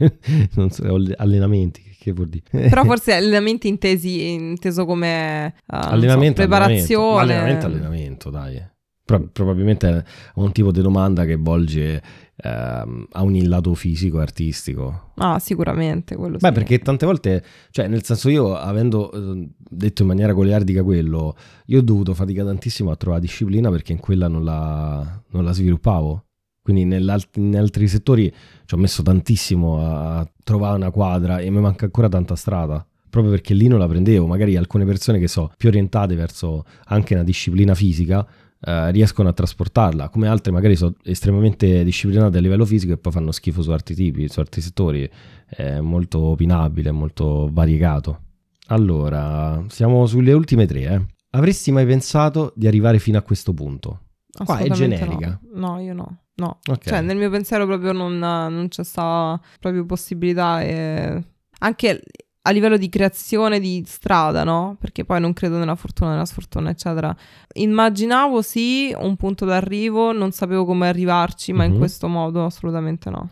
non 0.54 0.70
so, 0.70 0.84
allenamenti, 1.16 1.82
che 1.98 2.12
vuol 2.12 2.28
dire? 2.28 2.68
Però 2.68 2.84
forse 2.86 3.14
allenamenti 3.14 3.68
intesi, 3.68 4.32
inteso 4.32 4.84
come 4.84 5.46
eh, 5.46 5.52
non 5.66 5.82
so, 5.82 5.88
allenamento, 5.88 6.34
preparazione. 6.34 7.20
allenamento, 7.20 7.66
allenamento, 7.66 8.30
dai. 8.30 8.72
Pro- 9.04 9.28
probabilmente 9.30 9.88
è 9.88 10.02
un 10.36 10.50
tipo 10.52 10.70
di 10.72 10.80
domanda 10.80 11.26
che 11.26 11.36
volge 11.36 12.02
ehm, 12.36 13.06
a 13.12 13.22
un 13.22 13.38
lato 13.44 13.74
fisico 13.74 14.18
e 14.18 14.22
artistico. 14.22 15.12
Ah, 15.16 15.38
sicuramente, 15.38 16.16
quello 16.16 16.38
Beh, 16.38 16.48
sì. 16.48 16.52
perché 16.54 16.78
tante 16.78 17.06
volte, 17.06 17.44
cioè, 17.70 17.86
nel 17.86 18.02
senso, 18.02 18.28
io 18.28 18.54
avendo 18.56 19.12
eh, 19.12 19.48
detto 19.58 20.02
in 20.02 20.08
maniera 20.08 20.32
goliardica 20.32 20.82
quello, 20.82 21.36
io 21.66 21.78
ho 21.78 21.82
dovuto 21.82 22.14
faticare 22.14 22.48
tantissimo 22.48 22.90
a 22.90 22.96
trovare 22.96 23.20
disciplina 23.20 23.70
perché 23.70 23.92
in 23.92 24.00
quella 24.00 24.28
non 24.28 24.44
la, 24.44 25.22
non 25.30 25.44
la 25.44 25.52
sviluppavo. 25.52 26.24
Quindi 26.64 26.96
in 26.96 27.56
altri 27.58 27.86
settori 27.88 28.32
ci 28.64 28.74
ho 28.74 28.78
messo 28.78 29.02
tantissimo 29.02 29.86
a 29.86 30.26
trovare 30.42 30.76
una 30.76 30.90
quadra 30.90 31.38
e 31.38 31.50
mi 31.50 31.60
manca 31.60 31.84
ancora 31.84 32.08
tanta 32.08 32.36
strada. 32.36 32.84
Proprio 33.10 33.30
perché 33.30 33.52
lì 33.52 33.68
non 33.68 33.78
la 33.78 33.86
prendevo. 33.86 34.26
Magari 34.26 34.56
alcune 34.56 34.86
persone 34.86 35.18
che 35.18 35.28
so 35.28 35.52
più 35.58 35.68
orientate 35.68 36.14
verso 36.14 36.64
anche 36.86 37.12
una 37.12 37.22
disciplina 37.22 37.74
fisica 37.74 38.26
eh, 38.60 38.90
riescono 38.92 39.28
a 39.28 39.34
trasportarla, 39.34 40.08
come 40.08 40.26
altre 40.26 40.52
magari 40.52 40.74
sono 40.74 40.94
estremamente 41.02 41.84
disciplinate 41.84 42.38
a 42.38 42.40
livello 42.40 42.64
fisico 42.64 42.94
e 42.94 42.96
poi 42.96 43.12
fanno 43.12 43.30
schifo 43.30 43.60
su 43.60 43.70
altri 43.70 43.94
tipi, 43.94 44.26
su 44.28 44.40
altri 44.40 44.62
settori. 44.62 45.06
È 45.46 45.80
molto 45.80 46.18
opinabile, 46.18 46.90
molto 46.92 47.50
variegato. 47.52 48.20
Allora, 48.68 49.62
siamo 49.68 50.06
sulle 50.06 50.32
ultime 50.32 50.64
tre. 50.64 50.80
eh. 50.80 51.06
Avresti 51.32 51.72
mai 51.72 51.84
pensato 51.84 52.54
di 52.56 52.66
arrivare 52.66 52.98
fino 52.98 53.18
a 53.18 53.22
questo 53.22 53.52
punto? 53.52 54.03
Qua 54.44 54.58
è 54.58 54.68
generica. 54.70 55.38
No. 55.52 55.68
No, 55.74 55.80
io 55.80 55.94
no. 55.94 56.18
No. 56.36 56.58
Ok. 56.68 56.88
Cioè, 56.88 57.00
nel 57.00 57.16
mio 57.16 57.30
pensiero 57.30 57.66
proprio 57.66 57.92
non, 57.92 58.18
non 58.18 58.66
c'è 58.68 58.82
stata 58.84 59.40
proprio 59.60 59.84
possibilità 59.84 60.62
e... 60.62 61.22
Anche 61.60 62.02
a 62.46 62.50
livello 62.50 62.76
di 62.76 62.88
creazione 62.88 63.58
di 63.60 63.82
strada, 63.86 64.44
no? 64.44 64.76
Perché 64.78 65.04
poi 65.04 65.18
non 65.20 65.32
credo 65.32 65.56
nella 65.56 65.76
fortuna, 65.76 66.10
nella 66.10 66.26
sfortuna, 66.26 66.68
eccetera. 66.70 67.14
Immaginavo 67.54 68.42
sì 68.42 68.94
un 68.98 69.16
punto 69.16 69.44
d'arrivo, 69.46 70.12
non 70.12 70.30
sapevo 70.32 70.64
come 70.66 70.88
arrivarci, 70.88 71.52
ma 71.52 71.64
in 71.64 71.72
Mhm. 71.72 71.78
questo 71.78 72.08
modo 72.08 72.44
assolutamente 72.44 73.08
no. 73.10 73.30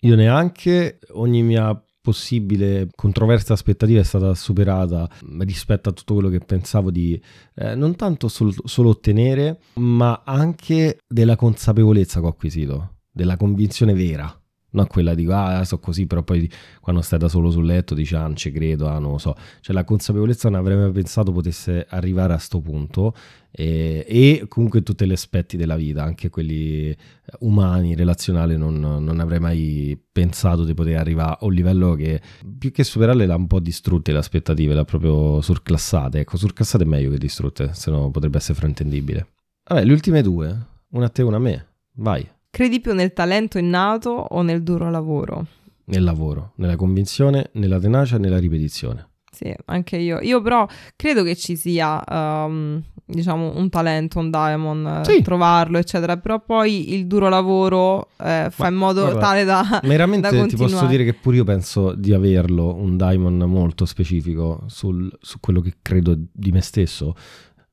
Io 0.00 0.14
neanche, 0.14 0.98
ogni 1.14 1.42
mia 1.42 1.82
possibile 2.06 2.86
controversa 2.94 3.52
aspettativa 3.52 3.98
è 3.98 4.04
stata 4.04 4.32
superata 4.34 5.10
rispetto 5.40 5.88
a 5.88 5.92
tutto 5.92 6.14
quello 6.14 6.28
che 6.28 6.38
pensavo 6.38 6.92
di 6.92 7.20
eh, 7.56 7.74
non 7.74 7.96
tanto 7.96 8.28
sol- 8.28 8.54
solo 8.62 8.90
ottenere, 8.90 9.58
ma 9.74 10.22
anche 10.24 10.98
della 11.08 11.34
consapevolezza 11.34 12.20
che 12.20 12.26
ho 12.26 12.28
acquisito, 12.28 12.98
della 13.10 13.36
convinzione 13.36 13.92
vera. 13.92 14.32
Non 14.76 14.86
quella 14.86 15.14
di 15.14 15.26
ah, 15.30 15.64
so 15.64 15.78
così, 15.78 16.06
però 16.06 16.22
poi 16.22 16.50
quando 16.80 17.00
stai 17.00 17.18
da 17.18 17.28
solo 17.28 17.50
sul 17.50 17.64
letto 17.64 17.94
dici 17.94 18.14
ah, 18.14 18.22
non 18.22 18.36
ci 18.36 18.52
credo, 18.52 18.88
ah, 18.88 18.98
non 18.98 19.12
lo 19.12 19.18
so. 19.18 19.34
Cioè 19.60 19.74
la 19.74 19.84
consapevolezza 19.84 20.50
non 20.50 20.60
avrei 20.60 20.76
mai 20.76 20.92
pensato 20.92 21.32
potesse 21.32 21.86
arrivare 21.88 22.34
a 22.34 22.38
sto 22.38 22.60
punto 22.60 23.14
e, 23.50 24.04
e 24.06 24.44
comunque 24.48 24.82
tutti 24.82 25.06
gli 25.06 25.12
aspetti 25.12 25.56
della 25.56 25.76
vita, 25.76 26.02
anche 26.02 26.28
quelli 26.28 26.94
umani, 27.38 27.94
relazionali, 27.94 28.58
non, 28.58 28.78
non 28.78 29.18
avrei 29.18 29.40
mai 29.40 29.98
pensato 30.12 30.62
di 30.64 30.74
poter 30.74 30.98
arrivare 30.98 31.38
a 31.40 31.44
un 31.46 31.54
livello 31.54 31.94
che 31.94 32.20
più 32.58 32.70
che 32.70 32.84
superarle 32.84 33.24
l'ha 33.24 33.34
un 33.34 33.46
po' 33.46 33.60
distrutte 33.60 34.12
le 34.12 34.18
aspettative, 34.18 34.74
l'ha 34.74 34.84
proprio 34.84 35.40
surclassate. 35.40 36.18
Ecco, 36.18 36.36
surclassate 36.36 36.84
è 36.84 36.86
meglio 36.86 37.10
che 37.12 37.18
distrutte, 37.18 37.70
se 37.72 37.90
no 37.90 38.10
potrebbe 38.10 38.36
essere 38.36 38.58
fraintendibile. 38.58 39.28
Vabbè, 39.68 39.84
le 39.84 39.92
ultime 39.92 40.20
due, 40.20 40.66
una 40.90 41.06
a 41.06 41.08
te 41.08 41.22
una 41.22 41.36
a 41.36 41.40
me, 41.40 41.66
vai, 41.94 42.28
Credi 42.56 42.80
più 42.80 42.94
nel 42.94 43.12
talento 43.12 43.58
innato 43.58 44.08
o 44.08 44.40
nel 44.40 44.62
duro 44.62 44.88
lavoro? 44.90 45.46
nel 45.88 46.02
lavoro, 46.02 46.52
nella 46.56 46.74
convinzione, 46.74 47.50
nella 47.52 47.78
tenacia 47.78 48.16
e 48.16 48.18
nella 48.18 48.38
ripetizione. 48.38 49.08
Sì, 49.30 49.54
anche 49.66 49.98
io. 49.98 50.20
Io 50.22 50.40
però 50.40 50.66
credo 50.96 51.22
che 51.22 51.36
ci 51.36 51.54
sia, 51.54 52.02
ehm, 52.02 52.82
diciamo, 53.04 53.52
un 53.56 53.68
talento, 53.68 54.18
un 54.18 54.30
diamond, 54.30 54.86
eh, 54.86 55.04
Sì. 55.04 55.20
trovarlo, 55.22 55.76
eccetera. 55.76 56.16
Però 56.16 56.40
poi 56.40 56.94
il 56.94 57.06
duro 57.06 57.28
lavoro 57.28 58.08
eh, 58.16 58.48
fa 58.50 58.62
Ma 58.62 58.68
in 58.68 58.74
modo 58.74 59.02
guarda, 59.02 59.20
tale 59.20 59.44
da... 59.44 59.80
Veramente 59.84 60.30
da 60.30 60.46
ti 60.46 60.56
posso 60.56 60.86
dire 60.86 61.04
che 61.04 61.12
pure 61.12 61.36
io 61.36 61.44
penso 61.44 61.92
di 61.94 62.14
averlo, 62.14 62.74
un 62.74 62.96
diamond 62.96 63.42
molto 63.42 63.84
specifico 63.84 64.64
sul- 64.68 65.14
su 65.20 65.40
quello 65.40 65.60
che 65.60 65.74
credo 65.82 66.16
di 66.32 66.50
me 66.52 66.62
stesso, 66.62 67.14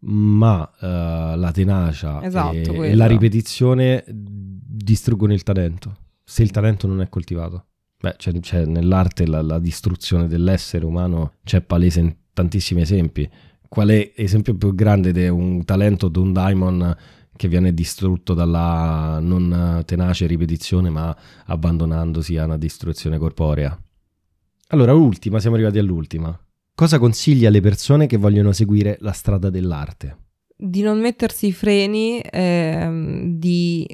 ma 0.05 0.69
eh, 0.79 0.87
la 1.35 1.51
tenacia 1.51 2.21
Esatto, 2.23 2.83
e, 2.83 2.89
e 2.89 2.95
la 2.95 3.05
ripetizione 3.05 4.03
distruggono 4.07 5.33
il 5.33 5.43
talento, 5.43 5.95
se 6.23 6.43
il 6.43 6.51
talento 6.51 6.87
non 6.87 7.01
è 7.01 7.09
coltivato. 7.09 7.65
Beh, 7.99 8.15
c'è, 8.17 8.37
c'è 8.39 8.65
nell'arte 8.65 9.25
la, 9.25 9.41
la 9.41 9.59
distruzione 9.59 10.27
dell'essere 10.27 10.85
umano, 10.85 11.35
c'è 11.43 11.61
palese 11.61 12.01
in 12.01 12.15
tantissimi 12.33 12.81
esempi. 12.81 13.29
Qual 13.69 13.87
è 13.87 14.11
l'esempio 14.17 14.55
più 14.55 14.75
grande 14.75 15.13
di 15.13 15.27
un 15.27 15.63
talento, 15.63 16.09
di 16.09 16.19
un 16.19 16.33
diamond 16.33 16.97
che 17.35 17.47
viene 17.47 17.73
distrutto 17.73 18.33
dalla 18.33 19.19
non 19.21 19.81
tenace 19.85 20.27
ripetizione, 20.27 20.89
ma 20.89 21.15
abbandonandosi 21.45 22.37
a 22.37 22.45
una 22.45 22.57
distruzione 22.57 23.17
corporea. 23.17 23.75
Allora, 24.67 24.93
ultima, 24.93 25.39
siamo 25.39 25.55
arrivati 25.55 25.79
all'ultima. 25.79 26.37
Cosa 26.75 26.99
consigli 26.99 27.45
alle 27.45 27.61
persone 27.61 28.07
che 28.07 28.17
vogliono 28.17 28.51
seguire 28.51 28.97
la 28.99 29.11
strada 29.11 29.49
dell'arte? 29.49 30.17
di 30.55 30.81
non 30.81 30.99
mettersi 30.99 31.47
i 31.47 31.51
freni, 31.51 32.21
ehm, 32.23 33.37
di 33.37 33.85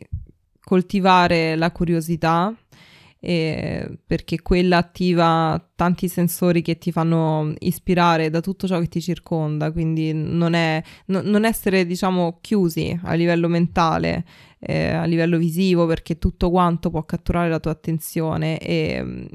coltivare 0.61 1.55
la 1.55 1.71
curiosità, 1.71 2.55
eh, 3.21 3.99
perché 4.05 4.41
quella 4.41 4.77
attiva 4.77 5.61
tanti 5.75 6.07
sensori 6.07 6.61
che 6.61 6.77
ti 6.77 6.91
fanno 6.91 7.53
ispirare 7.59 8.30
da 8.30 8.39
tutto 8.39 8.67
ciò 8.67 8.80
che 8.80 8.88
ti 8.88 9.01
circonda, 9.01 9.71
quindi 9.71 10.13
non, 10.13 10.53
è, 10.53 10.82
no- 11.07 11.21
non 11.23 11.43
essere, 11.43 11.86
diciamo, 11.86 12.38
chiusi 12.39 12.97
a 13.03 13.13
livello 13.15 13.47
mentale, 13.47 14.23
eh, 14.60 14.89
a 14.89 15.05
livello 15.05 15.38
visivo, 15.38 15.86
perché 15.86 16.18
tutto 16.18 16.49
quanto 16.49 16.89
può 16.89 17.03
catturare 17.05 17.49
la 17.49 17.60
tua 17.60 17.72
attenzione 17.72 18.57
e 18.60 19.01
mm, 19.03 19.26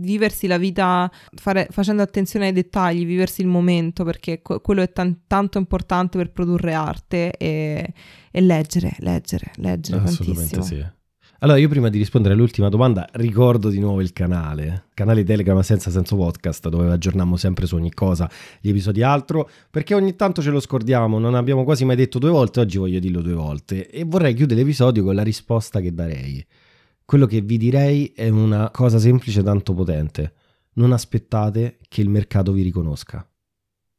viversi 0.00 0.46
la 0.46 0.56
vita 0.58 1.10
fare- 1.34 1.68
facendo 1.70 2.02
attenzione 2.02 2.46
ai 2.46 2.52
dettagli, 2.52 3.04
viversi 3.04 3.42
il 3.42 3.48
momento, 3.48 4.02
perché 4.04 4.40
que- 4.40 4.60
quello 4.60 4.82
è 4.82 4.90
tan- 4.92 5.20
tanto 5.26 5.58
importante 5.58 6.16
per 6.18 6.30
produrre 6.32 6.72
arte 6.74 7.32
e, 7.36 7.92
e 8.30 8.40
leggere, 8.40 8.94
leggere, 9.00 9.50
leggere 9.56 9.98
tantissimo. 10.04 10.62
sì. 10.62 10.86
Allora, 11.40 11.58
io 11.58 11.68
prima 11.68 11.90
di 11.90 11.98
rispondere 11.98 12.32
all'ultima 12.32 12.70
domanda, 12.70 13.06
ricordo 13.12 13.68
di 13.68 13.78
nuovo 13.78 14.00
il 14.00 14.14
canale, 14.14 14.86
canale 14.94 15.22
Telegram 15.22 15.60
senza 15.60 15.90
senso 15.90 16.16
podcast, 16.16 16.70
dove 16.70 16.90
aggiorniamo 16.90 17.36
sempre 17.36 17.66
su 17.66 17.74
ogni 17.74 17.92
cosa, 17.92 18.30
gli 18.58 18.70
episodi 18.70 19.02
altro, 19.02 19.46
perché 19.70 19.92
ogni 19.92 20.16
tanto 20.16 20.40
ce 20.40 20.48
lo 20.48 20.60
scordiamo, 20.60 21.18
non 21.18 21.34
abbiamo 21.34 21.64
quasi 21.64 21.84
mai 21.84 21.96
detto 21.96 22.18
due 22.18 22.30
volte, 22.30 22.60
oggi 22.60 22.78
voglio 22.78 22.98
dirlo 23.00 23.20
due 23.20 23.34
volte, 23.34 23.90
e 23.90 24.04
vorrei 24.04 24.32
chiudere 24.32 24.60
l'episodio 24.60 25.04
con 25.04 25.14
la 25.14 25.22
risposta 25.22 25.80
che 25.80 25.92
darei. 25.92 26.42
Quello 27.04 27.26
che 27.26 27.42
vi 27.42 27.58
direi 27.58 28.12
è 28.16 28.30
una 28.30 28.70
cosa 28.70 28.98
semplice 28.98 29.42
tanto 29.42 29.74
potente. 29.74 30.32
Non 30.76 30.92
aspettate 30.92 31.78
che 31.86 32.00
il 32.00 32.08
mercato 32.08 32.50
vi 32.50 32.62
riconosca. 32.62 33.28